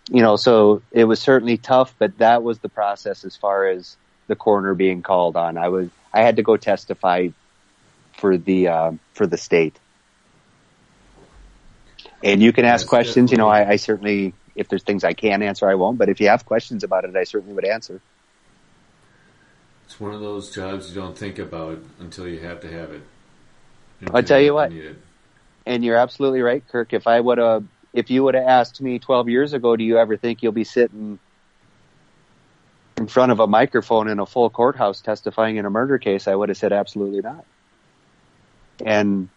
you 0.08 0.22
know, 0.22 0.36
so 0.36 0.82
it 0.92 1.04
was 1.04 1.18
certainly 1.18 1.56
tough, 1.56 1.94
but 1.98 2.18
that 2.18 2.44
was 2.44 2.60
the 2.60 2.68
process 2.68 3.24
as 3.24 3.36
far 3.36 3.66
as 3.66 3.96
the 4.28 4.36
coroner 4.36 4.74
being 4.74 5.02
called 5.02 5.36
on. 5.36 5.58
I 5.58 5.68
was, 5.68 5.88
I 6.12 6.22
had 6.22 6.36
to 6.36 6.42
go 6.42 6.56
testify 6.56 7.28
for 8.16 8.36
the, 8.36 8.68
uh, 8.68 8.92
for 9.14 9.26
the 9.26 9.38
state. 9.38 9.78
And 12.22 12.42
you 12.42 12.52
can 12.52 12.64
ask 12.64 12.84
Yes, 12.84 12.88
questions, 12.88 13.30
you 13.30 13.38
know. 13.38 13.48
I, 13.48 13.70
I 13.70 13.76
certainly, 13.76 14.32
if 14.54 14.68
there's 14.68 14.82
things 14.82 15.04
I 15.04 15.12
can 15.12 15.42
answer, 15.42 15.68
I 15.68 15.74
won't, 15.74 15.98
but 15.98 16.08
if 16.08 16.20
you 16.20 16.28
have 16.28 16.44
questions 16.46 16.82
about 16.82 17.04
it, 17.04 17.14
I 17.14 17.24
certainly 17.24 17.54
would 17.54 17.64
answer. 17.64 18.00
It's 19.84 20.00
one 20.00 20.12
of 20.12 20.20
those 20.20 20.52
jobs 20.52 20.88
you 20.88 21.00
don't 21.00 21.16
think 21.16 21.38
about 21.38 21.78
until 22.00 22.26
you 22.26 22.40
have 22.40 22.60
to 22.60 22.70
have 22.70 22.90
it. 22.90 23.02
I'll 24.12 24.22
tell 24.22 24.40
you 24.40 24.54
what. 24.54 24.72
And 25.64 25.84
you're 25.84 25.96
absolutely 25.96 26.42
right, 26.42 26.66
Kirk. 26.68 26.92
If 26.92 27.06
I 27.06 27.20
would 27.20 27.38
have, 27.38 27.64
if 27.92 28.10
you 28.10 28.24
would 28.24 28.34
have 28.34 28.46
asked 28.46 28.80
me 28.80 28.98
12 28.98 29.28
years 29.28 29.52
ago, 29.52 29.76
do 29.76 29.84
you 29.84 29.98
ever 29.98 30.16
think 30.16 30.42
you'll 30.42 30.52
be 30.52 30.64
sitting 30.64 31.18
in 32.96 33.06
front 33.06 33.32
of 33.32 33.40
a 33.40 33.46
microphone 33.46 34.08
in 34.08 34.18
a 34.18 34.26
full 34.26 34.50
courthouse 34.50 35.00
testifying 35.00 35.56
in 35.56 35.64
a 35.66 35.70
murder 35.70 35.98
case? 35.98 36.28
I 36.28 36.34
would 36.34 36.48
have 36.48 36.58
said 36.58 36.72
absolutely 36.72 37.20
not. 37.20 37.44
And, 38.84 39.28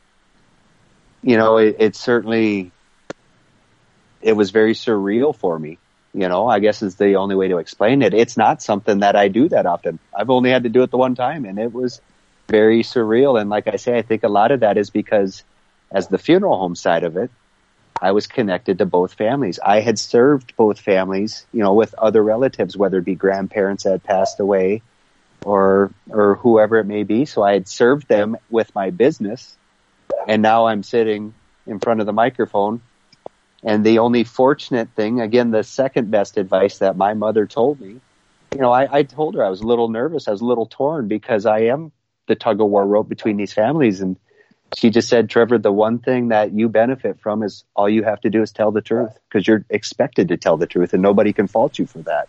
you 1.22 1.38
know, 1.38 1.58
it, 1.58 1.78
it 1.80 1.96
certainly, 1.96 2.72
it 4.22 4.34
was 4.34 4.52
very 4.52 4.74
surreal 4.74 5.36
for 5.36 5.58
me. 5.58 5.78
You 6.14 6.28
know, 6.28 6.48
I 6.48 6.60
guess 6.60 6.82
is 6.82 6.96
the 6.96 7.16
only 7.16 7.36
way 7.36 7.50
to 7.50 7.58
explain 7.58 8.02
it. 8.02 8.14
It's 8.14 8.36
not 8.36 8.64
something 8.64 9.00
that 9.00 9.16
I 9.16 9.28
do 9.28 9.48
that 9.50 9.66
often. 9.66 10.00
I've 10.18 10.30
only 10.30 10.50
had 10.50 10.64
to 10.64 10.70
do 10.70 10.82
it 10.82 10.90
the 10.90 10.98
one 10.98 11.16
time 11.16 11.46
and 11.46 11.60
it 11.60 11.72
was 11.72 12.02
very 12.48 12.82
surreal. 12.82 13.40
And 13.40 13.50
like 13.50 13.68
I 13.68 13.76
say, 13.76 13.98
I 13.98 14.02
think 14.02 14.24
a 14.24 14.28
lot 14.28 14.52
of 14.52 14.62
that 14.62 14.78
is 14.78 14.90
because 14.90 15.44
as 15.92 16.08
the 16.08 16.18
funeral 16.18 16.58
home 16.58 16.76
side 16.76 17.04
of 17.04 17.16
it, 17.16 17.30
I 18.02 18.12
was 18.12 18.28
connected 18.28 18.80
to 18.80 18.86
both 18.86 19.14
families. 19.14 19.60
I 19.64 19.82
had 19.82 20.00
served 20.00 20.56
both 20.56 20.80
families, 20.80 21.46
you 21.54 21.62
know, 21.62 21.74
with 21.74 21.94
other 21.96 22.24
relatives, 22.24 22.78
whether 22.78 22.98
it 23.00 23.06
be 23.06 23.16
grandparents 23.16 23.84
that 23.84 23.92
had 23.92 24.04
passed 24.04 24.40
away 24.40 24.82
or, 25.46 25.92
or 26.10 26.36
whoever 26.36 26.78
it 26.78 26.86
may 26.86 27.04
be. 27.04 27.26
So 27.26 27.44
I 27.44 27.54
had 27.54 27.68
served 27.68 28.08
them 28.08 28.38
with 28.50 28.74
my 28.76 28.90
business 28.90 29.58
and 30.28 30.42
now 30.42 30.68
I'm 30.68 30.84
sitting 30.84 31.34
in 31.66 31.80
front 31.80 32.00
of 32.00 32.06
the 32.06 32.14
microphone. 32.14 32.82
And 33.64 33.86
the 33.86 34.00
only 34.00 34.24
fortunate 34.24 34.90
thing, 34.96 35.20
again, 35.20 35.52
the 35.52 35.64
second 35.64 36.12
best 36.12 36.38
advice 36.38 36.80
that 36.80 36.96
my 36.96 37.14
mother 37.14 37.46
told 37.46 37.82
me, 37.82 38.00
you 38.54 38.62
know, 38.62 38.72
I, 38.72 39.00
I 39.00 39.04
told 39.04 39.36
her 39.36 39.44
I 39.44 39.50
was 39.50 39.62
a 39.62 39.68
little 39.68 39.90
nervous. 39.90 40.28
I 40.28 40.32
was 40.32 40.42
a 40.42 40.46
little 40.46 40.66
torn 40.66 41.08
because 41.08 41.46
I 41.46 41.64
am 41.64 41.92
the 42.28 42.36
tug 42.36 42.62
of 42.62 42.68
war 42.68 42.86
rope 42.86 43.10
between 43.10 43.38
these 43.38 43.54
families. 43.54 44.02
And 44.02 44.18
she 44.78 44.90
just 44.90 45.10
said, 45.10 45.30
Trevor, 45.30 45.58
the 45.58 45.72
one 45.72 46.00
thing 46.00 46.30
that 46.30 46.54
you 46.54 46.70
benefit 46.70 47.20
from 47.20 47.44
is 47.44 47.64
all 47.76 47.90
you 47.90 48.04
have 48.04 48.22
to 48.22 48.30
do 48.30 48.42
is 48.42 48.52
tell 48.52 48.72
the 48.72 48.82
truth 48.82 49.18
because 49.28 49.48
you're 49.48 49.66
expected 49.70 50.30
to 50.30 50.38
tell 50.38 50.58
the 50.58 50.68
truth 50.68 50.94
and 50.94 51.02
nobody 51.02 51.34
can 51.34 51.48
fault 51.48 51.78
you 51.78 51.86
for 51.86 52.00
that. 52.00 52.28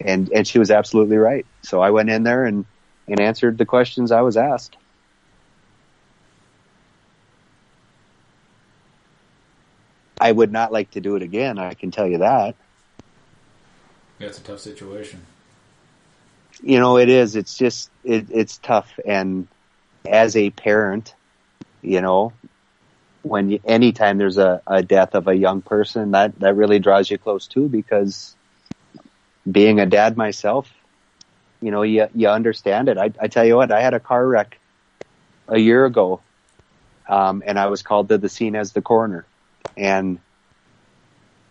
And, 0.00 0.30
and 0.32 0.46
she 0.46 0.58
was 0.58 0.70
absolutely 0.70 1.16
right. 1.16 1.46
So 1.62 1.80
I 1.80 1.90
went 1.90 2.10
in 2.10 2.22
there 2.24 2.44
and, 2.44 2.64
and 3.08 3.20
answered 3.20 3.58
the 3.58 3.66
questions 3.66 4.12
I 4.12 4.20
was 4.22 4.36
asked. 4.36 4.76
I 10.20 10.30
would 10.30 10.52
not 10.52 10.72
like 10.72 10.90
to 10.92 11.00
do 11.00 11.16
it 11.16 11.22
again. 11.22 11.58
I 11.58 11.74
can 11.74 11.90
tell 11.90 12.06
you 12.06 12.18
that. 12.18 12.54
That's 14.18 14.38
a 14.38 14.42
tough 14.42 14.60
situation. 14.60 15.20
you 16.62 16.78
know 16.78 16.98
it 16.98 17.08
is 17.08 17.34
it's 17.36 17.56
just 17.56 17.90
it, 18.04 18.26
it's 18.30 18.58
tough 18.58 18.98
and 19.04 19.48
as 20.06 20.36
a 20.36 20.50
parent 20.50 21.14
you 21.82 22.00
know 22.00 22.32
when 23.22 23.50
you, 23.50 23.60
anytime 23.64 24.18
there's 24.18 24.38
a, 24.38 24.62
a 24.66 24.82
death 24.82 25.14
of 25.14 25.26
a 25.28 25.34
young 25.34 25.62
person 25.62 26.12
that 26.12 26.38
that 26.38 26.54
really 26.54 26.78
draws 26.78 27.10
you 27.10 27.18
close 27.18 27.46
too 27.48 27.68
because 27.68 28.36
being 29.50 29.80
a 29.80 29.86
dad 29.86 30.16
myself 30.16 30.70
you 31.60 31.70
know 31.70 31.82
you 31.82 32.06
you 32.14 32.28
understand 32.28 32.88
it 32.88 32.98
i, 32.98 33.10
I 33.20 33.28
tell 33.28 33.44
you 33.44 33.56
what 33.56 33.72
i 33.72 33.80
had 33.80 33.94
a 33.94 34.00
car 34.00 34.26
wreck 34.26 34.58
a 35.48 35.58
year 35.58 35.84
ago 35.84 36.20
um, 37.08 37.42
and 37.46 37.58
i 37.58 37.66
was 37.66 37.82
called 37.82 38.08
to 38.08 38.18
the 38.18 38.28
scene 38.28 38.56
as 38.56 38.72
the 38.72 38.82
coroner 38.82 39.26
and 39.76 40.18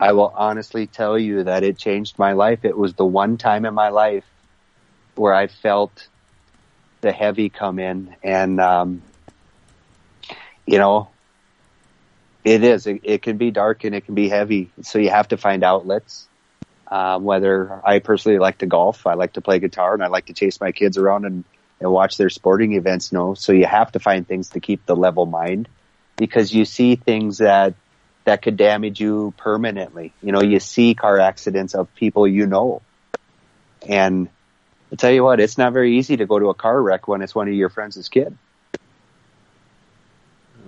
I 0.03 0.11
will 0.11 0.33
honestly 0.35 0.87
tell 0.87 1.17
you 1.17 1.45
that 1.45 1.63
it 1.63 1.77
changed 1.77 2.19
my 2.19 2.33
life. 2.33 2.65
It 2.65 2.77
was 2.77 2.93
the 2.93 3.05
one 3.05 3.37
time 3.37 3.65
in 3.65 3.73
my 3.73 3.87
life 3.87 4.25
where 5.15 5.33
I 5.33 5.47
felt 5.47 6.09
the 7.01 7.13
heavy 7.13 7.49
come 7.49 7.79
in 7.79 8.13
and, 8.21 8.59
um, 8.59 9.01
you 10.65 10.77
know, 10.77 11.09
it 12.43 12.63
is. 12.65 12.85
It, 12.85 13.01
it 13.03 13.21
can 13.21 13.37
be 13.37 13.51
dark 13.51 13.85
and 13.85 13.95
it 13.95 14.05
can 14.05 14.15
be 14.15 14.27
heavy. 14.27 14.73
So 14.81 14.99
you 14.99 15.09
have 15.09 15.29
to 15.29 15.37
find 15.37 15.63
outlets. 15.63 16.27
Um, 16.93 17.23
whether 17.23 17.81
I 17.83 17.97
personally 17.97 18.37
like 18.37 18.59
to 18.59 18.67
golf, 18.67 19.07
I 19.07 19.15
like 19.15 19.33
to 19.33 19.41
play 19.41 19.57
guitar, 19.57 19.95
and 19.95 20.03
I 20.03 20.09
like 20.09 20.27
to 20.27 20.33
chase 20.33 20.61
my 20.61 20.71
kids 20.71 20.95
around 20.95 21.25
and, 21.25 21.43
and 21.79 21.91
watch 21.91 22.17
their 22.17 22.29
sporting 22.29 22.73
events. 22.73 23.11
You 23.11 23.17
No, 23.17 23.33
so 23.33 23.51
you 23.51 23.65
have 23.65 23.93
to 23.93 23.99
find 23.99 24.27
things 24.27 24.49
to 24.49 24.59
keep 24.59 24.85
the 24.85 24.95
level 24.95 25.25
mind 25.25 25.67
because 26.17 26.53
you 26.53 26.65
see 26.65 26.95
things 26.95 27.39
that 27.39 27.73
that 28.25 28.43
could 28.43 28.57
damage 28.57 29.01
you 29.01 29.33
permanently. 29.37 30.13
You 30.21 30.33
know, 30.33 30.43
you 30.43 30.59
see 30.59 30.93
car 30.93 31.19
accidents 31.19 31.73
of 31.73 31.91
people 31.95 32.27
you 32.27 32.45
know, 32.45 32.83
and 33.89 34.29
I 34.91 34.95
tell 34.95 35.11
you 35.11 35.23
what, 35.23 35.39
it's 35.39 35.57
not 35.57 35.73
very 35.73 35.97
easy 35.97 36.17
to 36.17 36.27
go 36.27 36.37
to 36.37 36.49
a 36.49 36.53
car 36.53 36.79
wreck 36.79 37.07
when 37.07 37.23
it's 37.23 37.33
one 37.33 37.47
of 37.47 37.55
your 37.55 37.69
friends' 37.69 38.07
kid. 38.07 38.37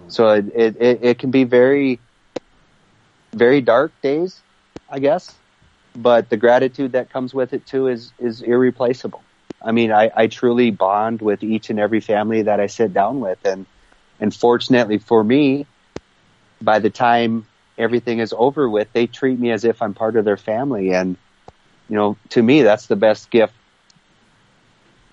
So 0.08 0.30
it, 0.30 0.48
it, 0.56 1.04
it 1.04 1.20
can 1.20 1.30
be 1.30 1.44
very, 1.44 2.00
very 3.32 3.62
dark 3.62 3.92
days, 4.02 4.42
I 4.90 4.98
guess. 4.98 5.32
But 5.96 6.30
the 6.30 6.38
gratitude 6.38 6.94
that 6.94 7.10
comes 7.10 7.34
with 7.34 7.54
it 7.54 7.66
too 7.66 7.88
is, 7.88 8.14
is 8.20 8.42
irreplaceable. 8.42 9.24
I 9.64 9.72
mean, 9.72 9.92
I, 9.92 10.12
I 10.16 10.28
truly 10.28 10.72
bond 10.72 11.22
with 11.22 11.44
each 11.44 11.70
and 11.70 11.80
every 11.80 12.02
family 12.02 12.44
that 12.44 12.60
I 12.60 12.68
sit 12.68 12.94
down 12.94 13.22
with. 13.22 13.40
And, 13.46 13.66
and 14.20 14.34
fortunately 14.36 14.98
for 15.00 15.24
me, 15.24 15.68
by 16.62 16.80
the 16.80 16.90
time 16.90 17.48
everything 17.78 18.20
is 18.20 18.34
over 18.38 18.70
with, 18.70 18.92
they 18.94 19.08
treat 19.08 19.40
me 19.40 19.52
as 19.52 19.64
if 19.64 19.82
I'm 19.82 19.94
part 19.94 20.18
of 20.18 20.26
their 20.26 20.38
family. 20.38 20.94
And, 20.94 21.18
you 21.90 21.96
know, 21.96 22.18
to 22.30 22.44
me, 22.44 22.62
that's 22.62 22.88
the 22.88 22.96
best 22.96 23.32
gift 23.32 23.54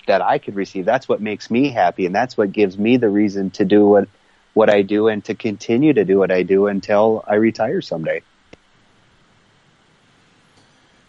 that 0.06 0.20
I 0.20 0.38
could 0.38 0.56
receive. 0.56 0.84
That's 0.84 1.08
what 1.08 1.20
makes 1.20 1.50
me 1.50 1.70
happy. 1.70 2.06
And 2.06 2.14
that's 2.14 2.36
what 2.36 2.52
gives 2.52 2.76
me 2.76 2.96
the 2.96 3.08
reason 3.08 3.50
to 3.52 3.64
do 3.64 3.86
what, 3.86 4.08
what 4.52 4.68
I 4.68 4.82
do 4.82 5.08
and 5.08 5.24
to 5.26 5.34
continue 5.34 5.92
to 5.92 6.04
do 6.04 6.18
what 6.18 6.32
I 6.32 6.42
do 6.42 6.66
until 6.66 7.24
I 7.26 7.34
retire 7.36 7.80
someday. 7.80 8.22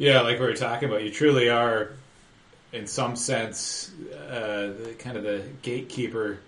Yeah, 0.04 0.20
like 0.20 0.38
we 0.38 0.46
were 0.46 0.54
talking 0.54 0.90
about, 0.90 1.02
you 1.02 1.12
truly 1.12 1.48
are, 1.48 1.88
in 2.74 2.88
some 2.88 3.16
sense, 3.16 3.90
uh, 4.30 4.74
kind 5.00 5.16
of 5.16 5.24
the 5.24 5.42
gatekeeper 5.62 6.40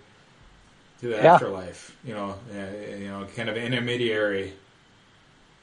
to 1.00 1.08
the 1.08 1.14
Yeah. 1.14 1.36
afterlife. 1.36 1.96
You 2.04 2.12
know, 2.12 2.34
uh, 2.54 2.96
you 2.98 3.08
know, 3.08 3.26
kind 3.34 3.48
of 3.48 3.56
intermediary. 3.56 4.52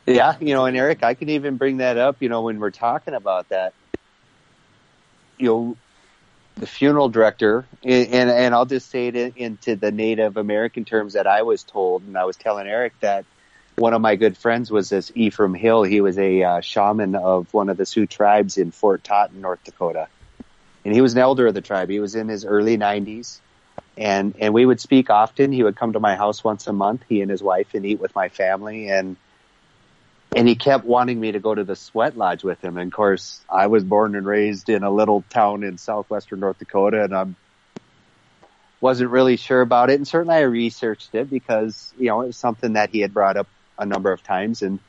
Yeah, 0.07 0.35
you 0.39 0.55
know, 0.55 0.65
and 0.65 0.75
Eric, 0.75 1.03
I 1.03 1.13
can 1.13 1.29
even 1.29 1.57
bring 1.57 1.77
that 1.77 1.97
up, 1.97 2.15
you 2.19 2.29
know, 2.29 2.41
when 2.41 2.59
we're 2.59 2.71
talking 2.71 3.13
about 3.13 3.49
that. 3.49 3.75
You 5.37 5.45
know, 5.45 5.77
the 6.55 6.65
funeral 6.65 7.09
director, 7.09 7.63
and 7.83 8.07
and, 8.07 8.29
and 8.31 8.55
I'll 8.55 8.65
just 8.65 8.89
say 8.89 9.09
it 9.09 9.15
in, 9.15 9.33
into 9.35 9.75
the 9.75 9.91
Native 9.91 10.37
American 10.37 10.83
terms 10.83 11.13
that 11.13 11.27
I 11.27 11.43
was 11.43 11.63
told, 11.63 12.01
and 12.01 12.17
I 12.17 12.25
was 12.25 12.37
telling 12.37 12.65
Eric 12.65 12.93
that 13.01 13.23
one 13.75 13.93
of 13.93 14.01
my 14.01 14.15
good 14.15 14.37
friends 14.37 14.71
was 14.71 14.89
this 14.89 15.11
Ephraim 15.15 15.53
Hill. 15.53 15.83
He 15.83 16.01
was 16.01 16.17
a 16.17 16.43
uh, 16.43 16.61
shaman 16.61 17.15
of 17.15 17.53
one 17.53 17.69
of 17.69 17.77
the 17.77 17.85
Sioux 17.85 18.05
tribes 18.05 18.57
in 18.57 18.71
Fort 18.71 19.03
Totten, 19.03 19.41
North 19.41 19.63
Dakota, 19.63 20.07
and 20.85 20.93
he 20.93 21.01
was 21.01 21.13
an 21.13 21.19
elder 21.19 21.47
of 21.47 21.53
the 21.53 21.61
tribe. 21.61 21.89
He 21.89 21.99
was 21.99 22.15
in 22.15 22.27
his 22.27 22.45
early 22.45 22.77
90s, 22.77 23.39
and 23.97 24.35
and 24.39 24.53
we 24.53 24.65
would 24.65 24.79
speak 24.79 25.09
often. 25.09 25.51
He 25.51 25.63
would 25.63 25.75
come 25.75 25.93
to 25.93 25.99
my 25.99 26.15
house 26.15 26.43
once 26.43 26.67
a 26.67 26.73
month. 26.73 27.03
He 27.09 27.21
and 27.21 27.31
his 27.31 27.41
wife 27.41 27.73
and 27.73 27.85
eat 27.85 27.99
with 27.99 28.13
my 28.15 28.29
family, 28.29 28.89
and 28.89 29.15
and 30.35 30.47
he 30.47 30.55
kept 30.55 30.85
wanting 30.85 31.19
me 31.19 31.31
to 31.31 31.39
go 31.39 31.53
to 31.53 31.63
the 31.63 31.75
sweat 31.75 32.17
lodge 32.17 32.43
with 32.43 32.63
him. 32.63 32.77
And 32.77 32.91
of 32.91 32.95
course, 32.95 33.41
I 33.49 33.67
was 33.67 33.83
born 33.83 34.15
and 34.15 34.25
raised 34.25 34.69
in 34.69 34.83
a 34.83 34.91
little 34.91 35.23
town 35.29 35.63
in 35.63 35.77
southwestern 35.77 36.39
North 36.39 36.59
Dakota, 36.59 37.03
and 37.03 37.15
I 37.15 37.25
wasn't 38.81 39.09
really 39.09 39.37
sure 39.37 39.61
about 39.61 39.89
it. 39.89 39.95
And 39.95 40.07
certainly, 40.07 40.35
I 40.35 40.41
researched 40.41 41.15
it 41.15 41.29
because 41.29 41.91
you 41.97 42.07
know 42.07 42.21
it 42.21 42.27
was 42.27 42.37
something 42.37 42.73
that 42.73 42.91
he 42.91 42.99
had 42.99 43.13
brought 43.13 43.37
up 43.37 43.47
a 43.83 43.85
number 43.85 44.11
of 44.11 44.23
times. 44.23 44.61
And 44.61 44.79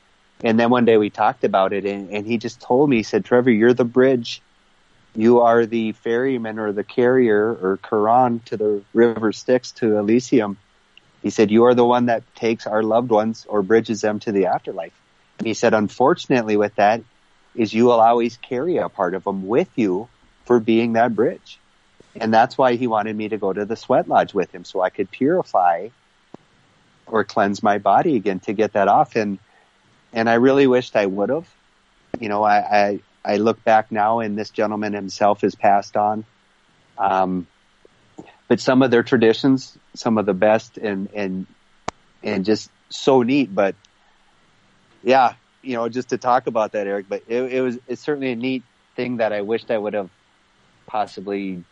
and 0.43 0.59
then 0.59 0.69
one 0.69 0.85
day 0.85 0.97
we 0.97 1.09
talked 1.09 1.45
about 1.45 1.71
it, 1.71 1.85
and, 1.85 2.09
and 2.09 2.27
he 2.27 2.37
just 2.37 2.59
told 2.59 2.89
me, 2.89 2.97
he 2.97 3.03
said, 3.03 3.23
"Trevor, 3.23 3.51
you're 3.51 3.73
the 3.73 3.85
bridge. 3.85 4.41
You 5.15 5.41
are 5.41 5.65
the 5.65 5.93
ferryman 5.93 6.59
or 6.59 6.73
the 6.73 6.83
carrier 6.83 7.51
or 7.51 7.79
Charon 7.87 8.41
to 8.45 8.57
the 8.57 8.81
river 8.93 9.31
Styx 9.31 9.71
to 9.73 9.97
Elysium." 9.97 10.57
He 11.21 11.29
said, 11.29 11.51
"You 11.51 11.65
are 11.65 11.75
the 11.75 11.85
one 11.85 12.07
that 12.07 12.23
takes 12.35 12.67
our 12.67 12.83
loved 12.83 13.11
ones 13.11 13.45
or 13.47 13.61
bridges 13.61 14.01
them 14.01 14.19
to 14.21 14.31
the 14.31 14.47
afterlife." 14.47 14.93
And 15.37 15.47
he 15.47 15.53
said, 15.53 15.73
unfortunately 15.73 16.57
with 16.57 16.75
that 16.75 17.01
is 17.55 17.73
you 17.73 17.85
will 17.85 18.01
always 18.01 18.37
carry 18.37 18.77
a 18.77 18.89
part 18.89 19.13
of 19.13 19.23
them 19.23 19.47
with 19.47 19.69
you 19.75 20.07
for 20.45 20.59
being 20.59 20.93
that 20.93 21.15
bridge. 21.15 21.59
And 22.15 22.33
that's 22.33 22.57
why 22.57 22.75
he 22.75 22.87
wanted 22.87 23.15
me 23.15 23.29
to 23.29 23.37
go 23.37 23.51
to 23.51 23.65
the 23.65 23.75
sweat 23.75 24.07
lodge 24.07 24.33
with 24.33 24.53
him 24.53 24.63
so 24.63 24.81
I 24.81 24.89
could 24.89 25.11
purify 25.11 25.89
or 27.07 27.23
cleanse 27.23 27.61
my 27.61 27.77
body 27.77 28.15
again 28.15 28.39
to 28.41 28.53
get 28.53 28.73
that 28.73 28.87
off. 28.87 29.15
And, 29.15 29.39
and 30.13 30.29
I 30.29 30.35
really 30.35 30.67
wished 30.67 30.95
I 30.95 31.05
would 31.05 31.29
have, 31.29 31.47
you 32.19 32.29
know, 32.29 32.43
I, 32.43 32.57
I, 32.57 32.99
I 33.23 33.37
look 33.37 33.63
back 33.63 33.91
now 33.91 34.19
and 34.19 34.37
this 34.37 34.49
gentleman 34.49 34.93
himself 34.93 35.41
has 35.41 35.55
passed 35.55 35.97
on. 35.97 36.25
Um, 36.97 37.47
but 38.47 38.59
some 38.59 38.81
of 38.81 38.91
their 38.91 39.03
traditions, 39.03 39.77
some 39.95 40.17
of 40.17 40.25
the 40.25 40.33
best 40.33 40.77
and, 40.77 41.09
and, 41.13 41.47
and 42.23 42.45
just 42.45 42.69
so 42.89 43.23
neat, 43.23 43.53
but 43.53 43.75
yeah, 45.03 45.33
you 45.61 45.75
know, 45.75 45.87
just 45.87 46.09
to 46.09 46.17
talk 46.17 46.47
about 46.47 46.73
that, 46.73 46.87
Eric. 46.87 47.05
But 47.07 47.23
it, 47.27 47.53
it 47.53 47.61
was 47.61 47.77
it's 47.87 48.01
certainly 48.01 48.31
a 48.31 48.35
neat 48.35 48.63
thing 48.95 49.17
that 49.17 49.33
I 49.33 49.41
wished 49.41 49.71
I 49.71 49.77
would 49.77 49.93
have 49.93 50.09
possibly 50.87 51.63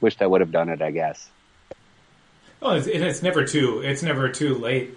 wished 0.00 0.22
I 0.22 0.26
would 0.26 0.40
have 0.40 0.52
done 0.52 0.68
it. 0.68 0.80
I 0.80 0.90
guess. 0.90 1.28
Well, 2.60 2.72
it's, 2.74 2.86
it's 2.86 3.22
never 3.22 3.44
too 3.44 3.80
it's 3.84 4.02
never 4.02 4.28
too 4.28 4.54
late 4.54 4.96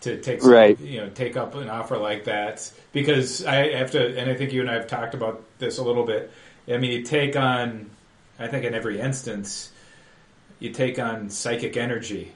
to 0.00 0.20
take 0.20 0.42
some, 0.42 0.50
Right. 0.50 0.78
you 0.80 1.00
know 1.00 1.10
take 1.10 1.36
up 1.36 1.54
an 1.54 1.68
offer 1.68 1.96
like 1.98 2.24
that 2.24 2.70
because 2.92 3.44
I 3.44 3.72
have 3.76 3.90
to 3.92 4.18
and 4.18 4.30
I 4.30 4.34
think 4.34 4.52
you 4.52 4.60
and 4.60 4.70
I 4.70 4.74
have 4.74 4.86
talked 4.86 5.14
about 5.14 5.42
this 5.58 5.78
a 5.78 5.82
little 5.84 6.04
bit. 6.04 6.30
I 6.68 6.78
mean, 6.78 6.92
you 6.92 7.02
take 7.02 7.36
on 7.36 7.90
I 8.38 8.48
think 8.48 8.64
in 8.64 8.74
every 8.74 9.00
instance 9.00 9.70
you 10.58 10.70
take 10.70 10.98
on 10.98 11.30
psychic 11.30 11.76
energy. 11.76 12.32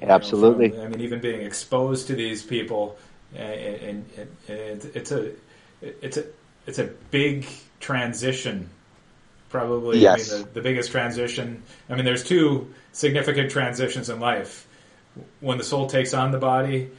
You 0.00 0.06
know, 0.06 0.14
Absolutely. 0.14 0.70
from- 0.70 0.80
I 0.80 0.88
mean, 0.88 1.00
even 1.00 1.20
being 1.20 1.42
exposed 1.42 2.08
to 2.08 2.14
these 2.14 2.42
people, 2.42 2.98
and, 3.34 4.04
and, 4.16 4.28
and 4.48 4.90
it's 4.94 5.12
a 5.12 5.32
it's 5.82 6.16
a 6.16 6.24
it's 6.66 6.78
a 6.78 6.84
big 7.10 7.46
transition. 7.80 8.68
Probably, 9.48 9.98
Yes. 10.00 10.32
I 10.32 10.36
mean, 10.36 10.44
the, 10.44 10.50
the 10.54 10.60
biggest 10.60 10.90
transition. 10.90 11.62
I 11.88 11.94
mean, 11.94 12.04
there's 12.04 12.24
two 12.24 12.72
significant 12.92 13.50
transitions 13.50 14.10
in 14.10 14.20
life: 14.20 14.66
when 15.40 15.58
the 15.58 15.64
soul 15.64 15.86
takes 15.88 16.12
on 16.14 16.32
the 16.32 16.38
body, 16.38 16.90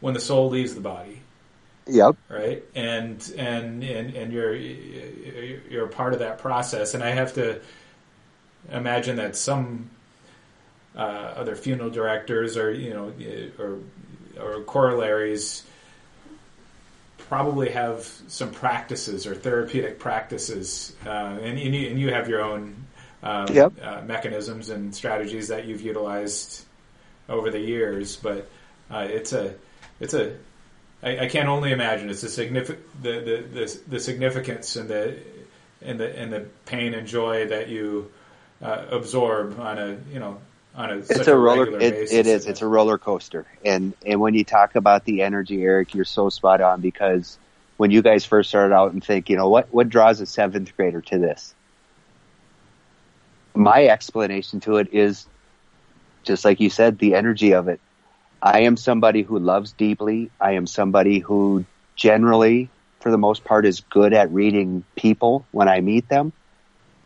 when 0.00 0.14
the 0.14 0.20
soul 0.20 0.48
leaves 0.48 0.74
the 0.74 0.80
body 0.80 1.20
Yep. 1.86 2.16
right? 2.28 2.62
And 2.74 3.32
and 3.36 3.82
and 3.82 4.16
and 4.16 4.32
you're 4.32 4.54
you're 4.54 5.86
a 5.86 5.88
part 5.88 6.12
of 6.12 6.20
that 6.20 6.38
process. 6.38 6.94
And 6.94 7.02
I 7.02 7.10
have 7.10 7.34
to 7.34 7.60
imagine 8.70 9.16
that 9.16 9.36
some 9.36 9.90
uh, 10.96 11.00
other 11.00 11.56
funeral 11.56 11.90
directors 11.90 12.56
or 12.56 12.72
you 12.72 12.90
know 12.90 13.12
or 13.58 13.78
or 14.40 14.62
corollaries 14.62 15.64
probably 17.30 17.70
have 17.70 18.04
some 18.26 18.50
practices 18.50 19.24
or 19.24 19.36
therapeutic 19.36 20.00
practices, 20.00 20.96
uh, 21.06 21.38
and, 21.40 21.56
and, 21.56 21.74
you, 21.76 21.88
and 21.88 22.00
you 22.00 22.12
have 22.12 22.28
your 22.28 22.42
own 22.42 22.74
um, 23.22 23.46
Yep. 23.52 23.72
uh, 23.80 24.00
mechanisms 24.02 24.68
and 24.68 24.92
strategies 24.92 25.46
that 25.46 25.64
you've 25.64 25.80
utilized 25.80 26.64
over 27.28 27.48
the 27.50 27.60
years. 27.60 28.16
But 28.16 28.50
uh, 28.90 29.06
it's 29.08 29.32
a 29.32 29.54
it's 30.00 30.12
a 30.12 30.36
I, 31.04 31.20
I 31.20 31.28
can 31.28 31.46
only 31.46 31.70
imagine 31.70 32.10
it's 32.10 32.24
a 32.24 32.28
significant 32.28 32.84
the, 33.00 33.12
the, 33.20 33.60
the, 33.60 33.80
the 33.86 34.00
significance 34.00 34.74
and 34.74 34.90
the 34.90 35.16
and 35.82 36.00
the 36.00 36.18
and 36.18 36.32
the 36.32 36.46
pain 36.66 36.94
and 36.94 37.06
joy 37.06 37.46
that 37.46 37.68
you 37.68 38.10
uh, 38.60 38.86
absorb 38.90 39.60
on 39.60 39.78
a 39.78 39.98
you 40.12 40.18
know 40.18 40.38
on 40.80 40.90
a 40.90 40.96
It's 40.96 41.26
a 41.26 41.36
roller. 41.36 41.66
It, 41.66 41.78
basis. 41.78 42.12
it 42.12 42.26
is. 42.26 42.46
It's 42.46 42.62
a 42.62 42.66
roller 42.66 42.98
coaster. 42.98 43.46
And 43.64 43.94
and 44.04 44.20
when 44.20 44.34
you 44.34 44.44
talk 44.44 44.74
about 44.74 45.04
the 45.04 45.22
energy, 45.22 45.62
Eric, 45.62 45.94
you're 45.94 46.04
so 46.04 46.30
spot 46.30 46.60
on 46.60 46.80
because 46.80 47.38
when 47.76 47.90
you 47.90 48.02
guys 48.02 48.24
first 48.24 48.48
started 48.48 48.74
out 48.74 48.92
and 48.92 49.02
think, 49.04 49.30
you 49.30 49.36
know, 49.36 49.48
what 49.48 49.72
what 49.72 49.88
draws 49.88 50.20
a 50.20 50.26
seventh 50.26 50.76
grader 50.76 51.00
to 51.02 51.18
this? 51.18 51.54
My 53.54 53.86
explanation 53.86 54.60
to 54.60 54.76
it 54.76 54.92
is 54.92 55.26
just 56.24 56.44
like 56.44 56.60
you 56.60 56.70
said, 56.70 56.98
the 56.98 57.14
energy 57.14 57.52
of 57.52 57.68
it. 57.68 57.80
I 58.42 58.60
am 58.60 58.76
somebody 58.76 59.22
who 59.22 59.38
loves 59.38 59.72
deeply. 59.72 60.30
I 60.40 60.52
am 60.52 60.66
somebody 60.66 61.18
who 61.18 61.64
generally, 61.96 62.70
for 63.00 63.10
the 63.10 63.18
most 63.18 63.44
part, 63.44 63.66
is 63.66 63.80
good 63.80 64.14
at 64.14 64.32
reading 64.32 64.84
people 64.96 65.44
when 65.50 65.68
I 65.68 65.80
meet 65.80 66.08
them. 66.08 66.32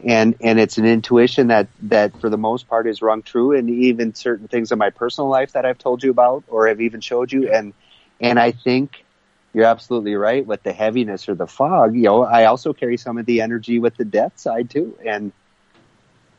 And, 0.07 0.35
and 0.41 0.61
it's 0.61 0.79
an 0.79 0.85
intuition 0.85 1.49
that, 1.49 1.69
that 1.83 2.21
for 2.21 2.29
the 2.29 2.37
most 2.37 2.69
part 2.69 2.87
is 2.87 3.01
rung 3.01 3.23
true 3.23 3.57
and 3.57 3.71
even 3.71 4.15
certain 4.15 4.49
things 4.49 4.71
in 4.71 4.79
my 4.79 4.91
personal 4.91 5.31
life 5.31 5.53
that 5.53 5.65
I've 5.65 5.79
told 5.79 6.03
you 6.03 6.11
about 6.11 6.45
or 6.49 6.69
have 6.69 6.81
even 6.81 7.01
showed 7.01 7.33
you. 7.33 7.51
And, 7.51 7.73
and 8.21 8.39
I 8.39 8.53
think 8.53 9.05
you're 9.55 9.65
absolutely 9.65 10.15
right 10.15 10.45
with 10.45 10.63
the 10.63 10.73
heaviness 10.73 11.29
or 11.29 11.35
the 11.35 11.47
fog. 11.47 11.95
You 11.95 12.03
know, 12.03 12.23
I 12.25 12.45
also 12.45 12.73
carry 12.73 12.97
some 12.99 13.19
of 13.19 13.27
the 13.27 13.41
energy 13.41 13.79
with 13.79 13.97
the 13.97 14.05
death 14.05 14.39
side 14.39 14.71
too. 14.71 14.99
And, 15.07 15.33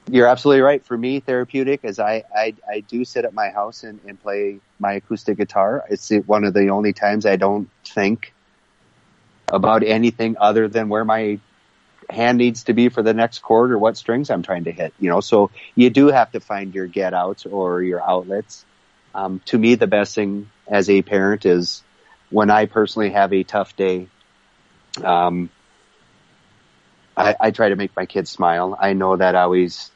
You're 0.07 0.28
absolutely 0.28 0.61
right. 0.61 0.86
For 0.86 0.95
me, 0.95 1.20
therapeutic 1.20 1.80
is 1.84 1.97
I, 1.97 2.24
I, 2.36 2.53
I 2.70 2.82
do 2.82 3.03
sit 3.05 3.26
at 3.26 3.34
my 3.34 3.49
house 3.49 3.84
and, 3.84 3.99
and 4.05 4.22
play 4.22 4.59
my 4.78 4.93
acoustic 4.93 5.38
guitar. 5.38 5.84
It's 5.89 6.11
one 6.28 6.43
of 6.43 6.53
the 6.53 6.70
only 6.70 6.93
times 6.93 7.26
I 7.26 7.38
don't 7.38 7.70
think 7.84 8.32
about 9.47 9.82
anything 9.84 10.36
other 10.39 10.68
than 10.68 10.89
where 10.89 11.05
my 11.05 11.39
hand 12.10 12.38
needs 12.38 12.64
to 12.66 12.74
be 12.74 12.89
for 12.89 13.01
the 13.01 13.14
next 13.14 13.39
chord 13.39 13.72
or 13.72 13.78
what 13.78 13.97
strings 13.97 14.30
I'm 14.30 14.43
trying 14.43 14.66
to 14.66 14.72
hit. 14.72 14.93
You 14.99 15.10
know, 15.10 15.22
so 15.22 15.51
you 15.76 15.89
do 15.89 16.08
have 16.08 16.32
to 16.32 16.39
find 16.39 16.74
your 16.74 16.88
get 16.88 17.14
outs 17.14 17.45
or 17.45 17.82
your 17.82 18.01
outlets. 18.01 18.66
Um, 19.14 19.41
to 19.45 19.58
me, 19.58 19.76
the 19.76 19.88
best 19.88 20.16
thing 20.16 20.49
as 20.68 20.89
a 20.89 21.01
parent 21.01 21.45
is 21.45 21.84
when 22.30 22.49
I 22.49 22.66
personally 22.66 23.12
have 23.12 23.34
a 23.34 23.43
tough 23.43 23.76
day. 23.76 24.08
Um, 25.03 25.49
I, 27.18 27.36
I 27.39 27.51
try 27.51 27.70
to 27.70 27.76
make 27.76 27.95
my 27.95 28.06
kids 28.06 28.30
smile. 28.30 28.78
I 28.80 28.93
know 28.93 29.16
that 29.16 29.36
always 29.36 29.91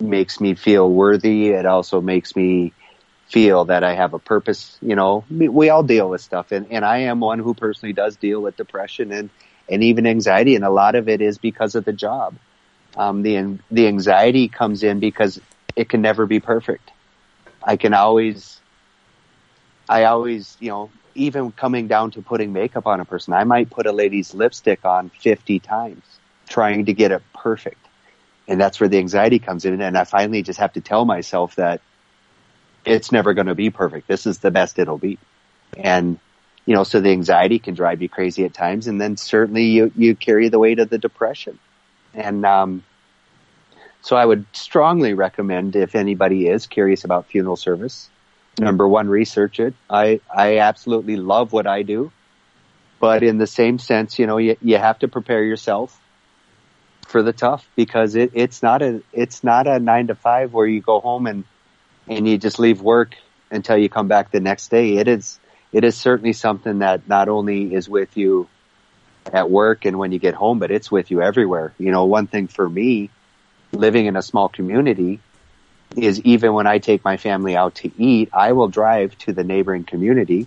makes 0.00 0.40
me 0.40 0.54
feel 0.54 0.90
worthy. 0.90 1.48
It 1.48 1.66
also 1.66 2.00
makes 2.00 2.34
me 2.36 2.72
feel 3.28 3.66
that 3.66 3.82
I 3.84 3.94
have 3.94 4.14
a 4.14 4.18
purpose. 4.18 4.76
You 4.82 4.94
know, 4.94 5.24
we 5.30 5.70
all 5.70 5.82
deal 5.82 6.10
with 6.10 6.20
stuff 6.20 6.52
and, 6.52 6.66
and 6.70 6.84
I 6.84 6.98
am 6.98 7.20
one 7.20 7.38
who 7.38 7.54
personally 7.54 7.92
does 7.92 8.16
deal 8.16 8.40
with 8.40 8.56
depression 8.56 9.12
and, 9.12 9.30
and 9.72 9.82
even 9.82 10.06
anxiety. 10.06 10.54
And 10.54 10.64
a 10.64 10.70
lot 10.70 10.94
of 10.94 11.08
it 11.08 11.20
is 11.20 11.38
because 11.38 11.74
of 11.74 11.84
the 11.84 11.92
job. 11.92 12.34
Um, 12.96 13.22
the, 13.22 13.58
the 13.70 13.86
anxiety 13.86 14.48
comes 14.48 14.82
in 14.82 15.00
because 15.00 15.40
it 15.74 15.88
can 15.88 16.02
never 16.02 16.26
be 16.26 16.40
perfect. 16.40 16.90
I 17.62 17.76
can 17.76 17.94
always, 17.94 18.60
I 19.88 20.04
always, 20.04 20.56
you 20.60 20.68
know, 20.68 20.90
even 21.14 21.52
coming 21.52 21.88
down 21.88 22.10
to 22.12 22.22
putting 22.22 22.52
makeup 22.52 22.86
on 22.86 23.00
a 23.00 23.04
person, 23.04 23.34
I 23.34 23.44
might 23.44 23.70
put 23.70 23.86
a 23.86 23.92
lady's 23.92 24.34
lipstick 24.34 24.84
on 24.84 25.10
50 25.10 25.58
times 25.60 26.02
trying 26.48 26.86
to 26.86 26.92
get 26.92 27.12
it 27.12 27.22
perfect. 27.34 27.78
And 28.48 28.60
that's 28.60 28.80
where 28.80 28.88
the 28.88 28.98
anxiety 28.98 29.38
comes 29.38 29.64
in. 29.64 29.80
And 29.80 29.96
I 29.96 30.04
finally 30.04 30.42
just 30.42 30.58
have 30.58 30.72
to 30.74 30.80
tell 30.80 31.04
myself 31.04 31.54
that 31.56 31.80
it's 32.84 33.12
never 33.12 33.34
going 33.34 33.46
to 33.46 33.54
be 33.54 33.70
perfect. 33.70 34.08
This 34.08 34.26
is 34.26 34.40
the 34.40 34.50
best 34.50 34.78
it'll 34.78 34.98
be. 34.98 35.18
And, 35.76 36.18
you 36.66 36.74
know, 36.74 36.84
so 36.84 37.00
the 37.00 37.10
anxiety 37.10 37.58
can 37.58 37.74
drive 37.74 38.02
you 38.02 38.08
crazy 38.08 38.44
at 38.44 38.54
times. 38.54 38.86
And 38.86 39.00
then 39.00 39.16
certainly 39.16 39.64
you, 39.64 39.92
you 39.96 40.14
carry 40.14 40.48
the 40.48 40.58
weight 40.58 40.78
of 40.78 40.88
the 40.88 40.98
depression. 40.98 41.58
And, 42.14 42.44
um, 42.44 42.84
so 44.02 44.16
I 44.16 44.26
would 44.26 44.46
strongly 44.52 45.14
recommend 45.14 45.76
if 45.76 45.94
anybody 45.94 46.48
is 46.48 46.66
curious 46.66 47.04
about 47.04 47.26
funeral 47.26 47.56
service, 47.56 48.10
number 48.58 48.86
one, 48.86 49.08
research 49.08 49.60
it. 49.60 49.74
I, 49.88 50.20
I 50.34 50.58
absolutely 50.58 51.16
love 51.16 51.52
what 51.52 51.68
I 51.68 51.82
do, 51.82 52.10
but 52.98 53.22
in 53.22 53.38
the 53.38 53.46
same 53.46 53.78
sense, 53.78 54.18
you 54.18 54.26
know, 54.26 54.38
you, 54.38 54.56
you 54.60 54.76
have 54.76 54.98
to 55.00 55.08
prepare 55.08 55.44
yourself 55.44 56.00
for 57.06 57.22
the 57.22 57.32
tough 57.32 57.68
because 57.76 58.16
it, 58.16 58.32
it's 58.34 58.60
not 58.60 58.82
a, 58.82 59.02
it's 59.12 59.44
not 59.44 59.68
a 59.68 59.78
nine 59.78 60.08
to 60.08 60.16
five 60.16 60.52
where 60.52 60.66
you 60.66 60.80
go 60.80 60.98
home 60.98 61.28
and, 61.28 61.44
and 62.08 62.26
you 62.26 62.38
just 62.38 62.58
leave 62.58 62.80
work 62.80 63.14
until 63.52 63.76
you 63.76 63.88
come 63.88 64.08
back 64.08 64.32
the 64.32 64.40
next 64.40 64.68
day. 64.68 64.96
It 64.96 65.06
is, 65.06 65.38
it 65.72 65.84
is 65.84 65.96
certainly 65.96 66.32
something 66.32 66.80
that 66.80 67.08
not 67.08 67.28
only 67.28 67.74
is 67.74 67.88
with 67.88 68.16
you 68.16 68.48
at 69.32 69.50
work 69.50 69.84
and 69.84 69.98
when 69.98 70.12
you 70.12 70.18
get 70.18 70.34
home, 70.34 70.58
but 70.58 70.70
it's 70.70 70.90
with 70.90 71.10
you 71.10 71.22
everywhere. 71.22 71.72
You 71.78 71.90
know, 71.90 72.04
one 72.04 72.26
thing 72.26 72.48
for 72.48 72.68
me, 72.68 73.10
living 73.72 74.06
in 74.06 74.16
a 74.16 74.22
small 74.22 74.48
community, 74.48 75.20
is 75.96 76.20
even 76.20 76.52
when 76.52 76.66
I 76.66 76.78
take 76.78 77.04
my 77.04 77.16
family 77.16 77.56
out 77.56 77.76
to 77.76 77.90
eat, 78.02 78.30
I 78.32 78.52
will 78.52 78.68
drive 78.68 79.16
to 79.18 79.32
the 79.32 79.44
neighboring 79.44 79.84
community 79.84 80.46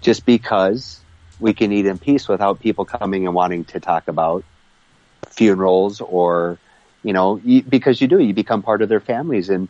just 0.00 0.26
because 0.26 1.00
we 1.38 1.52
can 1.52 1.72
eat 1.72 1.86
in 1.86 1.98
peace 1.98 2.28
without 2.28 2.60
people 2.60 2.84
coming 2.84 3.26
and 3.26 3.34
wanting 3.34 3.64
to 3.66 3.80
talk 3.80 4.08
about 4.08 4.44
funerals 5.30 6.00
or, 6.00 6.58
you 7.02 7.12
know, 7.12 7.36
because 7.36 8.00
you 8.00 8.08
do, 8.08 8.18
you 8.18 8.32
become 8.34 8.62
part 8.62 8.82
of 8.82 8.88
their 8.88 9.00
families 9.00 9.48
and, 9.50 9.68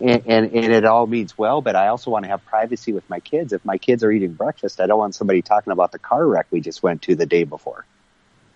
and, 0.00 0.22
and, 0.26 0.52
and 0.52 0.72
it 0.72 0.84
all 0.84 1.06
means 1.06 1.38
well, 1.38 1.62
but 1.62 1.74
I 1.74 1.88
also 1.88 2.10
want 2.10 2.24
to 2.24 2.28
have 2.28 2.44
privacy 2.44 2.92
with 2.92 3.08
my 3.08 3.20
kids. 3.20 3.52
If 3.52 3.64
my 3.64 3.78
kids 3.78 4.04
are 4.04 4.10
eating 4.10 4.34
breakfast, 4.34 4.80
I 4.80 4.86
don't 4.86 4.98
want 4.98 5.14
somebody 5.14 5.42
talking 5.42 5.72
about 5.72 5.92
the 5.92 5.98
car 5.98 6.26
wreck 6.26 6.46
we 6.50 6.60
just 6.60 6.82
went 6.82 7.02
to 7.02 7.14
the 7.14 7.26
day 7.26 7.44
before. 7.44 7.86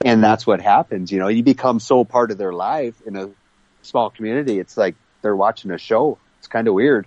And 0.04 0.22
that's 0.22 0.46
what 0.46 0.60
happens. 0.60 1.10
You 1.10 1.18
know, 1.18 1.28
you 1.28 1.42
become 1.42 1.80
so 1.80 2.04
part 2.04 2.30
of 2.30 2.38
their 2.38 2.52
life 2.52 3.00
in 3.06 3.16
a 3.16 3.30
small 3.82 4.10
community. 4.10 4.58
It's 4.58 4.76
like, 4.76 4.94
they're 5.22 5.36
watching 5.36 5.70
a 5.70 5.78
show. 5.78 6.18
It's 6.38 6.46
kind 6.46 6.68
of 6.68 6.74
weird. 6.74 7.06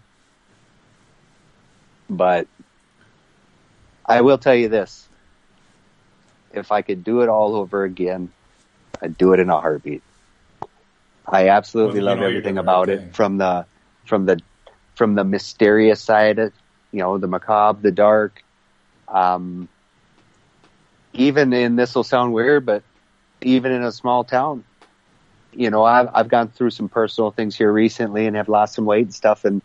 But 2.09 2.47
I 4.05 4.21
will 4.21 4.37
tell 4.37 4.55
you 4.55 4.69
this. 4.69 5.07
If 6.53 6.71
I 6.71 6.83
could 6.83 7.03
do 7.03 7.21
it 7.21 7.29
all 7.29 7.55
over 7.55 7.83
again, 7.83 8.31
I'd 9.01 9.17
do 9.17 9.33
it 9.33 9.39
in 9.39 9.49
a 9.49 9.59
heartbeat. 9.59 10.03
I 11.27 11.49
absolutely 11.49 12.01
well, 12.01 12.15
love 12.15 12.23
everything 12.23 12.59
about 12.59 12.89
it 12.89 13.15
from 13.15 13.37
the, 13.37 13.65
from 14.05 14.25
the, 14.25 14.39
from 14.95 15.15
the 15.15 15.23
mysterious 15.23 16.01
side, 16.01 16.39
of, 16.39 16.53
you 16.91 16.99
know, 16.99 17.17
the 17.17 17.27
macabre, 17.27 17.81
the 17.81 17.91
dark, 17.91 18.43
um, 19.07 19.67
even 21.13 21.53
in, 21.53 21.75
this 21.75 21.95
will 21.95 22.03
sound 22.03 22.33
weird, 22.33 22.65
but 22.65 22.83
even 23.41 23.71
in 23.71 23.83
a 23.83 23.91
small 23.91 24.23
town, 24.23 24.63
you 25.53 25.69
know, 25.69 25.83
I've, 25.83 26.09
I've 26.13 26.27
gone 26.27 26.49
through 26.49 26.71
some 26.71 26.89
personal 26.89 27.31
things 27.31 27.55
here 27.55 27.71
recently 27.71 28.25
and 28.25 28.35
have 28.35 28.49
lost 28.49 28.75
some 28.75 28.85
weight 28.85 29.05
and 29.05 29.13
stuff 29.13 29.45
and 29.45 29.61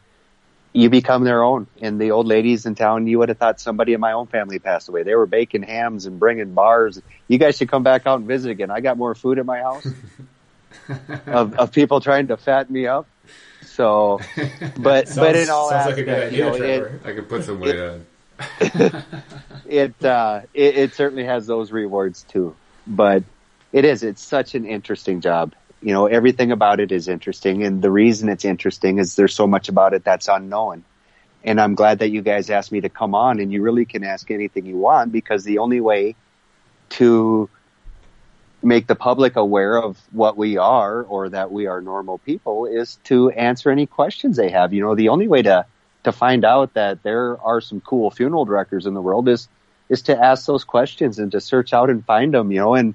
you 0.72 0.91
become 0.91 1.24
their 1.24 1.43
own. 1.43 1.66
And 1.80 2.01
the 2.01 2.11
old 2.11 2.26
ladies 2.26 2.66
in 2.66 2.74
town, 2.74 3.07
you 3.07 3.18
would 3.18 3.28
have 3.30 3.39
thought 3.39 3.61
somebody 3.61 3.95
in 3.95 4.01
my 4.01 4.12
own 4.12 4.26
family 4.26 4.59
passed 4.59 4.89
away. 4.89 5.03
They 5.03 5.14
were 5.14 5.26
baking 5.26 5.62
hams 5.62 6.07
and 6.07 6.18
bringing 6.18 6.53
bars. 6.55 7.01
You 7.26 7.39
guys 7.39 7.57
should 7.57 7.68
come 7.68 7.82
back 7.82 8.07
out 8.07 8.18
and 8.18 8.28
visit 8.28 8.51
again. 8.51 8.70
I 8.70 8.80
got 8.80 8.97
more 8.99 9.14
food 9.14 9.39
at 9.39 9.47
my 9.47 9.61
house 9.61 9.86
of, 11.26 11.55
of 11.55 11.72
people 11.72 12.01
trying 12.01 12.28
to 12.28 12.36
fatten 12.36 12.72
me 12.72 12.86
up. 12.86 13.07
So, 13.63 14.21
but, 14.79 15.09
sounds, 15.09 15.19
but 15.19 15.37
in 15.37 15.51
all 15.51 15.71
sounds 15.71 15.87
aspects, 15.87 15.99
like 15.99 15.99
a 15.99 16.05
good 16.05 16.23
idea, 16.29 16.53
you 16.53 16.59
know, 16.59 16.65
it, 16.65 17.01
I 17.05 17.13
could 17.13 17.29
put 17.29 17.45
some 17.45 17.61
weight 17.61 17.79
on. 17.81 18.07
it, 19.69 20.05
uh, 20.05 20.43
it, 20.55 20.77
it 20.77 20.95
certainly 20.95 21.25
has 21.25 21.47
those 21.47 21.73
rewards 21.73 22.25
too, 22.25 22.57
but 22.87 23.25
it 23.73 23.85
is, 23.85 24.03
it's 24.03 24.23
such 24.23 24.55
an 24.55 24.65
interesting 24.65 25.21
job 25.21 25.55
you 25.81 25.93
know, 25.93 26.07
everything 26.07 26.51
about 26.51 26.81
it 26.81 26.91
is 26.93 27.09
interesting. 27.09 27.63
And 27.63 27.83
the 27.83 27.91
reason 27.91 28.29
it's 28.29 28.45
interesting 28.45 28.99
is 28.99 29.15
there's 29.15 29.35
so 29.35 29.47
much 29.47 29.69
about 29.69 29.95
it 29.95 30.05
that's 30.05 30.29
unknown. 30.29 30.85
And 31.45 31.61
I'm 31.61 31.75
glad 31.75 32.01
that 32.01 32.11
you 32.11 32.21
guys 32.21 32.51
asked 32.51 32.73
me 32.73 32.81
to 32.81 32.89
come 32.89 33.15
on 33.15 33.39
and 33.39 33.53
you 33.53 33.63
really 33.63 33.85
can 33.85 34.03
ask 34.03 34.31
anything 34.31 34.67
you 34.67 34.77
want 34.77 35.13
because 35.13 35.45
the 35.45 35.59
only 35.59 35.81
way 35.81 36.17
to 36.91 37.49
make 38.63 38.87
the 38.87 38.95
public 38.95 39.37
aware 39.37 39.81
of 39.81 39.99
what 40.11 40.37
we 40.37 40.57
are 40.57 41.03
or 41.03 41.29
that 41.29 41.53
we 41.53 41.67
are 41.67 41.81
normal 41.81 42.19
people 42.19 42.67
is 42.67 42.97
to 43.05 43.31
answer 43.31 43.71
any 43.71 43.87
questions 43.87 44.37
they 44.37 44.51
have. 44.51 44.73
You 44.73 44.83
know, 44.83 44.95
the 44.95 45.11
only 45.11 45.29
way 45.29 45.43
to, 45.43 45.65
to 46.05 46.13
find 46.13 46.45
out 46.45 46.75
that 46.75 47.03
there 47.03 47.41
are 47.41 47.61
some 47.61 47.81
cool 47.81 48.11
funeral 48.11 48.45
directors 48.45 48.87
in 48.87 48.95
the 48.95 49.01
world 49.01 49.29
is, 49.29 49.49
is 49.89 50.03
to 50.03 50.19
ask 50.19 50.47
those 50.47 50.65
questions 50.65 51.19
and 51.19 51.31
to 51.33 51.41
search 51.41 51.73
out 51.73 51.89
and 51.89 52.05
find 52.05 52.35
them, 52.35 52.51
you 52.51 52.59
know, 52.59 52.75
and, 52.75 52.95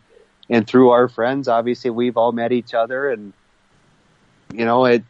and 0.49 0.67
through 0.67 0.89
our 0.89 1.07
friends, 1.07 1.47
obviously 1.47 1.89
we've 1.89 2.17
all 2.17 2.33
met 2.33 2.51
each 2.51 2.73
other 2.73 3.09
and, 3.09 3.31
you 4.53 4.65
know, 4.65 4.85
it, 4.85 5.03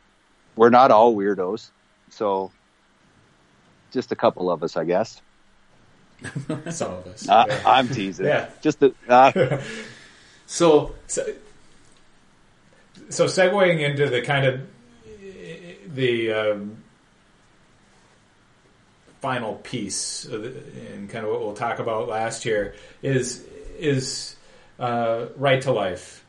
we're 0.56 0.70
not 0.70 0.92
all 0.92 1.16
weirdos. 1.16 1.72
So 2.10 2.52
just 3.92 4.12
a 4.12 4.16
couple 4.16 4.52
of 4.52 4.62
us, 4.62 4.78
I 4.78 4.84
guess. 4.84 5.20
Some 6.70 6.92
of 6.92 7.08
us. 7.08 7.28
Uh, 7.28 7.46
yeah. 7.48 7.62
I'm 7.66 7.90
teasing. 7.90 8.28
Yeah. 8.28 8.50
Just 8.62 8.80
the, 8.80 8.94
uh, 9.10 9.32
so, 10.54 10.94
so, 11.08 11.34
so 13.10 13.26
segueing 13.26 13.80
into 13.80 14.08
the 14.08 14.22
kind 14.22 14.46
of 14.46 14.62
the 15.96 16.32
um, 16.32 16.78
final 19.20 19.56
piece 19.56 20.26
and 20.26 21.10
kind 21.10 21.26
of 21.26 21.32
what 21.32 21.40
we'll 21.42 21.56
talk 21.56 21.80
about 21.80 22.08
last 22.08 22.46
year 22.46 22.76
is 23.02 23.44
is 23.80 24.36
uh, 24.78 25.26
right 25.38 25.60
to 25.64 25.72
life, 25.72 26.24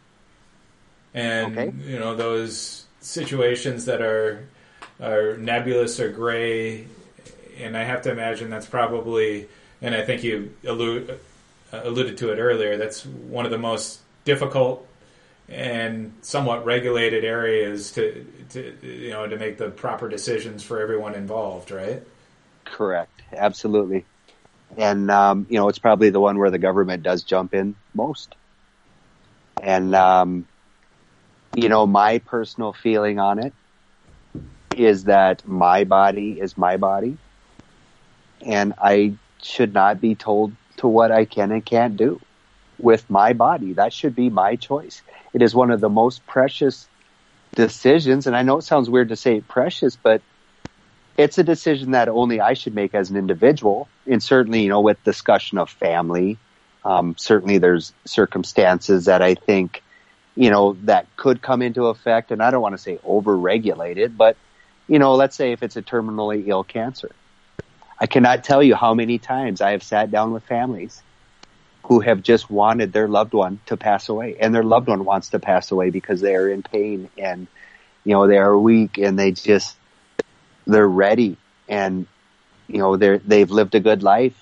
and 1.13 1.59
okay. 1.59 1.75
you 1.85 1.99
know 1.99 2.17
those 2.17 2.87
situations 3.01 3.85
that 3.85 4.01
are 4.01 4.49
are 5.03 5.37
nebulous 5.37 6.01
or 6.01 6.11
gray, 6.11 6.87
and 7.59 7.77
I 7.77 7.85
have 7.85 8.01
to 8.03 8.11
imagine 8.11 8.49
that's 8.49 8.65
probably, 8.65 9.49
and 9.83 9.95
I 9.95 10.03
think 10.03 10.25
you 10.25 10.55
allude, 10.67 11.21
uh, 11.75 11.83
alluded 11.85 12.17
to 12.19 12.33
it 12.33 12.39
earlier. 12.39 12.79
That's 12.79 13.05
one 13.05 13.45
of 13.45 13.51
the 13.51 13.59
most 13.59 14.01
difficult 14.25 14.87
and 15.49 16.15
somewhat 16.23 16.65
regulated 16.65 17.25
areas 17.25 17.93
to, 17.93 18.25
to 18.51 18.77
you 18.83 19.11
know 19.11 19.27
to 19.27 19.37
make 19.37 19.59
the 19.59 19.71
proper 19.71 20.09
decisions 20.09 20.63
for 20.63 20.81
everyone 20.81 21.15
involved, 21.15 21.71
right? 21.71 22.03
Correct. 22.65 23.23
Absolutely 23.33 24.05
and 24.77 25.11
um, 25.11 25.47
you 25.49 25.59
know 25.59 25.69
it's 25.69 25.79
probably 25.79 26.11
the 26.11 26.21
one 26.21 26.39
where 26.39 26.51
the 26.51 26.59
government 26.59 27.03
does 27.03 27.23
jump 27.23 27.55
in 27.55 27.75
most. 27.95 28.35
And 29.63 29.95
um, 29.95 30.47
you 31.55 31.69
know, 31.69 31.87
my 31.87 32.19
personal 32.19 32.73
feeling 32.73 33.19
on 33.19 33.39
it 33.39 33.53
is 34.77 35.05
that 35.05 35.47
my 35.47 35.85
body 35.85 36.41
is 36.41 36.59
my 36.59 36.77
body, 36.77 37.17
and 38.45 38.75
I 38.79 39.15
should 39.43 39.73
not 39.73 40.01
be 40.01 40.15
told 40.15 40.53
to 40.79 40.89
what 40.89 41.13
I 41.13 41.25
can 41.25 41.53
and 41.53 41.65
can't 41.65 41.97
do 41.97 42.21
with 42.85 43.09
my 43.11 43.33
body. 43.33 43.73
That 43.73 43.93
should 43.93 44.15
be 44.15 44.31
my 44.31 44.57
choice. 44.57 45.03
It 45.33 45.43
is 45.43 45.55
one 45.55 45.73
of 45.73 45.81
the 45.81 45.89
most 45.89 46.25
precious 46.27 46.87
decisions. 47.55 48.27
And 48.27 48.37
I 48.37 48.43
know 48.43 48.59
it 48.59 48.63
sounds 48.63 48.89
weird 48.91 49.09
to 49.09 49.17
say 49.17 49.41
precious, 49.41 49.97
but 49.97 50.21
it's 51.17 51.39
a 51.39 51.43
decision 51.45 51.93
that 51.93 52.09
only 52.09 52.41
I 52.41 52.55
should 52.55 52.75
make 52.75 52.95
as 52.95 53.11
an 53.11 53.17
individual. 53.17 53.89
And 54.07 54.23
certainly, 54.23 54.63
you 54.63 54.69
know, 54.69 54.81
with 54.81 55.03
discussion 55.03 55.59
of 55.59 55.71
family, 55.71 56.37
um, 56.85 57.17
certainly 57.17 57.59
there's 57.59 57.93
circumstances 58.05 59.07
that 59.07 59.23
I 59.23 59.35
think, 59.35 59.83
you 60.37 60.51
know, 60.51 60.77
that 60.85 61.07
could 61.17 61.41
come 61.41 61.63
into 61.63 61.87
effect. 61.87 62.31
And 62.31 62.43
I 62.43 62.51
don't 62.51 62.61
want 62.61 62.75
to 62.77 62.83
say 62.83 62.99
over-regulated, 63.03 64.19
but, 64.19 64.37
you 64.89 64.99
know, 64.99 65.15
let's 65.15 65.37
say 65.37 65.53
if 65.53 65.63
it's 65.63 65.77
a 65.77 65.83
terminally 65.83 66.47
ill 66.47 66.65
cancer. 66.65 67.11
I 67.99 68.07
cannot 68.07 68.45
tell 68.45 68.63
you 68.63 68.75
how 68.75 68.93
many 68.93 69.19
times 69.19 69.61
I 69.61 69.71
have 69.71 69.83
sat 69.83 70.11
down 70.11 70.33
with 70.33 70.43
families 70.43 71.01
who 71.85 72.01
have 72.01 72.23
just 72.23 72.51
wanted 72.51 72.93
their 72.93 73.09
loved 73.09 73.35
one 73.35 73.61
to 73.67 73.77
pass 73.77 74.09
away 74.09 74.37
and 74.41 74.55
their 74.55 74.63
loved 74.63 74.89
one 74.89 75.05
wants 75.05 75.31
to 75.31 75.39
pass 75.39 75.71
away 75.71 75.91
because 75.91 76.21
they 76.21 76.35
are 76.35 76.49
in 76.49 76.63
pain 76.63 77.11
and, 77.19 77.47
you 78.05 78.13
know, 78.13 78.27
they 78.27 78.39
are 78.39 78.59
weak 78.59 78.97
and 78.99 79.19
they 79.19 79.33
just, 79.33 79.77
they're 80.67 80.89
ready 80.89 81.37
and, 81.69 82.07
you 82.69 82.79
know, 82.79 82.97
they're, 82.97 83.19
they've 83.19 83.51
lived 83.51 83.75
a 83.75 83.81
good 83.81 84.03
life 84.03 84.35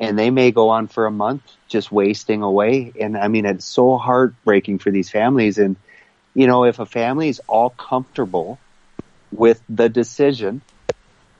and 0.00 0.18
they 0.18 0.30
may 0.30 0.50
go 0.50 0.68
on 0.68 0.86
for 0.86 1.06
a 1.06 1.10
month 1.10 1.42
just 1.66 1.90
wasting 1.90 2.42
away. 2.42 2.92
And 3.00 3.16
I 3.16 3.28
mean, 3.28 3.46
it's 3.46 3.64
so 3.64 3.96
heartbreaking 3.96 4.80
for 4.80 4.90
these 4.90 5.10
families. 5.10 5.56
And, 5.56 5.76
you 6.34 6.46
know, 6.46 6.64
if 6.64 6.78
a 6.78 6.86
family 6.86 7.30
is 7.30 7.40
all 7.48 7.70
comfortable 7.70 8.58
with 9.32 9.62
the 9.70 9.88
decision 9.88 10.60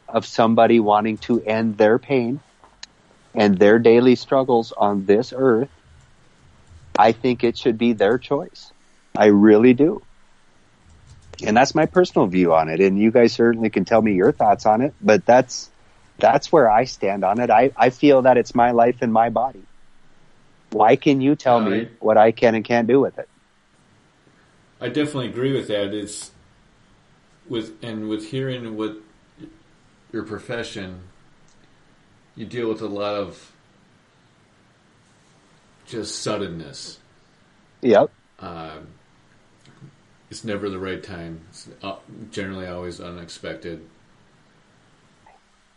of 0.09 0.25
somebody 0.25 0.81
wanting 0.81 1.19
to 1.19 1.43
end 1.43 1.77
their 1.77 1.99
pain 1.99 2.41
and 3.35 3.59
their 3.59 3.79
daily 3.79 4.17
struggles 4.17 4.73
on 4.73 5.07
this 5.07 5.33
earth, 5.37 5.71
I 6.99 7.13
think 7.13 7.45
it 7.45 7.57
should 7.57 7.79
be 7.79 7.93
their 7.93 8.19
choice. 8.19 8.73
I 9.17 9.27
really 9.27 9.75
do. 9.75 10.03
And 11.45 11.57
that's 11.57 11.75
my 11.75 11.87
personal 11.87 12.27
view 12.27 12.55
on 12.55 12.69
it. 12.69 12.81
And 12.81 12.99
you 12.99 13.11
guys 13.11 13.33
certainly 13.33 13.71
can 13.71 13.85
tell 13.85 14.03
me 14.03 14.13
your 14.13 14.33
thoughts 14.33 14.67
on 14.67 14.83
it, 14.83 14.95
but 15.01 15.25
that's, 15.25 15.71
that's 16.19 16.53
where 16.53 16.71
I 16.71 16.85
stand 16.85 17.25
on 17.25 17.41
it. 17.41 17.51
I, 17.51 17.73
I 17.77 17.91
feel 17.91 18.23
that 18.23 18.37
it's 18.37 18.55
my 18.55 18.73
life 18.73 18.97
and 19.01 19.13
my 19.13 19.31
body. 19.31 19.63
Why 20.71 20.97
can 20.97 21.21
you 21.21 21.35
tell 21.35 21.61
me 21.61 21.89
what 21.99 22.17
I 22.17 22.31
can 22.33 22.55
and 22.55 22.65
can't 22.65 22.87
do 22.87 23.01
with 23.01 23.19
it? 23.19 23.29
I 24.81 24.89
definitely 24.89 25.29
agree 25.29 25.53
with 25.53 25.69
that. 25.69 25.93
It's 25.93 26.31
with 27.49 27.83
and 27.83 28.09
with 28.09 28.31
hearing 28.31 28.77
what 28.77 28.97
your 30.13 30.23
profession, 30.23 31.01
you 32.41 32.47
deal 32.47 32.71
with 32.71 32.81
a 32.81 32.87
lot 32.87 33.15
of 33.15 33.53
just 35.87 36.23
suddenness. 36.23 36.99
Yep. 37.83 38.11
Uh, 38.39 38.79
it's 40.31 40.43
never 40.43 40.71
the 40.71 40.79
right 40.79 41.03
time. 41.03 41.43
It's 41.51 41.69
uh, 41.83 41.97
generally 42.31 42.67
always 42.67 42.99
unexpected. 42.99 43.87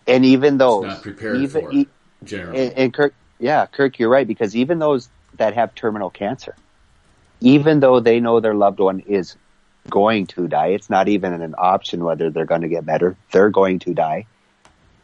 And 0.08 0.24
even 0.24 0.58
those 0.58 0.86
not 0.86 1.02
prepared 1.02 1.38
even, 1.42 1.62
for 1.62 1.74
e- 1.74 1.88
generally. 2.24 2.68
and, 2.68 2.78
and 2.78 2.94
Kirk, 2.94 3.14
yeah, 3.40 3.66
Kirk, 3.66 4.00
you're 4.00 4.10
right 4.10 4.28
because 4.28 4.56
even 4.56 4.80
those 4.80 5.10
that 5.36 5.56
have 5.56 5.76
terminal 5.76 6.10
cancer, 6.10 6.56
even 7.42 7.82
though 7.82 8.00
they 8.00 8.22
know 8.22 8.40
their 8.40 8.56
loved 8.56 8.80
one 8.80 9.02
is 9.02 9.36
going 9.90 10.28
to 10.28 10.48
die, 10.48 10.68
it's 10.68 10.90
not 10.90 11.10
even 11.10 11.34
an 11.34 11.56
option 11.58 12.06
whether 12.06 12.30
they're 12.30 12.46
going 12.46 12.62
to 12.62 12.70
get 12.70 12.86
better. 12.86 13.18
They're 13.32 13.50
going 13.50 13.80
to 13.80 13.94
die. 13.94 14.28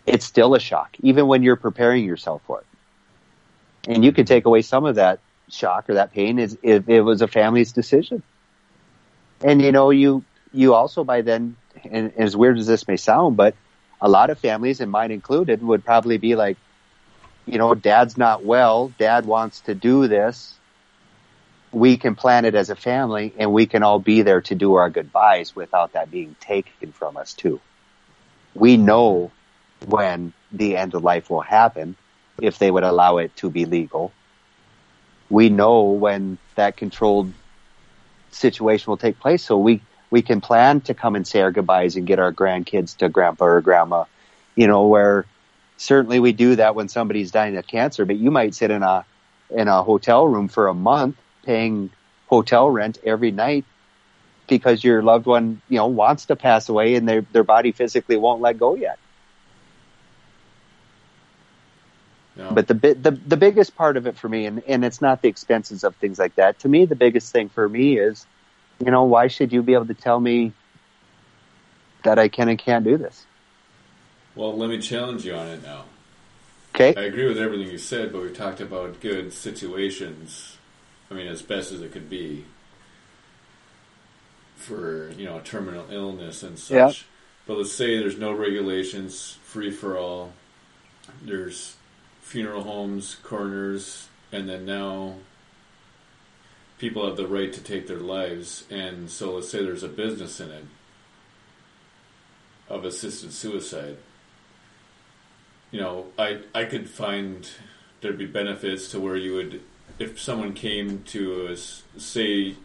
It's 0.05 0.25
still 0.25 0.55
a 0.55 0.59
shock, 0.59 0.95
even 1.01 1.27
when 1.27 1.43
you're 1.43 1.55
preparing 1.55 2.03
yourself 2.03 2.41
for 2.47 2.61
it. 2.61 2.65
And 3.91 4.03
you 4.03 4.11
can 4.11 4.25
take 4.25 4.45
away 4.45 4.61
some 4.61 4.85
of 4.85 4.95
that 4.95 5.19
shock 5.49 5.89
or 5.89 5.95
that 5.95 6.13
pain 6.13 6.39
is 6.39 6.57
if 6.61 6.87
it 6.89 7.01
was 7.01 7.21
a 7.21 7.27
family's 7.27 7.71
decision. 7.71 8.23
And 9.41 9.61
you 9.61 9.71
know, 9.71 9.89
you 9.89 10.23
you 10.53 10.73
also 10.73 11.03
by 11.03 11.21
then, 11.21 11.55
and 11.89 12.13
as 12.17 12.35
weird 12.35 12.57
as 12.57 12.67
this 12.67 12.87
may 12.87 12.97
sound, 12.97 13.37
but 13.37 13.55
a 14.01 14.09
lot 14.09 14.29
of 14.29 14.39
families, 14.39 14.79
and 14.81 14.91
mine 14.91 15.11
included, 15.11 15.61
would 15.61 15.83
probably 15.83 16.17
be 16.17 16.35
like, 16.35 16.57
you 17.45 17.57
know, 17.57 17.73
dad's 17.75 18.17
not 18.17 18.43
well, 18.43 18.91
dad 18.97 19.25
wants 19.25 19.61
to 19.61 19.75
do 19.75 20.07
this. 20.07 20.55
We 21.71 21.97
can 21.97 22.15
plan 22.15 22.45
it 22.45 22.55
as 22.55 22.69
a 22.69 22.75
family 22.75 23.33
and 23.37 23.53
we 23.53 23.67
can 23.67 23.83
all 23.83 23.99
be 23.99 24.23
there 24.23 24.41
to 24.41 24.55
do 24.55 24.75
our 24.75 24.89
goodbyes 24.89 25.55
without 25.55 25.93
that 25.93 26.09
being 26.09 26.35
taken 26.39 26.91
from 26.91 27.15
us 27.15 27.33
too. 27.33 27.59
We 28.55 28.77
know 28.77 29.31
when 29.85 30.33
the 30.51 30.77
end 30.77 30.93
of 30.93 31.03
life 31.03 31.29
will 31.29 31.41
happen 31.41 31.95
if 32.41 32.57
they 32.57 32.71
would 32.71 32.83
allow 32.83 33.17
it 33.17 33.35
to 33.37 33.49
be 33.49 33.65
legal. 33.65 34.11
We 35.29 35.49
know 35.49 35.83
when 35.83 36.37
that 36.55 36.77
controlled 36.77 37.33
situation 38.31 38.89
will 38.89 38.97
take 38.97 39.19
place 39.19 39.43
so 39.43 39.57
we 39.57 39.81
we 40.11 40.21
can 40.21 40.41
plan 40.41 40.81
to 40.81 40.93
come 40.93 41.15
and 41.15 41.27
say 41.27 41.41
our 41.41 41.51
goodbyes 41.51 41.95
and 41.95 42.07
get 42.07 42.19
our 42.19 42.33
grandkids 42.33 42.97
to 42.97 43.09
grandpa 43.09 43.45
or 43.45 43.61
grandma, 43.61 44.05
you 44.55 44.67
know, 44.67 44.87
where 44.87 45.25
certainly 45.77 46.19
we 46.19 46.31
do 46.31 46.55
that 46.55 46.75
when 46.75 46.89
somebody's 46.89 47.31
dying 47.31 47.57
of 47.57 47.67
cancer, 47.67 48.05
but 48.05 48.17
you 48.17 48.31
might 48.31 48.55
sit 48.55 48.71
in 48.71 48.81
a, 48.81 49.05
in 49.51 49.67
a 49.67 49.83
hotel 49.83 50.27
room 50.27 50.47
for 50.47 50.67
a 50.67 50.73
month 50.73 51.15
paying 51.43 51.91
hotel 52.27 52.69
rent 52.69 52.97
every 53.03 53.31
night 53.31 53.65
because 54.47 54.83
your 54.83 55.03
loved 55.03 55.27
one, 55.27 55.61
you 55.69 55.77
know, 55.77 55.87
wants 55.87 56.25
to 56.25 56.35
pass 56.35 56.69
away 56.69 56.95
and 56.95 57.07
their, 57.07 57.21
their 57.21 57.43
body 57.43 57.71
physically 57.71 58.17
won't 58.17 58.41
let 58.41 58.57
go 58.57 58.75
yet. 58.75 58.97
No. 62.39 62.51
But 62.53 62.69
the, 62.69 62.73
the 62.73 63.11
the 63.11 63.35
biggest 63.35 63.75
part 63.75 63.97
of 63.97 64.07
it 64.07 64.15
for 64.15 64.29
me, 64.29 64.45
and, 64.45 64.63
and 64.65 64.85
it's 64.85 65.01
not 65.01 65.21
the 65.21 65.27
expenses 65.27 65.83
of 65.83 65.93
things 65.97 66.17
like 66.17 66.35
that. 66.35 66.59
To 66.59 66.69
me, 66.69 66.85
the 66.85 66.95
biggest 66.95 67.33
thing 67.33 67.49
for 67.49 67.67
me 67.67 67.99
is, 67.99 68.25
you 68.83 68.89
know, 68.89 69.03
why 69.03 69.27
should 69.27 69.51
you 69.51 69.61
be 69.61 69.73
able 69.73 69.87
to 69.87 69.93
tell 69.93 70.19
me 70.19 70.53
that 72.05 72.17
I 72.17 72.29
can 72.29 72.47
and 72.47 72.57
can't 72.57 72.85
do 72.85 72.97
this? 72.97 73.25
well, 74.39 74.55
let 74.55 74.69
me 74.69 74.79
challenge 74.79 75.25
you 75.25 75.35
on 75.35 75.47
it 75.47 75.61
now. 75.63 75.83
Okay. 76.73 76.95
I 76.95 77.05
agree 77.05 77.27
with 77.27 77.37
everything 77.37 77.67
you 77.67 77.77
said, 77.77 78.13
but 78.13 78.21
we 78.21 78.29
talked 78.29 78.61
about 78.61 79.01
good 79.01 79.33
situations. 79.33 80.57
I 81.11 81.15
mean, 81.15 81.27
as 81.27 81.41
best 81.41 81.73
as 81.73 81.81
it 81.81 81.91
could 81.91 82.09
be 82.09 82.45
for 84.55 85.09
you 85.11 85.25
know 85.25 85.39
a 85.39 85.41
terminal 85.41 85.85
illness 85.91 86.41
and 86.41 86.57
such. 86.57 86.73
Yeah. 86.73 86.91
But 87.47 87.57
let's 87.57 87.73
say 87.73 87.97
there's 87.97 88.17
no 88.17 88.31
regulations, 88.31 89.37
free 89.43 89.71
for 89.71 89.97
all. 89.97 90.31
There's 91.21 91.75
funeral 92.29 92.63
homes, 92.63 93.15
coroners, 93.23 94.07
and 94.31 94.47
then 94.47 94.65
now 94.65 95.15
people 96.77 97.05
have 97.05 97.17
the 97.17 97.27
right 97.27 97.51
to 97.51 97.61
take 97.61 97.87
their 97.87 97.99
lives. 97.99 98.65
And 98.69 99.09
so 99.09 99.35
let's 99.35 99.49
say 99.49 99.63
there's 99.63 99.83
a 99.83 99.89
business 99.89 100.39
in 100.39 100.51
it 100.51 100.65
of 102.69 102.85
assisted 102.85 103.33
suicide 103.33 103.97
you 105.71 105.79
know, 105.79 106.07
I 106.17 106.41
I 106.53 106.65
could 106.65 106.89
find 106.89 107.49
there'd 108.01 108.17
be 108.17 108.25
benefits 108.25 108.89
to 108.91 108.99
where 108.99 109.15
you 109.15 109.35
would, 109.35 109.61
if 109.99 110.19
someone 110.19 110.53
came 110.53 111.03
to 111.03 111.47
us, 111.47 111.83
say 111.97 112.55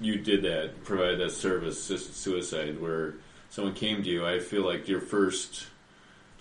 you 0.00 0.16
did 0.18 0.42
that, 0.42 0.84
provide 0.84 1.18
that 1.18 1.30
service, 1.30 1.78
assisted 1.78 2.14
suicide, 2.14 2.80
where 2.80 3.14
someone 3.48 3.74
came 3.74 4.02
to 4.02 4.08
you, 4.10 4.26
I 4.26 4.40
feel 4.40 4.64
like 4.64 4.88
your 4.88 5.00
first, 5.00 5.68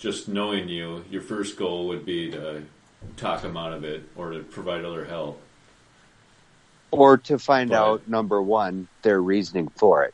just 0.03 0.27
knowing 0.27 0.67
you, 0.67 1.05
your 1.09 1.21
first 1.21 1.55
goal 1.57 1.87
would 1.87 2.05
be 2.05 2.29
to 2.29 2.61
talk 3.15 3.41
them 3.41 3.55
out 3.55 3.71
of 3.71 3.85
it 3.85 4.03
or 4.17 4.31
to 4.31 4.39
provide 4.39 4.83
other 4.83 5.05
help. 5.05 5.41
Or 6.91 7.17
to 7.19 7.39
find 7.39 7.71
Right. 7.71 7.77
out, 7.77 8.07
number 8.07 8.41
one, 8.41 8.89
their 9.01 9.21
reasoning 9.21 9.69
for 9.69 10.03
it. 10.03 10.13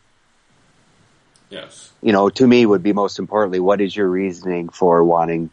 Yes. 1.49 1.91
You 2.03 2.11
know, 2.11 2.29
to 2.29 2.45
me 2.45 2.67
would 2.67 2.83
be 2.83 2.93
most 2.93 3.17
importantly, 3.17 3.59
what 3.59 3.81
is 3.81 3.95
your 3.95 4.07
reasoning 4.07 4.69
for 4.69 5.03
wanting 5.03 5.49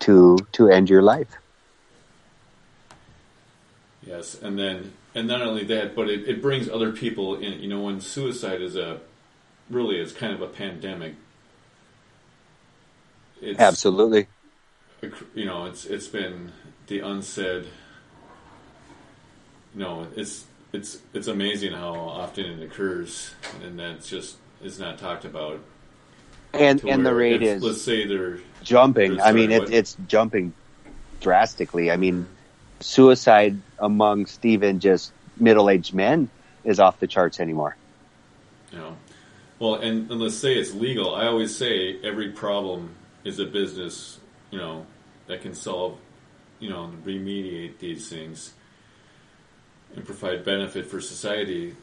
to, 0.00 0.36
to 0.52 0.68
end 0.68 0.90
your 0.90 1.00
life? 1.00 1.34
Yes, 4.06 4.34
and 4.42 4.58
then 4.58 4.92
and 5.14 5.26
not 5.26 5.40
only 5.40 5.64
that, 5.64 5.96
but 5.96 6.10
it, 6.10 6.28
it 6.28 6.42
brings 6.42 6.68
other 6.68 6.92
people 6.92 7.36
in. 7.36 7.60
You 7.60 7.68
know, 7.68 7.80
when 7.80 8.00
suicide 8.00 8.60
is 8.60 8.76
a 8.76 9.00
really 9.70 9.96
it's 9.96 10.12
kind 10.12 10.32
of 10.32 10.42
a 10.42 10.46
pandemic. 10.46 11.14
It's, 13.40 13.58
Absolutely. 13.58 14.26
you 15.34 15.44
know, 15.46 15.66
it's 15.66 15.86
it's 15.86 16.08
been 16.08 16.52
the 16.86 17.00
unsaid. 17.00 17.66
No, 19.74 20.06
it's 20.16 20.44
it's 20.72 20.98
it's 21.14 21.26
amazing 21.26 21.72
how 21.72 21.94
often 21.94 22.44
it 22.44 22.62
occurs, 22.62 23.34
and 23.64 23.78
that's 23.78 24.08
just 24.08 24.36
is 24.62 24.78
not 24.78 24.98
talked 24.98 25.24
about. 25.24 25.60
And, 26.52 26.82
and 26.84 27.06
the 27.06 27.14
rate 27.14 27.42
is 27.42 27.62
Let's 27.62 27.82
say 27.82 28.06
they're 28.06 28.40
jumping. 28.62 29.16
Sorry, 29.16 29.28
I 29.28 29.32
mean, 29.32 29.52
it, 29.52 29.70
it's 29.70 29.96
jumping 30.08 30.52
drastically. 31.20 31.90
I 31.90 31.96
mean, 31.96 32.26
suicide 32.80 33.56
amongst 33.78 34.44
even 34.44 34.80
just 34.80 35.12
middle-aged 35.38 35.94
men 35.94 36.28
is 36.64 36.80
off 36.80 36.98
the 36.98 37.06
charts 37.06 37.38
anymore. 37.40 37.76
You 38.72 38.78
know, 38.78 38.96
well, 39.60 39.74
and, 39.76 40.10
and 40.10 40.20
let's 40.20 40.36
say 40.36 40.54
it's 40.54 40.74
legal. 40.74 41.14
I 41.14 41.26
always 41.26 41.54
say 41.54 42.00
every 42.02 42.30
problem 42.30 42.96
is 43.24 43.38
a 43.38 43.44
business, 43.44 44.18
you 44.50 44.58
know, 44.58 44.86
that 45.26 45.42
can 45.42 45.54
solve, 45.54 45.98
you 46.58 46.70
know, 46.70 46.92
remediate 47.04 47.78
these 47.78 48.08
things 48.08 48.52
and 49.94 50.04
provide 50.04 50.44
benefit 50.44 50.86
for 50.86 51.00
society. 51.00 51.76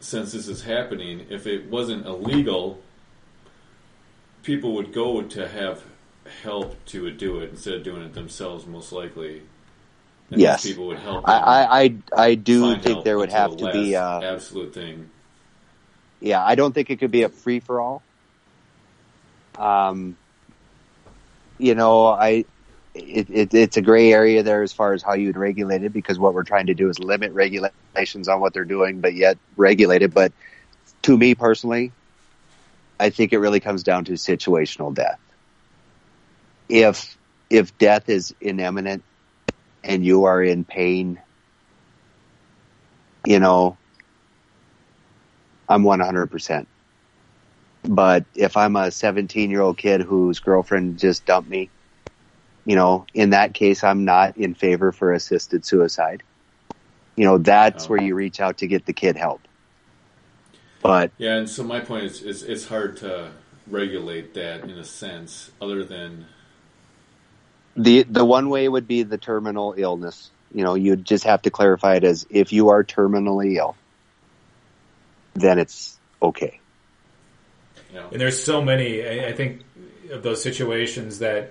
since 0.00 0.32
this 0.32 0.48
is 0.48 0.62
happening, 0.64 1.26
if 1.30 1.46
it 1.46 1.70
wasn't 1.70 2.04
illegal, 2.04 2.80
people 4.42 4.72
would 4.74 4.92
go 4.92 5.22
to 5.22 5.46
have 5.46 5.84
help 6.42 6.84
to 6.86 7.08
do 7.12 7.38
it 7.38 7.50
instead 7.50 7.74
of 7.74 7.82
doing 7.84 8.02
it 8.02 8.12
themselves, 8.12 8.66
most 8.66 8.90
likely. 8.90 9.42
And 10.30 10.40
Yes. 10.40 10.64
people 10.64 10.88
would 10.88 10.98
help. 10.98 11.28
I, 11.28 11.94
I, 12.16 12.22
I, 12.30 12.34
do 12.34 12.76
think 12.78 13.04
there 13.04 13.16
would 13.18 13.30
have 13.30 13.52
the 13.52 13.66
to 13.66 13.72
be, 13.72 13.94
last 13.96 14.24
uh, 14.24 14.34
absolute 14.34 14.74
thing. 14.74 15.10
yeah, 16.20 16.44
I 16.44 16.54
don't 16.54 16.72
think 16.74 16.90
it 16.90 16.98
could 16.98 17.10
be 17.10 17.22
a 17.22 17.28
free 17.28 17.60
for 17.60 17.80
all. 17.80 18.02
Um, 19.56 20.16
you 21.62 21.76
know, 21.76 22.08
I, 22.08 22.44
it, 22.94 23.30
it, 23.30 23.54
it's 23.54 23.76
a 23.76 23.82
gray 23.82 24.12
area 24.12 24.42
there 24.42 24.62
as 24.62 24.72
far 24.72 24.92
as 24.92 25.02
how 25.02 25.14
you'd 25.14 25.36
regulate 25.36 25.84
it 25.84 25.92
because 25.92 26.18
what 26.18 26.34
we're 26.34 26.42
trying 26.42 26.66
to 26.66 26.74
do 26.74 26.88
is 26.88 26.98
limit 26.98 27.32
regulations 27.32 28.28
on 28.28 28.40
what 28.40 28.52
they're 28.52 28.64
doing, 28.64 29.00
but 29.00 29.14
yet 29.14 29.38
regulate 29.56 30.02
it. 30.02 30.12
But 30.12 30.32
to 31.02 31.16
me 31.16 31.36
personally, 31.36 31.92
I 32.98 33.10
think 33.10 33.32
it 33.32 33.38
really 33.38 33.60
comes 33.60 33.84
down 33.84 34.04
to 34.06 34.12
situational 34.14 34.92
death. 34.92 35.20
If, 36.68 37.16
if 37.48 37.78
death 37.78 38.08
is 38.08 38.34
imminent 38.40 39.04
and 39.84 40.04
you 40.04 40.24
are 40.24 40.42
in 40.42 40.64
pain, 40.64 41.20
you 43.24 43.38
know, 43.38 43.76
I'm 45.68 45.84
100%. 45.84 46.66
But 47.84 48.24
if 48.34 48.56
I'm 48.56 48.76
a 48.76 48.90
17 48.90 49.50
year 49.50 49.60
old 49.60 49.78
kid 49.78 50.02
whose 50.02 50.40
girlfriend 50.40 50.98
just 50.98 51.26
dumped 51.26 51.50
me, 51.50 51.70
you 52.64 52.76
know, 52.76 53.06
in 53.12 53.30
that 53.30 53.54
case, 53.54 53.82
I'm 53.82 54.04
not 54.04 54.36
in 54.36 54.54
favor 54.54 54.92
for 54.92 55.12
assisted 55.12 55.66
suicide. 55.66 56.22
You 57.16 57.24
know, 57.24 57.38
that's 57.38 57.86
Oh. 57.86 57.90
where 57.90 58.02
you 58.02 58.14
reach 58.14 58.40
out 58.40 58.58
to 58.58 58.66
get 58.66 58.86
the 58.86 58.92
kid 58.92 59.16
help. 59.16 59.42
But 60.82 61.12
Yeah, 61.18 61.36
and 61.36 61.48
so 61.50 61.62
my 61.62 61.80
point 61.80 62.04
is, 62.04 62.22
is 62.22 62.42
it's 62.42 62.66
hard 62.68 62.96
to 62.98 63.32
regulate 63.66 64.34
that 64.34 64.64
in 64.64 64.70
a 64.70 64.84
sense, 64.84 65.50
other 65.60 65.84
than 65.84 66.26
the 67.76 68.02
the 68.04 68.24
one 68.24 68.48
way 68.50 68.68
would 68.68 68.86
be 68.86 69.02
the 69.02 69.18
terminal 69.18 69.74
illness. 69.76 70.30
You 70.54 70.64
know, 70.64 70.74
you'd 70.74 71.04
just 71.04 71.24
have 71.24 71.42
to 71.42 71.50
clarify 71.50 71.96
it 71.96 72.04
as 72.04 72.26
if 72.30 72.52
you 72.52 72.70
are 72.70 72.84
terminally 72.84 73.56
ill, 73.56 73.76
then 75.34 75.58
it's 75.58 75.98
okay. 76.22 76.61
You 77.92 77.98
know. 77.98 78.08
And 78.10 78.20
there's 78.20 78.42
so 78.42 78.62
many, 78.62 79.02
I, 79.06 79.28
I 79.28 79.32
think, 79.32 79.62
of 80.10 80.22
those 80.22 80.42
situations 80.42 81.18
that 81.20 81.50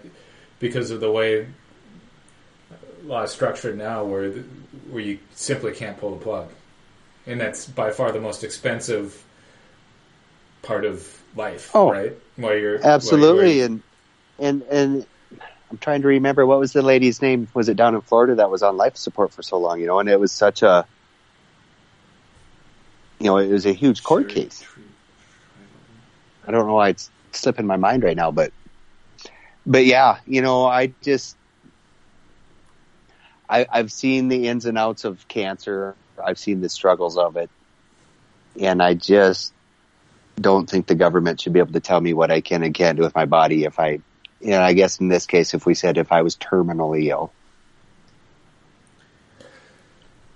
because 0.59 0.91
of 0.91 0.99
the 0.99 1.11
way 1.11 1.47
law 3.05 3.23
is 3.23 3.31
structured 3.31 3.77
now, 3.77 4.03
where 4.03 4.29
the, 4.29 4.41
where 4.89 5.01
you 5.01 5.19
simply 5.33 5.71
can't 5.73 5.97
pull 5.99 6.11
the 6.15 6.23
plug, 6.23 6.49
and 7.25 7.39
that's 7.41 7.65
by 7.67 7.91
far 7.91 8.11
the 8.11 8.19
most 8.21 8.43
expensive 8.43 9.23
part 10.61 10.85
of 10.85 11.19
life, 11.35 11.71
Oh. 11.73 11.91
right? 11.91 12.13
Where 12.35 12.57
you're 12.59 12.85
Absolutely, 12.85 13.57
where- 13.57 13.65
and 13.65 13.81
and 14.39 14.61
and 14.63 15.05
I'm 15.71 15.77
trying 15.77 16.01
to 16.03 16.07
remember 16.09 16.45
what 16.45 16.59
was 16.59 16.73
the 16.73 16.81
lady's 16.81 17.21
name. 17.21 17.47
Was 17.53 17.69
it 17.69 17.77
down 17.77 17.95
in 17.95 18.01
Florida 18.01 18.35
that 18.35 18.51
was 18.51 18.61
on 18.61 18.77
life 18.77 18.97
support 18.97 19.33
for 19.33 19.41
so 19.41 19.57
long? 19.57 19.79
You 19.79 19.87
know, 19.87 19.99
and 19.99 20.09
it 20.09 20.19
was 20.19 20.31
such 20.31 20.61
a, 20.63 20.85
you 23.19 23.27
know, 23.27 23.37
it 23.37 23.49
was 23.49 23.65
a 23.65 23.71
huge 23.73 24.03
court 24.03 24.29
case. 24.29 24.61
true. 24.61 24.83
I 26.47 26.51
don't 26.51 26.67
know 26.67 26.73
why 26.73 26.89
it's 26.89 27.09
slipping 27.31 27.67
my 27.67 27.77
mind 27.77 28.03
right 28.03 28.15
now, 28.15 28.31
but 28.31 28.51
but 29.65 29.85
yeah, 29.85 30.17
you 30.25 30.41
know, 30.41 30.65
I 30.65 30.93
just 31.01 31.37
I, 33.49 33.65
I've 33.69 33.91
seen 33.91 34.27
the 34.27 34.47
ins 34.47 34.65
and 34.65 34.77
outs 34.77 35.03
of 35.03 35.27
cancer. 35.27 35.95
I've 36.23 36.39
seen 36.39 36.61
the 36.61 36.69
struggles 36.69 37.17
of 37.17 37.37
it, 37.37 37.49
and 38.59 38.81
I 38.81 38.93
just 38.93 39.53
don't 40.39 40.69
think 40.69 40.87
the 40.87 40.95
government 40.95 41.41
should 41.41 41.53
be 41.53 41.59
able 41.59 41.73
to 41.73 41.79
tell 41.79 41.99
me 41.99 42.13
what 42.13 42.31
I 42.31 42.41
can 42.41 42.63
and 42.63 42.73
can't 42.73 42.97
do 42.97 43.03
with 43.03 43.13
my 43.15 43.25
body 43.25 43.65
if 43.65 43.79
I, 43.79 43.99
you 44.39 44.51
know, 44.51 44.61
I 44.61 44.73
guess 44.73 44.99
in 44.99 45.07
this 45.07 45.27
case, 45.27 45.53
if 45.53 45.65
we 45.65 45.75
said 45.75 45.97
if 45.97 46.11
I 46.11 46.21
was 46.21 46.35
terminally 46.35 47.09
ill. 47.09 47.31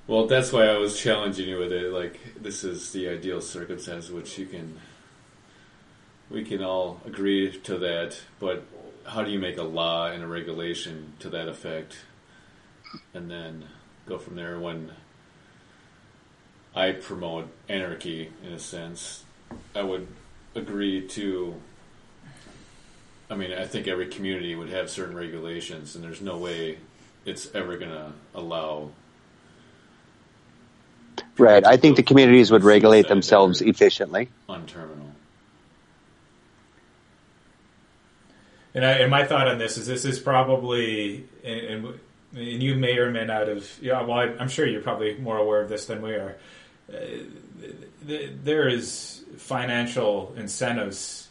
Well, 0.08 0.28
that's 0.28 0.52
why 0.52 0.68
I 0.68 0.78
was 0.78 1.00
challenging 1.00 1.50
you 1.50 1.58
with 1.58 1.72
it. 1.72 1.92
Like, 1.92 2.20
this 2.40 2.64
is 2.64 2.92
the 2.92 3.10
ideal 3.10 3.42
circumstance, 3.42 4.10
which 4.10 4.38
you 4.38 4.46
can, 4.46 4.80
we 6.30 6.44
can 6.44 6.64
all 6.64 7.02
agree 7.06 7.52
to 7.60 7.78
that. 7.78 8.20
But 8.40 8.64
how 9.06 9.24
do 9.24 9.32
you 9.32 9.40
make 9.40 9.58
a 9.58 9.64
law 9.64 10.08
and 10.08 10.24
a 10.24 10.28
regulation 10.28 11.14
to 11.20 11.30
that 11.30 11.48
effect, 11.48 11.98
and 13.14 13.30
then 13.30 13.66
go 14.08 14.18
from 14.18 14.36
there? 14.36 14.60
When 14.60 14.92
I 16.76 16.92
promote 16.92 17.50
anarchy, 17.70 18.32
in 18.44 18.54
a 18.54 18.60
sense, 18.60 19.24
I 19.76 19.84
would 19.84 20.08
agree 20.56 21.08
to. 21.10 21.62
I 23.30 23.36
mean, 23.36 23.52
I 23.54 23.66
think 23.66 23.88
every 23.88 24.08
community 24.08 24.54
would 24.56 24.70
have 24.70 24.90
certain 24.90 25.16
regulations, 25.16 25.96
and 25.96 26.04
there's 26.04 26.22
no 26.22 26.38
way 26.38 26.78
it's 27.26 27.54
ever 27.56 27.76
going 27.78 27.92
to 27.92 28.12
allow 28.36 28.92
Right. 31.38 31.66
I 31.66 31.78
think 31.78 31.98
the 31.98 32.04
communities 32.04 32.52
would 32.52 32.64
regulate 32.64 33.08
themselves 33.08 33.62
efficiently. 33.62 34.30
on 34.48 34.66
terminal. 34.66 35.15
And, 38.76 38.86
I, 38.86 38.92
and 39.00 39.10
my 39.10 39.26
thought 39.26 39.48
on 39.48 39.58
this 39.58 39.78
is 39.78 39.88
this 39.88 40.06
is 40.06 40.20
probably, 40.20 41.26
and, 41.44 41.60
and, 41.60 42.00
and 42.36 42.62
you 42.62 42.76
may 42.76 42.98
or 42.98 43.10
may 43.10 43.26
not 43.26 43.48
have, 43.48 43.68
yeah, 43.82 44.04
well, 44.04 44.20
I, 44.20 44.26
I'm 44.38 44.50
sure 44.50 44.68
you're 44.68 44.82
probably 44.82 45.18
more 45.18 45.38
aware 45.38 45.62
of 45.62 45.70
this 45.70 45.86
than 45.86 46.02
we 46.02 46.12
are. 46.12 46.36
Uh, 46.88 46.98
th- 48.06 48.32
there 48.44 48.68
is 48.68 49.24
financial 49.38 50.34
incentives, 50.38 51.30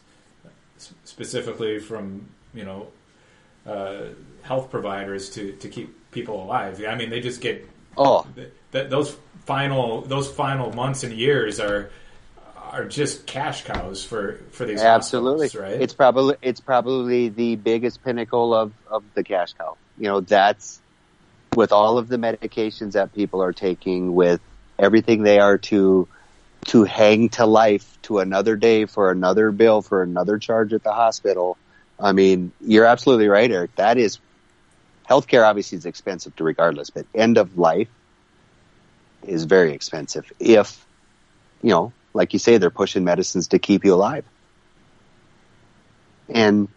specifically 1.05 1.79
from, 1.79 2.27
you 2.53 2.65
know, 2.65 2.87
uh, 3.65 4.07
health 4.41 4.69
providers 4.69 5.29
to, 5.29 5.53
to 5.53 5.69
keep 5.69 6.11
people 6.11 6.43
alive. 6.43 6.83
I 6.85 6.95
mean, 6.95 7.09
they 7.09 7.21
just 7.21 7.39
get 7.41 7.69
Oh, 7.97 8.25
th- 8.35 8.51
th- 8.71 8.89
those 8.89 9.15
final 9.45 10.01
those 10.01 10.29
final 10.29 10.73
months 10.73 11.03
and 11.03 11.13
years 11.13 11.59
are 11.59 11.91
are 12.71 12.85
just 12.85 13.25
cash 13.25 13.63
cows 13.63 14.03
for 14.03 14.39
for 14.51 14.65
these 14.65 14.81
absolutely. 14.81 15.49
right? 15.59 15.81
It's 15.81 15.93
probably 15.93 16.35
it's 16.41 16.59
probably 16.59 17.29
the 17.29 17.55
biggest 17.55 18.03
pinnacle 18.03 18.53
of 18.53 18.73
of 18.87 19.03
the 19.13 19.23
cash 19.23 19.53
cow. 19.53 19.77
You 19.97 20.05
know, 20.05 20.21
that's 20.21 20.81
with 21.55 21.71
all 21.71 21.97
of 21.97 22.07
the 22.07 22.17
medications 22.17 22.93
that 22.93 23.13
people 23.13 23.41
are 23.41 23.53
taking, 23.53 24.13
with 24.13 24.41
everything 24.77 25.23
they 25.23 25.39
are 25.39 25.57
to 25.57 26.07
to 26.65 26.83
hang 26.83 27.29
to 27.29 27.45
life 27.45 27.97
to 28.03 28.19
another 28.19 28.55
day 28.55 28.85
for 28.85 29.11
another 29.11 29.51
bill 29.51 29.81
for 29.81 30.01
another 30.01 30.37
charge 30.37 30.73
at 30.73 30.83
the 30.83 30.91
hospital. 30.91 31.57
I 31.99 32.11
mean, 32.11 32.51
you're 32.59 32.85
absolutely 32.85 33.27
right, 33.27 33.49
Eric. 33.49 33.75
That 33.75 33.97
is 33.97 34.19
healthcare. 35.09 35.47
Obviously, 35.47 35.77
is 35.77 35.85
expensive 35.85 36.35
to 36.37 36.43
regardless, 36.43 36.89
but 36.89 37.05
end 37.13 37.37
of 37.37 37.57
life 37.57 37.89
is 39.23 39.45
very 39.45 39.73
expensive. 39.73 40.31
If 40.39 40.85
you 41.61 41.69
know, 41.69 41.93
like 42.15 42.33
you 42.33 42.39
say, 42.39 42.57
they're 42.57 42.71
pushing 42.71 43.05
medicines 43.05 43.49
to 43.49 43.59
keep 43.59 43.85
you 43.85 43.95
alive, 43.95 44.25
and 46.29 46.69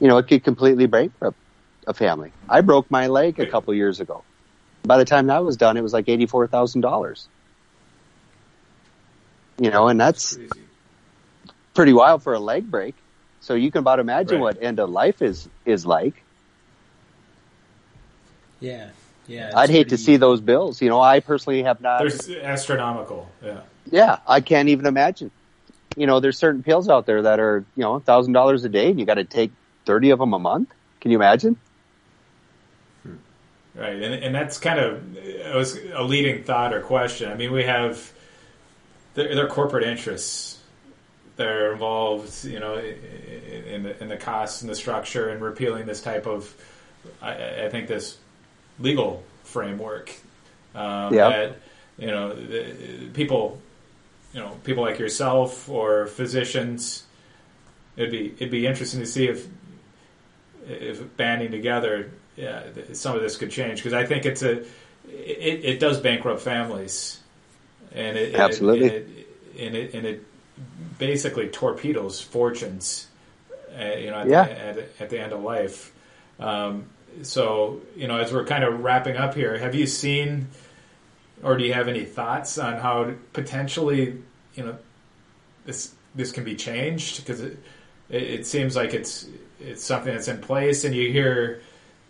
you 0.00 0.08
know, 0.08 0.18
it 0.18 0.28
could 0.28 0.44
completely 0.44 0.86
bankrupt 0.86 1.38
a 1.86 1.94
family. 1.94 2.34
I 2.48 2.62
broke 2.62 2.90
my 2.90 3.08
leg 3.08 3.40
a 3.40 3.46
couple 3.46 3.74
years 3.74 4.00
ago. 4.00 4.26
By 4.84 4.98
the 4.98 5.04
time 5.06 5.26
that 5.28 5.44
was 5.44 5.56
done, 5.56 5.76
it 5.76 5.82
was 5.82 5.92
like 5.94 6.08
eighty 6.08 6.26
four 6.26 6.46
thousand 6.48 6.82
dollars. 6.82 7.28
You 9.60 9.70
know, 9.70 9.88
and 9.88 10.00
that's 10.00 10.38
Crazy. 10.38 10.60
pretty 11.74 11.92
wild 11.92 12.22
for 12.22 12.34
a 12.34 12.40
leg 12.40 12.70
break. 12.70 12.96
So 13.40 13.54
you 13.54 13.70
can 13.70 13.80
about 13.80 14.00
imagine 14.00 14.38
Right. 14.38 14.40
what 14.40 14.62
end 14.62 14.80
of 14.80 14.90
life 14.90 15.22
is 15.22 15.48
is 15.66 15.86
like. 15.86 16.24
Yeah, 18.60 18.90
yeah. 19.26 19.50
I'd 19.54 19.70
it's 19.70 19.70
hate 19.70 19.88
to 19.90 19.98
see 19.98 20.16
those 20.16 20.40
bills. 20.40 20.80
You 20.82 20.88
know, 20.90 21.00
I 21.00 21.20
personally 21.20 21.62
have 21.64 21.80
not. 21.80 22.00
There's 22.00 22.28
astronomical. 22.30 23.30
Yeah. 23.44 23.60
Yeah, 23.90 24.18
I 24.26 24.40
can't 24.40 24.68
even 24.68 24.86
imagine. 24.86 25.30
You 25.96 26.06
know, 26.06 26.20
there's 26.20 26.38
certain 26.38 26.62
pills 26.62 26.88
out 26.88 27.06
there 27.06 27.22
that 27.22 27.38
are 27.38 27.64
you 27.76 27.82
know 27.82 28.00
thousand 28.00 28.32
dollars 28.32 28.64
a 28.64 28.68
day, 28.68 28.90
and 28.90 28.98
you 28.98 29.06
got 29.06 29.14
to 29.14 29.24
take 29.24 29.52
thirty 29.84 30.10
of 30.10 30.18
them 30.18 30.32
a 30.32 30.38
month. 30.38 30.70
Can 31.00 31.10
you 31.10 31.18
imagine? 31.18 31.56
Right, 33.74 34.02
and 34.02 34.14
and 34.14 34.34
that's 34.34 34.58
kind 34.58 34.78
of 34.78 35.02
was 35.54 35.78
a 35.92 36.02
leading 36.02 36.44
thought 36.44 36.72
or 36.72 36.80
question. 36.80 37.30
I 37.30 37.34
mean, 37.34 37.52
we 37.52 37.64
have 37.64 38.12
they're, 39.14 39.34
they're 39.34 39.48
corporate 39.48 39.84
interests. 39.84 40.58
that 41.36 41.46
are 41.46 41.72
involved, 41.72 42.44
you 42.44 42.60
know, 42.60 42.76
in 42.78 43.64
in 43.64 43.82
the, 43.82 44.02
in 44.02 44.08
the 44.08 44.16
costs 44.16 44.62
and 44.62 44.70
the 44.70 44.74
structure 44.74 45.28
and 45.28 45.42
repealing 45.42 45.86
this 45.86 46.00
type 46.00 46.26
of, 46.26 46.54
I, 47.20 47.64
I 47.64 47.68
think 47.68 47.88
this 47.88 48.16
legal 48.78 49.22
framework. 49.42 50.12
Um, 50.74 51.12
Yeah. 51.14 51.28
That 51.28 51.56
you 51.98 52.08
know, 52.08 52.34
the, 52.34 53.08
people, 53.12 53.60
you 54.34 54.40
know, 54.40 54.50
people 54.64 54.82
like 54.82 54.98
yourself 54.98 55.68
or 55.68 56.06
physicians. 56.06 57.04
It'd 57.96 58.10
be 58.10 58.34
it'd 58.36 58.50
be 58.50 58.66
interesting 58.66 59.00
to 59.00 59.06
see 59.06 59.28
if 59.28 59.46
if 60.66 61.16
banding 61.16 61.50
together, 61.50 62.10
yeah, 62.36 62.64
some 62.92 63.14
of 63.14 63.22
this 63.22 63.36
could 63.36 63.50
change 63.50 63.78
because 63.78 63.92
I 63.92 64.04
think 64.04 64.26
it's 64.26 64.42
a 64.42 64.60
it, 65.08 65.64
it 65.64 65.80
does 65.80 66.00
bankrupt 66.00 66.40
families, 66.40 67.20
and 67.92 68.16
it, 68.16 68.34
Absolutely. 68.34 68.88
it, 68.88 69.08
and 69.58 69.76
it 69.76 69.94
and 69.94 70.06
it 70.06 70.24
basically 70.98 71.48
torpedoes 71.48 72.20
fortunes. 72.20 73.06
Uh, 73.78 73.96
you 73.96 74.10
know, 74.10 74.20
at, 74.20 74.28
Yeah. 74.28 74.44
the, 74.44 74.60
at, 74.60 74.78
at 75.00 75.10
the 75.10 75.18
end 75.20 75.32
of 75.32 75.42
life. 75.42 75.92
Um, 76.38 76.86
so 77.22 77.80
you 77.96 78.08
know, 78.08 78.18
as 78.18 78.32
we're 78.32 78.44
kind 78.44 78.64
of 78.64 78.80
wrapping 78.82 79.16
up 79.16 79.34
here, 79.34 79.56
have 79.58 79.74
you 79.74 79.86
seen, 79.86 80.48
or 81.44 81.56
do 81.56 81.64
you 81.64 81.72
have 81.74 81.86
any 81.88 82.04
thoughts 82.04 82.58
on 82.58 82.78
how 82.78 83.04
to 83.04 83.12
potentially, 83.32 84.20
you 84.54 84.64
know, 84.64 84.76
this 85.66 85.94
this 86.14 86.32
can 86.32 86.42
be 86.44 86.56
changed 86.56 87.18
because 87.20 87.40
it, 87.40 87.58
it 88.10 88.22
it 88.22 88.46
seems 88.46 88.74
like 88.74 88.94
it's 88.94 89.26
it's 89.60 89.84
something 89.84 90.12
that's 90.12 90.28
in 90.28 90.38
place, 90.40 90.84
and 90.84 90.94
you 90.94 91.12
hear 91.12 91.60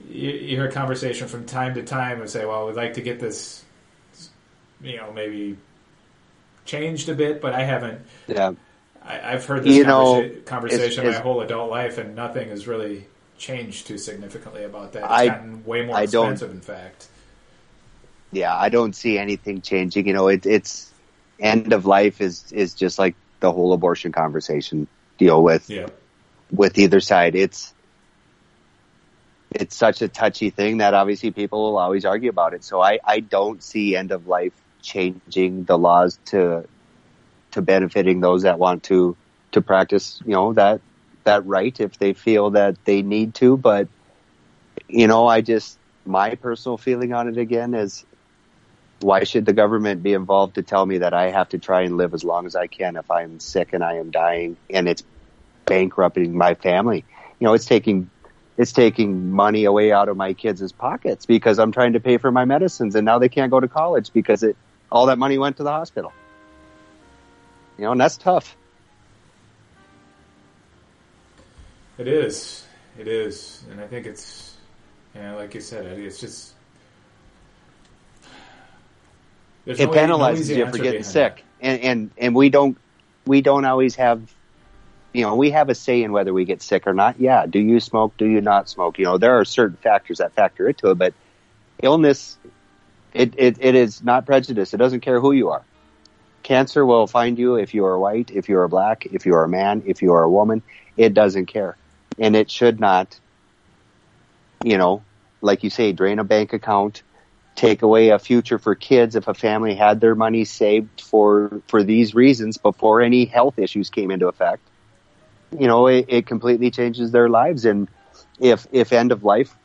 you, 0.09 0.31
you 0.31 0.57
hear 0.57 0.67
a 0.69 0.73
conversation 0.73 1.29
from 1.29 1.45
time 1.47 1.75
to 1.75 1.83
time 1.83 2.21
and 2.21 2.31
say, 2.31 2.45
well, 2.47 2.67
we'd 2.67 2.77
like 2.77 2.95
to 2.95 3.01
get 3.03 3.21
this, 3.21 3.65
you 4.83 4.97
know, 4.97 5.13
maybe 5.13 5.57
changed 6.65 7.09
a 7.09 7.15
bit, 7.15 7.41
but 7.41 7.55
I 7.55 7.63
haven't. 7.65 8.01
Yeah. 8.27 8.53
I, 9.03 9.33
I've 9.35 9.45
heard 9.45 9.65
this 9.65 9.75
You 9.75 9.85
know, 9.85 10.15
conversa- 10.23 10.45
conversation 10.47 11.05
it's- 11.05 11.17
my 11.19 11.23
whole 11.23 11.41
adult 11.43 11.71
life, 11.71 11.99
and 11.99 12.15
nothing 12.17 12.49
has 12.49 12.67
really 12.67 13.07
changed 13.39 13.87
too 13.87 13.99
significantly 13.99 14.65
about 14.65 14.93
that. 14.93 15.03
It's 15.03 15.11
I- 15.13 15.27
gotten 15.29 15.65
way 15.65 15.85
more 15.85 15.97
I 15.97 16.03
expensive, 16.05 16.51
in 16.51 16.61
fact. 16.61 17.09
Yeah, 18.35 18.57
I 18.57 18.71
don't 18.71 18.95
see 18.95 19.19
anything 19.19 19.63
changing. 19.63 20.07
You 20.07 20.15
know, 20.15 20.29
it, 20.29 20.47
it's 20.47 20.95
end 21.41 21.67
of 21.73 21.87
life 21.87 22.21
is 22.21 22.53
is 22.53 22.75
just 22.75 22.99
like 22.99 23.17
the 23.41 23.53
whole 23.53 23.73
abortion 23.73 24.13
conversation 24.13 24.89
deal 25.19 25.43
with 25.43 25.69
Yeah, 25.69 25.89
with 26.51 26.79
either 26.79 27.01
side. 27.01 27.35
It's 27.37 27.75
it's 29.51 29.77
such 29.77 30.03
a 30.03 30.09
touchy 30.09 30.51
thing 30.51 30.79
that 30.79 30.95
obviously 30.95 31.31
people 31.33 31.63
will 31.73 31.79
always 31.79 32.05
argue 32.05 32.31
about 32.31 32.55
it. 32.55 32.65
So 32.65 32.81
I 32.83 32.99
I 33.05 33.21
don't 33.21 33.63
see 33.63 33.97
end 33.97 34.13
of 34.13 34.27
life 34.27 34.55
changing 34.83 35.51
the 35.53 35.65
laws 35.79 36.07
to 36.17 36.53
to 37.43 37.51
benefiting 37.51 38.21
those 38.21 38.43
that 38.43 38.59
want 38.59 38.83
to 38.85 39.17
to 39.53 39.63
practice, 39.63 40.21
you 40.25 40.33
know, 40.33 40.53
that 40.55 40.83
that 41.25 41.45
right 41.47 41.79
if 41.81 41.99
they 41.99 42.15
feel 42.15 42.51
that 42.53 42.77
they 42.85 43.03
need 43.03 43.35
to, 43.37 43.57
but 43.57 43.89
you 44.89 45.07
know, 45.07 45.27
I 45.27 45.41
just 45.43 45.79
my 46.05 46.35
personal 46.37 46.79
feeling 46.79 47.13
on 47.13 47.29
it 47.29 47.39
again 47.39 47.75
is 47.75 48.05
why 49.05 49.25
should 49.25 49.45
the 49.45 49.53
government 49.53 50.03
be 50.03 50.15
involved 50.15 50.55
to 50.55 50.63
tell 50.63 50.85
me 50.85 50.99
that 50.99 51.13
I 51.13 51.31
have 51.31 51.51
to 51.51 51.59
try 51.59 51.83
and 51.83 51.97
live 51.97 52.15
as 52.15 52.25
long 52.25 52.47
as 52.47 52.57
I 52.57 52.67
can 52.67 52.97
if 52.97 53.11
I'm 53.11 53.39
sick 53.39 53.73
and 53.73 53.85
I 53.85 53.95
am 53.95 54.11
dying 54.11 54.57
and 54.71 54.89
it's 54.89 55.03
bankrupting 55.67 56.37
my 56.37 56.55
family? 56.55 57.05
You 57.39 57.47
know, 57.47 57.55
it's 57.55 57.67
taking 57.67 58.11
it's 58.57 58.73
taking 58.73 59.31
money 59.31 59.65
away 59.65 59.93
out 59.93 60.09
of 60.09 60.17
my 60.17 60.33
kids' 60.33 60.73
pockets 60.73 61.27
because 61.27 61.59
I'm 61.59 61.73
trying 61.73 61.93
to 61.93 62.01
pay 62.01 62.19
for 62.19 62.33
my 62.33 62.45
medicines 62.45 62.95
and 62.95 63.05
now 63.05 63.19
they 63.19 63.29
can't 63.29 63.51
go 63.51 63.61
to 63.61 63.69
college 63.69 64.13
because 64.13 64.43
it 64.43 64.57
all 64.91 65.07
that 65.07 65.19
money 65.19 65.39
went 65.39 65.59
to 65.59 65.65
the 65.65 65.73
hospital. 65.73 66.13
You 67.77 67.85
know, 67.85 67.93
and 67.93 68.01
that's 68.01 68.17
tough. 68.17 68.57
it 71.99 72.09
is. 72.09 72.65
It 72.99 73.09
is, 73.09 73.65
and 73.71 73.81
I 73.81 73.87
think 73.89 74.07
it's, 74.07 74.55
yeah, 75.15 75.35
like 75.35 75.55
you 75.55 75.61
said. 75.61 75.99
It's 75.99 76.21
just 76.21 76.54
there's 79.65 79.81
it 79.81 79.87
no 79.87 79.95
e- 79.95 79.97
no 79.97 80.19
penalizes 80.19 80.57
you 80.57 80.67
for 80.67 80.79
getting 80.79 81.03
sick, 81.03 81.45
and 81.61 81.81
and 81.81 82.11
and 82.19 82.35
we 82.35 82.49
don't 82.51 82.77
we 83.27 83.41
don't 83.41 83.65
always 83.65 83.95
have, 83.97 84.21
you 85.13 85.23
know, 85.23 85.37
we 85.37 85.51
have 85.51 85.69
a 85.69 85.75
say 85.75 86.03
in 86.03 86.13
whether 86.13 86.33
we 86.33 86.45
get 86.45 86.63
sick 86.63 86.87
or 86.87 86.93
not. 86.93 87.19
Yeah, 87.19 87.47
do 87.47 87.59
you 87.59 87.81
smoke? 87.81 88.17
Do 88.17 88.27
you 88.27 88.41
not 88.41 88.69
smoke? 88.69 88.99
You 88.99 89.05
know, 89.05 89.19
there 89.19 89.39
are 89.39 89.45
certain 89.45 89.77
factors 89.77 90.19
that 90.19 90.35
factor 90.35 90.69
into 90.69 90.91
it, 90.91 90.99
but 90.99 91.15
illness, 91.83 92.37
it 93.13 93.35
it, 93.37 93.59
it 93.61 93.75
is 93.75 94.03
not 94.03 94.27
prejudice. 94.27 94.75
It 94.75 94.79
doesn't 94.79 95.01
care 95.01 95.21
who 95.21 95.33
you 95.33 95.51
are. 95.51 95.63
Cancer 96.43 96.85
will 96.85 97.07
find 97.07 97.39
you 97.39 97.57
if 97.57 97.73
you 97.73 97.87
are 97.87 97.99
white, 97.99 98.31
if 98.31 98.49
you 98.51 98.59
are 98.59 98.69
black, 98.69 99.07
if 99.07 99.25
you 99.25 99.35
are 99.35 99.45
a 99.45 99.49
man, 99.49 99.83
if 99.87 100.03
you 100.03 100.13
are 100.13 100.23
a 100.23 100.31
woman. 100.31 100.63
It 100.97 101.15
doesn't 101.15 101.47
care, 101.47 101.77
and 102.19 102.37
it 102.37 102.51
should 102.51 102.79
not. 102.79 103.19
You 104.63 104.79
know, 104.79 105.03
like 105.41 105.65
you 105.65 105.71
say, 105.71 105.93
drain 105.93 106.19
a 106.19 106.25
bank 106.25 106.53
account 106.53 107.03
take 107.55 107.83
away 107.83 108.09
a 108.11 108.19
future 108.19 108.59
for 108.59 108.75
kids 108.75 109.17
if 109.17 109.29
a 109.29 109.35
family 109.35 109.75
had 109.75 110.01
their 110.01 110.15
money 110.15 110.45
saved 110.45 111.01
for 111.01 111.63
for 111.69 111.83
these 111.83 112.15
reasons 112.15 112.59
before 112.59 113.01
any 113.01 113.27
health 113.27 113.59
issues 113.59 113.91
came 113.91 114.11
into 114.11 114.29
effect. 114.29 114.71
You 115.59 115.67
know 115.67 115.87
it, 115.87 116.07
it 116.09 116.27
completely 116.27 116.71
changes 116.71 117.11
their 117.13 117.29
lives. 117.29 117.65
And 117.65 117.89
if 118.41 118.67
if 118.73 118.93
end 118.93 119.13
of 119.13 119.25
life 119.25 119.57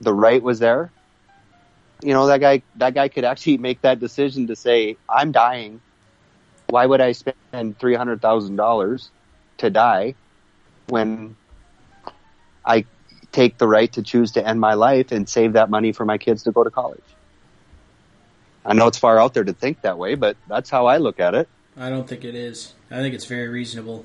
the 0.00 0.14
right 0.14 0.42
was 0.42 0.58
there 0.58 0.92
you 2.02 2.12
know 2.12 2.26
that 2.26 2.40
guy 2.40 2.62
that 2.76 2.94
guy 2.94 3.08
could 3.08 3.24
actually 3.24 3.58
make 3.68 3.80
that 3.82 4.00
decision 4.00 4.46
to 4.48 4.56
say 4.56 4.98
i'm 5.08 5.32
dying. 5.32 5.82
Why 6.68 6.86
would 6.86 7.00
i 7.00 7.12
spend 7.12 7.54
three 7.78 7.94
hundred 7.94 8.20
thousand 8.22 8.56
dollars 8.56 8.88
to 9.58 9.70
die 9.70 9.96
when 10.86 11.36
i 12.64 12.84
take 13.32 13.58
the 13.58 13.68
right 13.68 13.92
to 13.92 14.02
choose 14.02 14.32
to 14.32 14.46
end 14.46 14.60
my 14.60 14.74
life 14.74 15.12
and 15.12 15.28
save 15.28 15.52
that 15.54 15.70
money 15.70 15.92
for 15.92 16.04
my 16.04 16.18
kids 16.18 16.44
to 16.44 16.52
go 16.52 16.64
to 16.64 16.70
college. 16.70 17.02
I 18.64 18.74
know 18.74 18.86
it's 18.86 18.98
far 18.98 19.18
out 19.18 19.34
there 19.34 19.44
to 19.44 19.52
think 19.52 19.82
that 19.82 19.98
way, 19.98 20.14
but 20.14 20.36
that's 20.46 20.70
how 20.70 20.86
I 20.86 20.98
look 20.98 21.20
at 21.20 21.34
it. 21.34 21.48
I 21.76 21.90
don't 21.90 22.08
think 22.08 22.24
it 22.24 22.34
is. 22.34 22.74
I 22.90 22.96
think 22.96 23.14
it's 23.14 23.24
very 23.24 23.48
reasonable. 23.48 24.04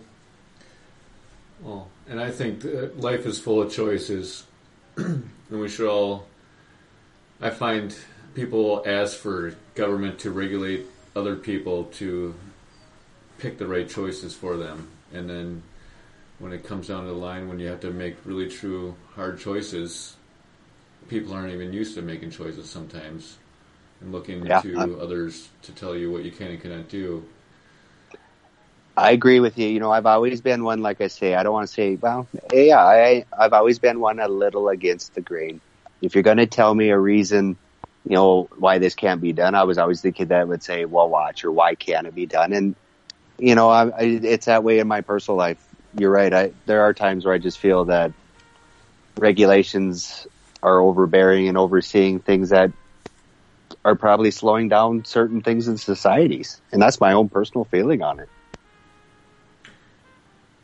Well, 1.62 1.90
and 2.08 2.20
I 2.20 2.32
think 2.32 2.62
that 2.62 3.00
life 3.00 3.26
is 3.26 3.40
full 3.40 3.62
of 3.62 3.72
choices, 3.72 4.46
and 4.98 5.30
we 5.50 5.70
should 5.70 5.90
all. 5.90 6.28
I 7.42 7.50
find 7.50 7.96
people 8.36 8.84
ask 8.86 9.18
for 9.18 9.56
government 9.76 10.20
to 10.20 10.32
regulate 10.32 10.86
other 11.16 11.36
people 11.36 11.86
to 11.86 12.36
pick 13.38 13.58
the 13.58 13.68
right 13.68 13.90
choices 13.90 14.34
for 14.34 14.56
them, 14.56 14.90
and 15.14 15.30
then 15.30 15.64
when 16.40 16.52
it 16.52 16.64
comes 16.64 16.88
down 16.88 17.02
to 17.06 17.10
the 17.12 17.18
line, 17.18 17.48
when 17.48 17.60
you 17.60 17.68
have 17.68 17.80
to 17.82 17.92
make 17.92 18.16
really 18.26 18.50
true 18.50 18.96
hard 19.16 19.40
choices, 19.40 20.16
people 21.08 21.34
aren't 21.34 21.54
even 21.54 21.74
used 21.74 21.96
to 21.96 22.02
making 22.02 22.32
choices 22.32 22.70
sometimes, 22.70 23.38
and 24.02 24.12
looking 24.12 24.46
Yeah, 24.46 24.62
to 24.62 24.78
I'm- 24.78 24.98
others 25.00 25.50
to 25.64 25.72
tell 25.72 25.96
you 25.96 26.12
what 26.12 26.24
you 26.24 26.32
can 26.32 26.48
and 26.48 26.62
cannot 26.62 26.90
do. 26.90 27.24
I 28.96 29.12
agree 29.12 29.40
with 29.40 29.58
you. 29.58 29.68
You 29.68 29.80
know, 29.80 29.92
I've 29.92 30.06
always 30.06 30.42
been 30.42 30.64
one, 30.64 30.82
like 30.84 31.02
I 31.02 31.08
say, 31.08 31.34
I 31.34 31.42
don't 31.44 31.54
want 31.54 31.68
to 31.68 31.74
say, 31.74 31.96
well, 31.96 32.28
yeah, 32.52 32.78
I, 32.84 33.26
I've 33.38 33.54
always 33.54 33.80
been 33.80 34.00
one 34.00 34.20
a 34.20 34.28
little 34.28 34.70
against 34.70 35.16
the 35.16 35.22
grain. 35.22 35.62
If 36.02 36.14
you're 36.14 36.24
going 36.24 36.38
to 36.38 36.46
tell 36.46 36.76
me 36.76 36.90
a 36.90 37.00
reason, 37.00 37.58
you 38.04 38.16
know, 38.16 38.50
why 38.58 38.78
this 38.78 38.94
can't 38.94 39.20
be 39.20 39.34
done, 39.34 39.56
I 39.56 39.64
was 39.64 39.80
always 39.80 40.02
the 40.02 40.12
kid 40.12 40.30
that 40.30 40.48
would 40.48 40.62
say, 40.62 40.86
well, 40.86 41.10
watch, 41.10 41.44
or 41.44 41.52
why 41.52 41.74
can't 41.74 42.06
it 42.06 42.14
be 42.14 42.28
done? 42.28 42.54
And, 42.54 42.76
you 43.40 43.56
know, 43.56 43.70
I, 43.70 43.88
I, 43.88 44.02
it's 44.02 44.46
that 44.46 44.64
way 44.64 44.78
in 44.80 44.88
my 44.88 45.02
personal 45.02 45.38
life. 45.38 45.73
You're 45.98 46.12
right. 46.12 46.34
I, 46.34 46.52
there 46.66 46.82
are 46.82 46.94
times 46.94 47.26
where 47.26 47.34
I 47.34 47.38
just 47.38 47.60
feel 47.60 47.86
that 47.86 48.12
regulations 49.18 50.28
are 50.62 50.80
overbearing 50.80 51.48
and 51.48 51.58
overseeing 51.58 52.20
things 52.20 52.50
that 52.50 52.72
are 53.86 53.96
probably 53.96 54.32
slowing 54.32 54.70
down 54.70 55.06
certain 55.06 55.42
things 55.42 55.68
in 55.68 55.78
societies. 55.78 56.62
And 56.72 56.82
that's 56.82 57.00
my 57.00 57.14
own 57.14 57.30
personal 57.30 57.66
feeling 57.66 58.02
on 58.02 58.20
it. 58.20 58.30
I 59.66 59.70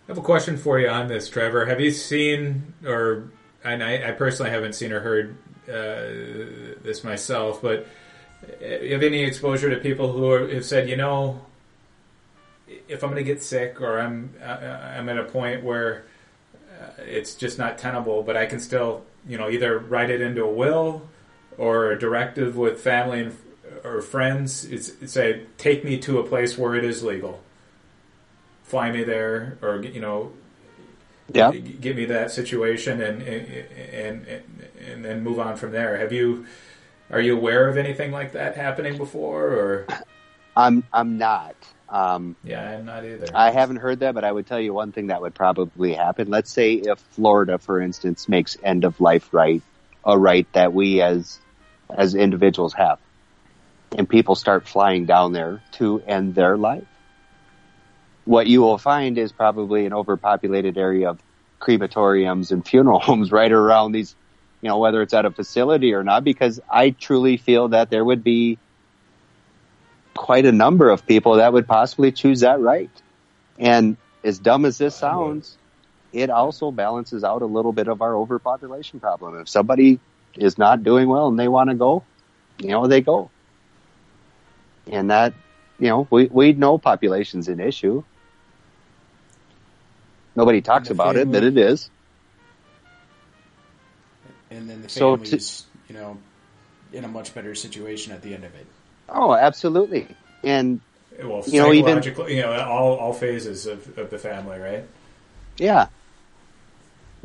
have 0.07 0.17
a 0.17 0.21
question 0.21 0.57
for 0.57 0.79
you 0.79 0.87
on 0.87 1.07
this, 1.07 1.29
Trevor. 1.29 1.65
Have 1.65 1.79
you 1.79 1.91
seen, 1.91 2.73
or 2.83 3.29
and 3.63 3.83
I, 3.83 4.09
I 4.09 4.11
personally 4.13 4.51
haven't 4.51 4.73
seen 4.73 4.91
or 4.91 5.01
heard 5.01 5.35
uh, 5.67 6.81
this 6.81 7.03
myself, 7.03 7.61
but 7.61 7.85
uh, 8.61 8.65
you 8.65 8.93
have 8.93 9.03
any 9.03 9.23
exposure 9.23 9.69
to 9.69 9.77
people 9.77 10.11
who 10.11 10.31
are, 10.31 10.47
have 10.47 10.65
said, 10.65 10.89
you 10.89 10.95
know, 10.95 11.45
if 12.87 13.03
I'm 13.03 13.11
going 13.11 13.23
to 13.23 13.33
get 13.33 13.41
sick 13.41 13.81
or 13.81 13.99
I'm 13.99 14.33
uh, 14.41 14.45
I'm 14.97 15.09
at 15.09 15.17
a 15.17 15.23
point 15.25 15.63
where 15.63 16.05
uh, 16.81 16.89
it's 16.99 17.35
just 17.35 17.57
not 17.57 17.77
tenable, 17.77 18.23
but 18.23 18.37
I 18.37 18.45
can 18.45 18.59
still, 18.59 19.05
you 19.27 19.37
know, 19.37 19.49
either 19.49 19.77
write 19.77 20.09
it 20.09 20.21
into 20.21 20.43
a 20.43 20.51
will 20.51 21.07
or 21.57 21.91
a 21.91 21.99
directive 21.99 22.55
with 22.55 22.79
family 22.79 23.21
and, 23.21 23.37
or 23.83 24.01
friends. 24.01 24.65
It's, 24.65 24.89
it's 25.01 25.13
say, 25.13 25.43
take 25.57 25.83
me 25.83 25.97
to 25.99 26.19
a 26.19 26.23
place 26.23 26.57
where 26.57 26.75
it 26.75 26.83
is 26.85 27.03
legal 27.03 27.41
fly 28.69 28.91
me 28.91 29.03
there 29.03 29.57
or 29.63 29.81
you 29.81 29.99
know 29.99 30.31
Yeah. 31.33 31.51
give 31.51 31.95
me 31.95 32.05
that 32.05 32.29
situation 32.29 33.01
and 33.01 33.21
and 33.23 33.47
and 34.27 34.27
and 34.87 35.03
then 35.03 35.23
move 35.23 35.39
on 35.39 35.57
from 35.57 35.71
there 35.71 35.97
have 35.97 36.13
you 36.13 36.45
are 37.09 37.19
you 37.19 37.35
aware 37.35 37.67
of 37.67 37.77
anything 37.77 38.11
like 38.11 38.31
that 38.33 38.55
happening 38.55 38.95
before 38.95 39.47
or 39.47 39.87
I'm 40.55 40.83
I'm 40.93 41.17
not. 41.17 41.55
Um, 41.89 42.35
yeah 42.43 42.77
i'm 42.77 42.85
not 42.85 43.03
either 43.03 43.25
I 43.33 43.51
haven't 43.51 43.77
heard 43.77 44.01
that, 44.01 44.13
but 44.13 44.23
I 44.23 44.31
would 44.31 44.45
tell 44.45 44.59
you 44.59 44.73
one 44.73 44.91
thing 44.91 45.07
that 45.07 45.21
would 45.21 45.33
probably 45.33 45.93
happen. 45.93 46.29
Let's 46.29 46.51
say 46.51 46.73
if 46.73 46.99
Florida, 46.99 47.57
for 47.57 47.81
instance, 47.81 48.29
makes 48.29 48.57
end 48.63 48.83
of 48.83 49.01
life 49.01 49.33
right 49.33 49.63
a 50.05 50.17
right 50.17 50.47
that 50.53 50.73
we 50.73 51.01
as 51.01 51.39
as 51.89 52.15
individuals 52.15 52.73
have, 52.73 52.99
and 53.97 54.07
people 54.07 54.35
start 54.35 54.67
flying 54.67 55.05
down 55.05 55.33
there 55.33 55.61
to 55.73 56.01
end 56.05 56.35
their 56.35 56.57
life. 56.57 56.85
What 58.25 58.47
you 58.47 58.61
will 58.61 58.77
find 58.77 59.17
is 59.17 59.31
probably 59.31 59.85
an 59.85 59.93
overpopulated 59.93 60.77
area 60.77 61.09
of 61.09 61.19
crematoriums 61.59 62.51
and 62.51 62.65
funeral 62.65 62.99
homes 63.07 63.31
right 63.31 63.51
around 63.51 63.91
these, 63.91 64.15
you 64.61 64.69
know, 64.69 64.77
whether 64.77 65.01
it's 65.01 65.13
at 65.13 65.25
a 65.25 65.31
facility 65.31 65.93
or 65.93 66.03
not, 66.03 66.23
because 66.23 66.59
I 66.69 66.91
truly 66.91 67.37
feel 67.37 67.69
that 67.69 67.89
there 67.89 68.05
would 68.05 68.23
be 68.23 68.59
quite 70.15 70.45
a 70.45 70.51
number 70.51 70.89
of 70.89 71.05
people 71.05 71.35
that 71.35 71.53
would 71.53 71.67
possibly 71.67 72.11
choose 72.11 72.41
that 72.41 72.59
right. 72.59 72.89
And 73.57 73.97
as 74.23 74.39
dumb 74.39 74.65
as 74.65 74.77
this 74.77 74.95
sounds, 74.95 75.57
it 76.11 76.29
also 76.29 76.71
balances 76.71 77.23
out 77.23 77.41
a 77.41 77.45
little 77.45 77.71
bit 77.71 77.87
of 77.87 78.01
our 78.01 78.15
overpopulation 78.15 78.99
problem. 78.99 79.39
If 79.39 79.49
somebody 79.49 79.99
is 80.35 80.57
not 80.57 80.83
doing 80.83 81.07
well 81.07 81.27
and 81.27 81.39
they 81.39 81.47
want 81.47 81.69
to 81.69 81.75
go, 81.75 82.03
you 82.59 82.69
know, 82.69 82.87
they 82.87 83.01
go. 83.01 83.29
And 84.87 85.11
that, 85.11 85.33
you 85.79 85.87
know, 85.87 86.07
we, 86.09 86.25
we 86.25 86.53
know 86.53 86.77
population's 86.77 87.47
an 87.47 87.59
issue. 87.59 88.03
Nobody 90.35 90.61
talks 90.61 90.89
about 90.89 91.15
it, 91.15 91.31
but 91.31 91.43
it 91.43 91.57
is. 91.57 91.89
And 94.49 94.69
then 94.69 94.81
the 94.81 94.89
So 94.89 95.17
to- 95.17 95.63
you 95.87 95.95
know, 95.95 96.17
in 96.91 97.03
a 97.03 97.07
much 97.07 97.33
better 97.33 97.53
situation 97.55 98.13
at 98.13 98.21
the 98.21 98.33
end 98.33 98.43
of 98.43 98.55
it. 98.55 98.65
Oh, 99.11 99.33
absolutely. 99.33 100.07
And 100.43 100.79
Well, 101.23 101.43
You 101.47 101.59
know, 101.61 101.73
even- 101.73 102.03
you 102.03 102.41
know, 102.41 102.51
all 102.61 102.95
all 102.95 103.13
phases 103.13 103.65
of, 103.65 103.97
of 103.97 104.09
the 104.09 104.17
family, 104.17 104.59
right? 104.59 104.83
yeah, 105.57 105.87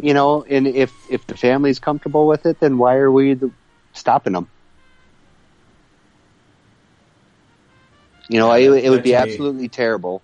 you 0.00 0.14
know, 0.14 0.44
and 0.48 0.66
if 0.66 0.92
if 1.10 1.26
the 1.26 1.36
family's 1.36 1.78
comfortable 1.78 2.26
with 2.26 2.46
it, 2.46 2.58
then 2.60 2.78
why 2.78 2.96
are 2.96 3.10
we 3.10 3.34
the, 3.34 3.50
stopping 3.92 4.32
them? 4.32 4.48
You 8.28 8.38
know, 8.38 8.52
Yeah, 8.54 8.72
it, 8.72 8.84
it 8.86 8.90
would 8.90 9.02
be 9.02 9.14
absolutely 9.14 9.68
terrible 9.68 10.22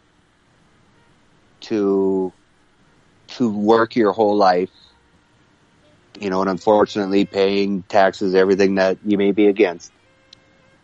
to 1.63 2.33
to 3.29 3.51
work 3.53 3.95
your 3.95 4.13
whole 4.13 4.37
life, 4.37 4.71
you 6.21 6.31
know, 6.31 6.41
and 6.41 6.51
unfortunately 6.51 7.25
paying 7.27 7.83
taxes, 7.85 8.35
everything 8.35 8.77
that 8.77 8.99
you 9.05 9.17
may 9.19 9.31
be 9.31 9.47
against, 9.47 9.93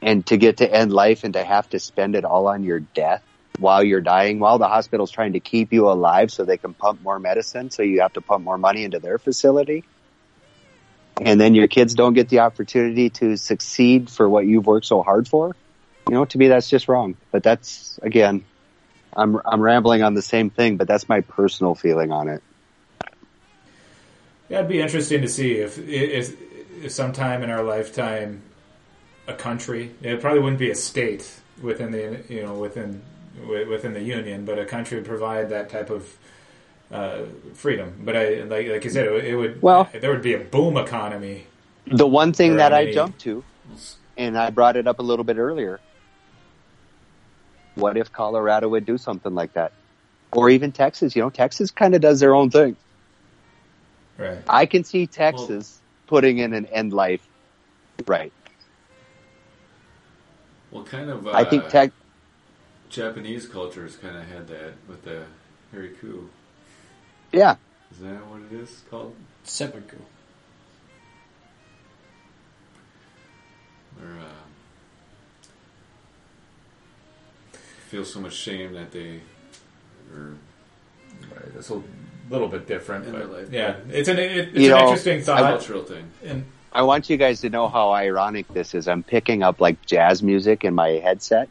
and 0.03 0.24
to 0.26 0.36
get 0.36 0.59
to 0.59 0.72
end 0.72 0.92
life 0.92 1.24
and 1.24 1.34
to 1.34 1.44
have 1.44 1.68
to 1.70 1.78
spend 1.78 2.14
it 2.14 2.24
all 2.24 2.47
on 2.49 2.64
your 2.64 2.80
death 2.80 3.22
while 3.59 3.82
you're 3.82 4.01
dying, 4.01 4.38
while 4.38 4.59
the 4.59 4.68
hospital's 4.68 5.11
trying 5.11 5.32
to 5.32 5.40
keep 5.40 5.72
you 5.72 5.88
alive 5.88 6.30
so 6.30 6.44
they 6.44 6.59
can 6.59 6.74
pump 6.74 7.03
more 7.03 7.18
medicine, 7.18 7.70
so 7.70 7.82
you 7.82 8.01
have 8.01 8.12
to 8.12 8.20
pump 8.20 8.44
more 8.44 8.59
money 8.59 8.84
into 8.84 8.99
their 8.99 9.18
facility. 9.18 9.84
And 11.20 11.40
then 11.40 11.55
your 11.55 11.66
kids 11.66 11.94
don't 11.94 12.12
get 12.12 12.28
the 12.28 12.40
opportunity 12.40 13.09
to 13.11 13.36
succeed 13.36 14.11
for 14.11 14.28
what 14.28 14.47
you've 14.47 14.66
worked 14.66 14.86
so 14.86 15.03
hard 15.03 15.26
for. 15.26 15.57
You 16.09 16.14
know, 16.14 16.24
to 16.26 16.38
me, 16.38 16.49
that's 16.49 16.68
just 16.68 16.88
wrong. 16.88 17.16
But 17.32 17.42
that's, 17.42 17.99
again, 18.03 18.44
I'm, 19.16 19.40
I'm 19.44 19.62
rambling 19.62 20.03
on 20.03 20.12
the 20.12 20.22
same 20.22 20.51
thing, 20.51 20.76
but 20.76 20.86
that's 20.86 21.09
my 21.09 21.22
personal 21.22 21.74
feeling 21.74 22.12
on 22.12 22.28
it. 22.28 22.42
Yeah, 24.49 24.59
it'd 24.59 24.68
be 24.68 24.80
interesting 24.80 25.22
to 25.22 25.28
see 25.28 25.55
if 25.55 25.78
if, 25.78 26.36
if 26.82 26.92
sometime 26.92 27.42
in 27.42 27.51
our 27.51 27.64
lifetime, 27.64 28.42
a 29.27 29.35
country. 29.35 29.93
It 30.03 30.20
probably 30.20 30.41
wouldn't 30.41 30.59
be 30.59 30.70
a 30.70 30.74
state 30.74 31.41
within 31.61 31.91
the 31.91 32.22
you 32.29 32.43
know 32.43 32.55
within 32.55 33.03
within 33.47 33.93
the 33.93 34.03
union, 34.03 34.45
but 34.45 34.59
a 34.59 34.64
country 34.64 34.99
would 34.99 35.07
provide 35.07 35.51
that 35.51 35.68
type 35.68 35.91
of 35.91 36.16
uh, 36.91 37.22
freedom. 37.55 37.95
But 38.05 38.16
I 38.16 38.43
like 38.43 38.68
like 38.68 38.85
you 38.85 38.91
said, 38.91 39.07
it, 39.07 39.35
would 39.35 39.62
Well- 39.62 39.89
there 39.93 40.11
would 40.11 40.22
be 40.22 40.35
a 40.35 40.39
boom 40.39 40.77
economy. 40.77 41.47
The 41.87 42.07
one 42.07 42.33
thing 42.33 42.55
Or 42.55 42.57
that 42.57 42.72
I 42.72 42.93
jumped 42.93 43.20
to, 43.20 43.45
and 44.16 44.37
I 44.37 44.51
brought 44.51 44.77
it 44.77 44.89
up 44.89 44.99
a 44.99 45.03
little 45.03 45.24
bit 45.24 45.37
earlier, 45.37 45.79
what 47.77 47.97
if 47.97 48.12
Colorado 48.12 48.68
would 48.68 48.85
do 48.85 48.99
something 48.99 49.35
like 49.35 49.53
that? 49.53 49.72
Or 50.33 50.51
even 50.51 50.72
Texas, 50.72 51.14
you 51.14 51.22
know, 51.22 51.31
Texas 51.31 51.70
kind 51.70 51.95
of 51.95 52.01
does 52.01 52.18
their 52.18 52.35
own 52.35 52.51
thing. 52.51 52.77
Right. 54.18 54.39
I 54.49 54.66
can 54.66 54.83
see 54.83 55.07
Texas 55.07 55.81
putting 56.09 56.39
in 56.39 56.55
an 56.55 56.66
end 56.66 56.93
life 56.93 57.20
right. 58.07 58.33
Well, 60.71 60.85
kind 60.85 61.11
of. 61.11 61.27
Uh, 61.27 61.31
I 61.33 61.45
think 61.45 61.69
tech, 61.69 61.93
Japanese 62.89 63.47
culture 63.47 63.83
has 63.83 63.97
kind 63.97 64.17
of 64.17 64.25
had 64.29 64.49
that 64.49 64.75
with 64.89 65.03
the 65.05 65.25
Hariku. 65.75 66.27
yeah, 67.33 67.57
Is 67.93 67.99
that 68.01 68.27
what 68.27 68.41
it 68.51 68.53
is 68.61 68.83
called? 68.91 69.14
Seppuku. 69.45 69.97
Or 74.03 74.09
uh, 74.20 74.32
feel 77.89 78.05
so 78.05 78.20
much 78.20 78.35
shame 78.35 78.74
that 78.74 78.93
they 78.93 79.20
are 80.15 80.35
Right, 81.35 81.45
It's 81.57 81.70
a 81.70 81.81
little 82.28 82.49
bit 82.49 82.66
different, 82.66 83.11
but 83.11 83.31
life, 83.32 83.49
yeah, 83.51 83.77
it's 83.89 84.09
an 84.09 84.19
it, 84.19 84.49
it's 84.49 84.59
You 84.59 84.66
an 84.73 84.78
know, 84.78 84.85
interesting 84.85 85.23
thought. 85.23 85.39
cultural 85.40 85.82
thing. 85.82 86.11
And 86.23 86.45
I 86.77 86.82
want 86.82 87.09
you 87.09 87.16
guys 87.16 87.40
to 87.40 87.48
know 87.48 87.69
how 87.69 87.93
ironic 87.93 88.48
this 88.53 88.74
is. 88.74 88.86
I'm 88.86 89.03
picking 89.03 89.43
up 89.43 89.61
like 89.62 89.85
jazz 89.86 90.23
music 90.23 90.62
in 90.62 90.74
my 90.74 90.89
headset, 90.90 91.48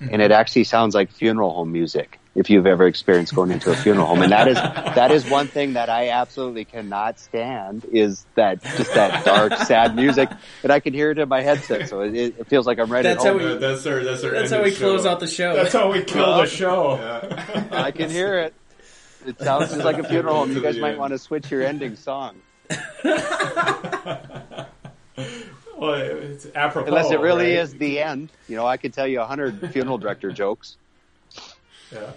and 0.00 0.22
it 0.22 0.30
actually 0.30 0.64
sounds 0.64 0.94
like 0.94 1.10
funeral 1.10 1.52
home 1.52 1.72
music. 1.72 2.18
If 2.34 2.48
you've 2.48 2.66
ever 2.66 2.86
experienced 2.86 3.34
going 3.34 3.50
into 3.50 3.70
a 3.72 3.76
funeral 3.76 4.06
home, 4.06 4.22
and 4.22 4.30
that 4.32 4.46
is 4.48 4.54
that 4.54 5.10
is 5.10 5.28
one 5.28 5.48
thing 5.48 5.74
that 5.74 5.90
I 5.90 6.10
absolutely 6.10 6.64
cannot 6.64 7.18
stand 7.18 7.84
is 7.92 8.24
that 8.36 8.62
just 8.62 8.94
that 8.94 9.24
dark, 9.24 9.54
sad 9.66 9.96
music, 9.96 10.30
and 10.62 10.72
I 10.72 10.80
can 10.80 10.94
hear 10.94 11.10
it 11.10 11.18
in 11.18 11.28
my 11.28 11.42
headset, 11.42 11.88
so 11.90 12.00
it, 12.00 12.14
it 12.14 12.46
feels 12.46 12.66
like 12.66 12.78
I'm 12.78 12.90
right 12.90 13.02
That's 13.02 13.24
at 13.24 13.32
how 13.32 13.38
home. 13.38 13.42
we- 13.48 13.52
Uh, 13.56 13.58
that's 13.58 13.84
our 13.86 14.02
that's 14.04 14.24
our 14.24 14.30
That's 14.30 14.50
how 14.50 14.58
of 14.60 14.64
we 14.64 14.70
show. 14.70 14.78
close 14.78 15.04
out 15.04 15.20
the 15.20 15.26
show. 15.26 15.54
that's 15.56 15.72
how 15.74 15.92
we 15.92 16.02
kill 16.04 16.36
the 16.38 16.46
show. 16.46 16.94
Yeah. 16.96 17.64
I 17.72 17.90
can 17.90 18.08
hear 18.08 18.38
it. 18.38 18.54
It 19.26 19.38
sounds 19.40 19.70
just 19.72 19.84
like 19.84 19.98
a 19.98 20.04
funeral 20.04 20.36
home. 20.36 20.52
You 20.52 20.62
guys 20.62 20.78
might 20.78 20.96
want 20.96 21.10
to 21.12 21.18
switch 21.18 21.50
your 21.50 21.62
ending 21.62 21.96
song. 21.96 22.36
Well, 25.76 25.94
it's 25.94 26.46
apropos. 26.54 26.86
Unless 26.86 27.10
it 27.10 27.18
really 27.18 27.56
right? 27.56 27.62
is 27.64 27.74
the 27.74 27.98
end. 27.98 28.30
You 28.48 28.54
know, 28.56 28.64
I 28.64 28.76
could 28.76 28.92
tell 28.92 29.06
you 29.08 29.20
a 29.20 29.26
hundred 29.26 29.68
funeral 29.72 29.98
director 29.98 30.30
jokes. 30.30 30.76
Yeah. 31.90 32.12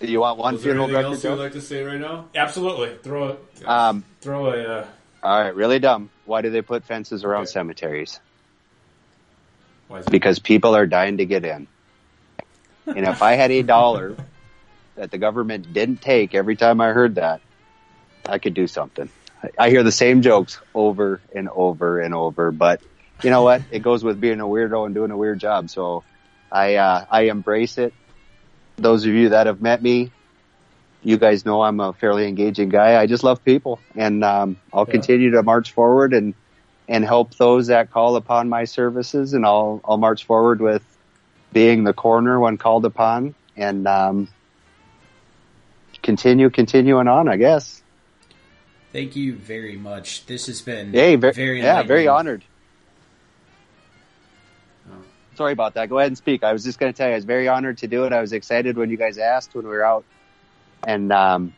You 0.00 0.20
want 0.20 0.38
one 0.38 0.54
Was 0.54 0.62
funeral 0.62 0.84
anything 0.86 1.02
director 1.02 1.14
else 1.14 1.24
you'd 1.24 1.30
joke? 1.30 1.38
like 1.38 1.52
to 1.52 1.60
say 1.60 1.82
right 1.82 2.00
now? 2.00 2.28
Absolutely. 2.34 2.96
Throw 3.02 3.28
it. 3.28 3.38
Um, 3.66 4.04
Throw 4.22 4.46
a. 4.46 4.62
Uh, 4.80 4.86
all 5.22 5.38
right, 5.42 5.54
really 5.54 5.78
dumb. 5.80 6.08
Why 6.24 6.40
do 6.40 6.48
they 6.48 6.62
put 6.62 6.84
fences 6.84 7.24
around 7.24 7.42
Okay. 7.42 7.50
cemeteries? 7.52 8.20
why 9.88 9.98
is 9.98 10.06
it- 10.06 10.10
Because 10.10 10.38
people 10.38 10.74
are 10.76 10.86
dying 10.86 11.18
to 11.18 11.26
get 11.26 11.44
in. 11.44 11.66
And 12.86 13.06
if 13.06 13.20
I 13.20 13.32
had 13.34 13.50
a 13.50 13.62
dollar 13.62 14.16
that 14.96 15.10
the 15.10 15.18
government 15.18 15.74
didn't 15.74 16.00
take 16.00 16.34
every 16.34 16.56
time 16.56 16.80
I 16.80 16.88
heard 16.88 17.16
that, 17.16 17.42
I 18.28 18.38
could 18.38 18.54
do 18.54 18.66
something. 18.66 19.08
I- 19.58 19.70
hear 19.70 19.82
the 19.82 19.92
same 19.92 20.22
jokes 20.22 20.60
over 20.74 21.22
and 21.34 21.48
over 21.48 22.00
and 22.00 22.14
over, 22.14 22.50
but 22.50 22.82
you 23.22 23.30
know 23.30 23.42
what? 23.42 23.62
It 23.70 23.80
goes 23.82 24.04
with 24.04 24.20
being 24.20 24.40
a 24.40 24.44
weirdo 24.44 24.86
and 24.86 24.94
doing 24.94 25.10
a 25.10 25.16
weird 25.16 25.40
job. 25.40 25.70
So 25.70 26.04
I, 26.52 26.76
uh, 26.76 27.04
I 27.10 27.22
embrace 27.22 27.78
it. 27.78 27.94
Those 28.76 29.04
of 29.06 29.12
you 29.12 29.30
that 29.30 29.46
have 29.46 29.60
met 29.60 29.82
me, 29.82 30.12
you 31.02 31.16
guys 31.16 31.46
know 31.46 31.62
I'm 31.62 31.80
a 31.80 31.92
fairly 31.92 32.26
engaging 32.26 32.68
guy. 32.68 33.00
I 33.00 33.06
just 33.06 33.24
love 33.24 33.44
people 33.44 33.80
and, 33.96 34.22
um, 34.24 34.56
I'll 34.72 34.84
Yeah. 34.86 34.92
continue 34.92 35.30
to 35.32 35.42
march 35.42 35.72
forward 35.72 36.12
and, 36.12 36.34
and 36.88 37.04
help 37.04 37.36
those 37.36 37.68
that 37.68 37.90
call 37.90 38.16
upon 38.16 38.48
my 38.48 38.64
services 38.64 39.34
and 39.34 39.46
I'll, 39.46 39.80
I'll 39.84 39.98
march 39.98 40.24
forward 40.24 40.60
with 40.60 40.84
being 41.52 41.84
the 41.84 41.92
coroner 41.92 42.38
when 42.40 42.56
called 42.58 42.84
upon 42.84 43.34
and, 43.56 43.86
um, 43.86 44.28
continue 46.02 46.50
continuing 46.50 47.08
on, 47.08 47.28
I 47.28 47.36
guess. 47.36 47.82
Thank 48.92 49.16
you 49.16 49.34
very 49.34 49.76
much. 49.76 50.26
This 50.26 50.46
has 50.46 50.62
been 50.62 50.92
Hey, 50.92 51.16
very, 51.16 51.32
very 51.34 51.60
yeah, 51.60 51.82
very 51.82 52.08
honored. 52.08 52.42
Oh. 54.90 54.94
Sorry 55.34 55.52
about 55.52 55.74
that. 55.74 55.90
Go 55.90 55.98
ahead 55.98 56.08
and 56.08 56.16
speak. 56.16 56.42
I 56.42 56.52
was 56.52 56.64
just 56.64 56.78
going 56.78 56.92
to 56.92 56.96
tell 56.96 57.06
you, 57.06 57.12
I 57.12 57.16
was 57.16 57.26
very 57.26 57.48
honored 57.48 57.78
to 57.78 57.86
do 57.86 58.04
it. 58.04 58.12
I 58.12 58.20
was 58.20 58.32
excited 58.32 58.76
when 58.76 58.88
you 58.88 58.96
guys 58.96 59.18
asked 59.18 59.54
when 59.54 59.64
we 59.64 59.70
were 59.70 59.84
out. 59.84 60.04
And 60.86 61.12
um, 61.12 61.54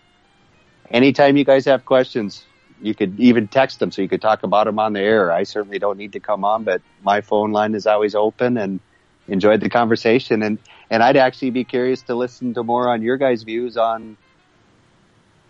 anytime 0.91 1.37
you 1.37 1.45
guys 1.45 1.67
have 1.67 1.85
questions, 1.85 2.45
you 2.83 2.95
could 2.95 3.21
even 3.21 3.47
text 3.47 3.79
them 3.79 3.93
so 3.93 4.03
you 4.03 4.09
could 4.09 4.23
talk 4.23 4.43
about 4.43 4.65
them 4.65 4.79
on 4.79 4.93
the 4.93 5.01
air. 5.01 5.31
I 5.31 5.45
certainly 5.45 5.79
don't 5.79 5.99
need 5.99 6.15
to 6.15 6.21
come 6.21 6.45
on, 6.45 6.65
but 6.65 6.83
my 7.03 7.21
phone 7.21 7.53
line 7.53 7.75
is 7.75 7.87
always 7.87 8.15
open 8.15 8.57
and 8.57 8.81
enjoyed 9.29 9.61
the 9.61 9.69
conversation. 9.69 10.43
And, 10.43 10.59
and 10.89 11.03
I'd 11.03 11.17
actually 11.17 11.51
be 11.51 11.63
curious 11.63 12.03
to 12.03 12.15
listen 12.15 12.55
to 12.55 12.65
more 12.65 12.89
on 12.89 13.03
your 13.03 13.19
guys' 13.19 13.45
views 13.45 13.77
on, 13.77 14.17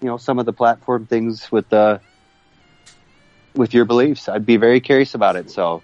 you 0.00 0.08
know, 0.08 0.16
some 0.16 0.38
of 0.38 0.46
the 0.46 0.52
platform 0.52 1.06
things 1.06 1.50
with 1.52 1.68
the, 1.68 2.00
with 3.54 3.74
your 3.74 3.84
beliefs. 3.84 4.28
I'd 4.28 4.46
be 4.46 4.56
very 4.56 4.80
curious 4.80 5.14
about 5.14 5.36
it. 5.36 5.50
So 5.50 5.82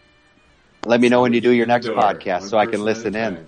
let 0.84 1.00
me 1.00 1.08
know 1.08 1.22
when 1.22 1.32
you 1.32 1.40
do 1.40 1.50
your 1.50 1.66
next 1.66 1.86
Door. 1.86 1.96
podcast 1.96 2.42
so 2.48 2.58
I 2.58 2.66
can 2.66 2.82
listen 2.82 3.14
in. 3.16 3.34
time. 3.36 3.46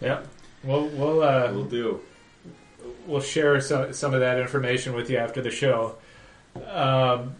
Yeah. 0.00 0.22
We'll 0.62 0.86
we'll 0.88 1.22
uh, 1.22 1.50
We'll 1.52 1.64
do. 1.64 2.00
we'll 3.06 3.20
share 3.22 3.60
some 3.60 3.92
some 3.94 4.12
of 4.14 4.20
that 4.20 4.38
information 4.38 4.94
with 4.94 5.08
you 5.10 5.16
after 5.16 5.40
the 5.40 5.50
show. 5.50 5.96
Um, 6.68 7.34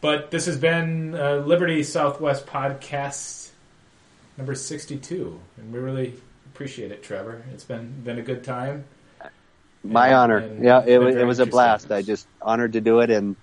but 0.00 0.30
this 0.30 0.46
has 0.46 0.56
been 0.56 1.14
uh, 1.14 1.36
Liberty 1.46 1.82
Southwest 1.84 2.46
podcast 2.46 3.50
number 4.36 4.54
sixty 4.56 4.96
two, 4.96 5.40
and 5.56 5.72
we 5.72 5.78
really 5.78 6.14
appreciate 6.46 6.90
it, 6.90 7.02
Trevor. 7.04 7.42
It's 7.52 7.64
been 7.64 7.92
been 8.02 8.18
a 8.18 8.22
good 8.22 8.42
time. 8.42 8.84
My 9.84 10.08
And- 10.08 10.16
honor. 10.16 10.36
and 10.38 10.64
Yeah, 10.64 10.80
it, 10.80 10.86
been 10.86 10.98
wa- 11.00 11.10
very 11.10 11.22
it 11.22 11.26
was 11.26 11.38
a 11.40 11.46
blast. 11.46 11.92
I 11.92 12.02
just 12.02 12.26
honored 12.40 12.72
to 12.72 12.80
do 12.80 13.00
it, 13.00 13.10
and 13.10 13.36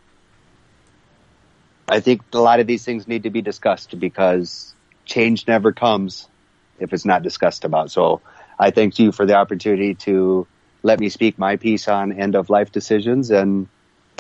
I 1.88 2.00
think 2.00 2.22
a 2.34 2.40
lot 2.40 2.60
of 2.60 2.68
these 2.68 2.84
things 2.84 3.08
need 3.08 3.24
to 3.24 3.30
be 3.30 3.42
discussed 3.42 4.00
because 4.00 4.74
change 5.06 5.48
never 5.48 5.72
comes 5.72 6.28
if 6.80 6.94
it's 6.94 7.06
not 7.06 7.22
discussed 7.22 7.64
about. 7.66 7.92
So 7.92 8.22
I 8.58 8.72
thank 8.72 8.98
you 8.98 9.12
for 9.12 9.26
the 9.26 9.36
opportunity 9.36 9.94
to 9.96 10.48
let 10.84 11.00
me 11.00 11.10
speak 11.10 11.38
my 11.38 11.58
piece 11.58 11.88
on 11.88 12.12
end 12.12 12.36
of 12.36 12.50
life 12.50 12.72
decisions. 12.72 13.30
And, 13.30 13.68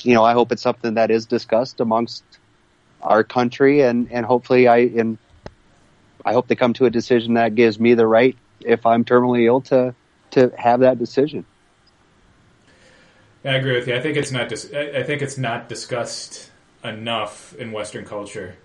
you 0.03 0.13
know, 0.13 0.23
I 0.23 0.33
hope 0.33 0.51
it's 0.51 0.61
something 0.61 0.95
that 0.95 1.09
is 1.09 1.25
discussed 1.25 1.79
amongst 1.79 2.23
our 3.01 3.23
country 3.23 3.81
and, 3.81 4.11
and 4.11 4.25
hopefully 4.25 4.67
I, 4.67 4.77
in, 4.77 5.17
I 6.23 6.33
hope 6.33 6.47
they 6.47 6.55
come 6.55 6.73
to 6.73 6.85
a 6.85 6.91
decision 6.91 7.33
that 7.35 7.55
gives 7.55 7.79
me 7.79 7.95
the 7.95 8.05
right, 8.05 8.37
if 8.59 8.85
I'm 8.85 9.05
terminally 9.05 9.45
ill, 9.47 9.61
to, 9.61 9.95
to 10.31 10.51
have 10.57 10.81
that 10.81 10.99
decision. 10.99 11.45
I 13.43 13.55
agree 13.55 13.75
with 13.75 13.87
you. 13.87 13.95
I 13.95 14.01
think 14.01 14.17
it's 14.17 14.31
not. 14.31 14.49
Dis- 14.49 14.71
I 14.73 15.03
think 15.03 15.21
it's 15.21 15.37
not 15.37 15.67
discussed 15.67 16.51
enough 16.83 17.55
in 17.55 17.71
Western 17.71 18.05
culture. 18.05 18.55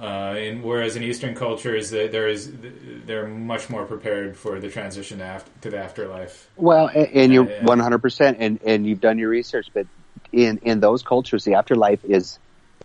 Uh, 0.00 0.36
and 0.38 0.62
whereas 0.62 0.94
in 0.94 1.02
Eastern 1.02 1.34
cultures, 1.34 1.90
there 1.90 2.28
is 2.28 2.52
they're 3.04 3.26
much 3.26 3.68
more 3.68 3.84
prepared 3.84 4.36
for 4.36 4.60
the 4.60 4.68
transition 4.70 5.18
to, 5.18 5.24
after, 5.24 5.50
to 5.62 5.70
the 5.70 5.78
afterlife. 5.78 6.48
Well, 6.56 6.86
and, 6.86 7.08
and 7.08 7.32
you're 7.32 7.46
one 7.62 7.80
hundred 7.80 7.98
percent, 7.98 8.36
and 8.38 8.60
and 8.64 8.86
you've 8.86 9.00
done 9.00 9.18
your 9.18 9.28
research, 9.28 9.66
but 9.74 9.88
in 10.30 10.58
in 10.58 10.78
those 10.78 11.02
cultures, 11.02 11.44
the 11.44 11.54
afterlife 11.54 12.04
is 12.04 12.38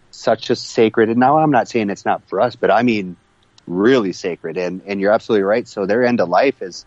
such 0.09 0.49
a 0.49 0.55
sacred. 0.55 1.09
And 1.09 1.19
now 1.19 1.37
I'm 1.37 1.51
not 1.51 1.67
saying 1.67 1.91
it's 1.91 2.05
not 2.05 2.27
for 2.27 2.41
us, 2.41 2.55
but 2.55 2.71
I 2.71 2.81
mean 2.81 3.15
really 3.67 4.13
sacred. 4.13 4.57
And 4.57 4.81
and 4.87 4.99
you're 4.99 5.11
absolutely 5.11 5.43
right. 5.43 5.67
So 5.67 5.85
their 5.85 6.03
end 6.03 6.19
of 6.19 6.29
life 6.29 6.63
is 6.63 6.83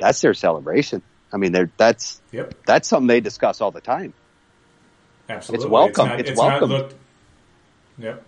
that's 0.00 0.20
their 0.20 0.34
celebration. 0.34 1.02
I 1.32 1.36
mean, 1.36 1.52
they're 1.52 1.70
that's 1.76 2.20
yep. 2.32 2.54
that's 2.66 2.88
something 2.88 3.06
they 3.06 3.20
discuss 3.20 3.60
all 3.60 3.70
the 3.70 3.80
time. 3.80 4.12
Absolutely, 5.28 5.64
it's 5.64 5.70
welcome. 5.70 5.90
It's, 5.90 6.10
not, 6.10 6.20
it's, 6.20 6.30
it's 6.30 6.38
welcome. 6.38 6.70
Looked, 6.70 6.94
yep. 7.98 8.24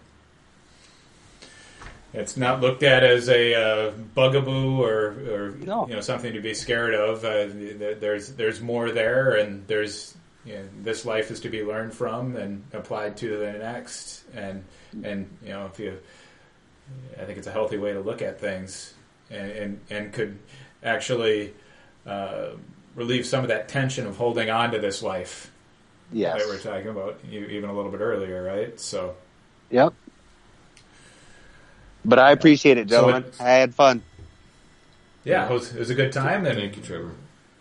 It's 2.14 2.36
not 2.36 2.60
looked 2.60 2.82
at 2.82 3.02
as 3.02 3.28
a 3.30 3.54
uh, 3.54 3.90
bugaboo 4.14 4.82
or, 4.82 5.06
or 5.30 5.54
no. 5.60 5.88
you 5.88 5.94
know 5.94 6.00
something 6.00 6.32
to 6.34 6.40
be 6.40 6.52
scared 6.54 6.94
of. 6.94 7.24
Uh, 7.24 7.46
there's 7.98 8.28
there's 8.34 8.60
more 8.60 8.90
there, 8.90 9.36
and 9.36 9.66
there's 9.66 10.14
you 10.44 10.54
know, 10.54 10.64
this 10.82 11.06
life 11.06 11.30
is 11.30 11.40
to 11.40 11.48
be 11.48 11.64
learned 11.64 11.94
from 11.94 12.36
and 12.36 12.64
applied 12.72 13.16
to 13.18 13.38
the 13.38 13.52
next. 13.52 14.24
And 14.34 14.64
and 15.02 15.38
you 15.42 15.50
know 15.50 15.66
if 15.66 15.78
you, 15.78 15.98
I 17.18 17.24
think 17.24 17.38
it's 17.38 17.46
a 17.46 17.52
healthy 17.52 17.78
way 17.78 17.94
to 17.94 18.00
look 18.00 18.20
at 18.20 18.38
things, 18.38 18.92
and 19.30 19.50
and, 19.50 19.80
and 19.88 20.12
could 20.12 20.38
actually 20.84 21.54
uh, 22.06 22.50
relieve 22.94 23.26
some 23.26 23.42
of 23.42 23.48
that 23.48 23.68
tension 23.68 24.06
of 24.06 24.16
holding 24.16 24.50
on 24.50 24.72
to 24.72 24.78
this 24.78 25.02
life. 25.02 25.50
Yes. 26.12 26.38
that 26.38 26.48
we're 26.48 26.58
talking 26.58 26.88
about 26.88 27.18
even 27.30 27.70
a 27.70 27.72
little 27.72 27.90
bit 27.90 28.00
earlier, 28.00 28.42
right? 28.42 28.78
So. 28.78 29.16
Yep. 29.70 29.94
But 32.04 32.18
I 32.18 32.32
appreciate 32.32 32.78
it, 32.78 32.88
gentlemen. 32.88 33.24
So 33.32 33.42
it, 33.42 33.46
I 33.46 33.52
had 33.52 33.74
fun. 33.74 34.02
Yeah, 35.24 35.48
it 35.48 35.52
was, 35.52 35.72
it 35.72 35.78
was, 35.78 35.90
a 35.90 35.94
good 35.94 36.12
time. 36.12 36.44
And, 36.46 36.58
Thank 36.58 36.76
you, 36.76 36.82
Trevor. 36.82 37.12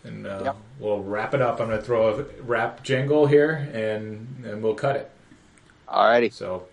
And 0.04 0.26
uh, 0.26 0.42
yep. 0.44 0.56
we'll 0.80 1.04
wrap 1.04 1.34
it 1.34 1.42
up. 1.42 1.62
I'm 1.62 1.68
going 1.68 1.80
to 1.80 1.86
throw 1.86 2.20
a 2.20 2.24
wrap 2.42 2.84
jingle 2.84 3.28
here, 3.28 3.70
and, 3.74 4.44
and 4.44 4.64
we'll 4.64 4.74
cut 4.74 4.96
it. 4.96 5.12
Alrighty. 5.88 6.34
So, 6.34 6.66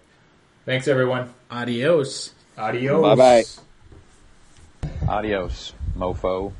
thanks, 0.65 0.89
everyone. 0.89 1.33
Adios. 1.51 2.33
Adios. 2.57 3.03
Bye 3.03 3.15
bye. 3.15 3.45
Adios, 5.09 5.75
mofo. 5.97 6.53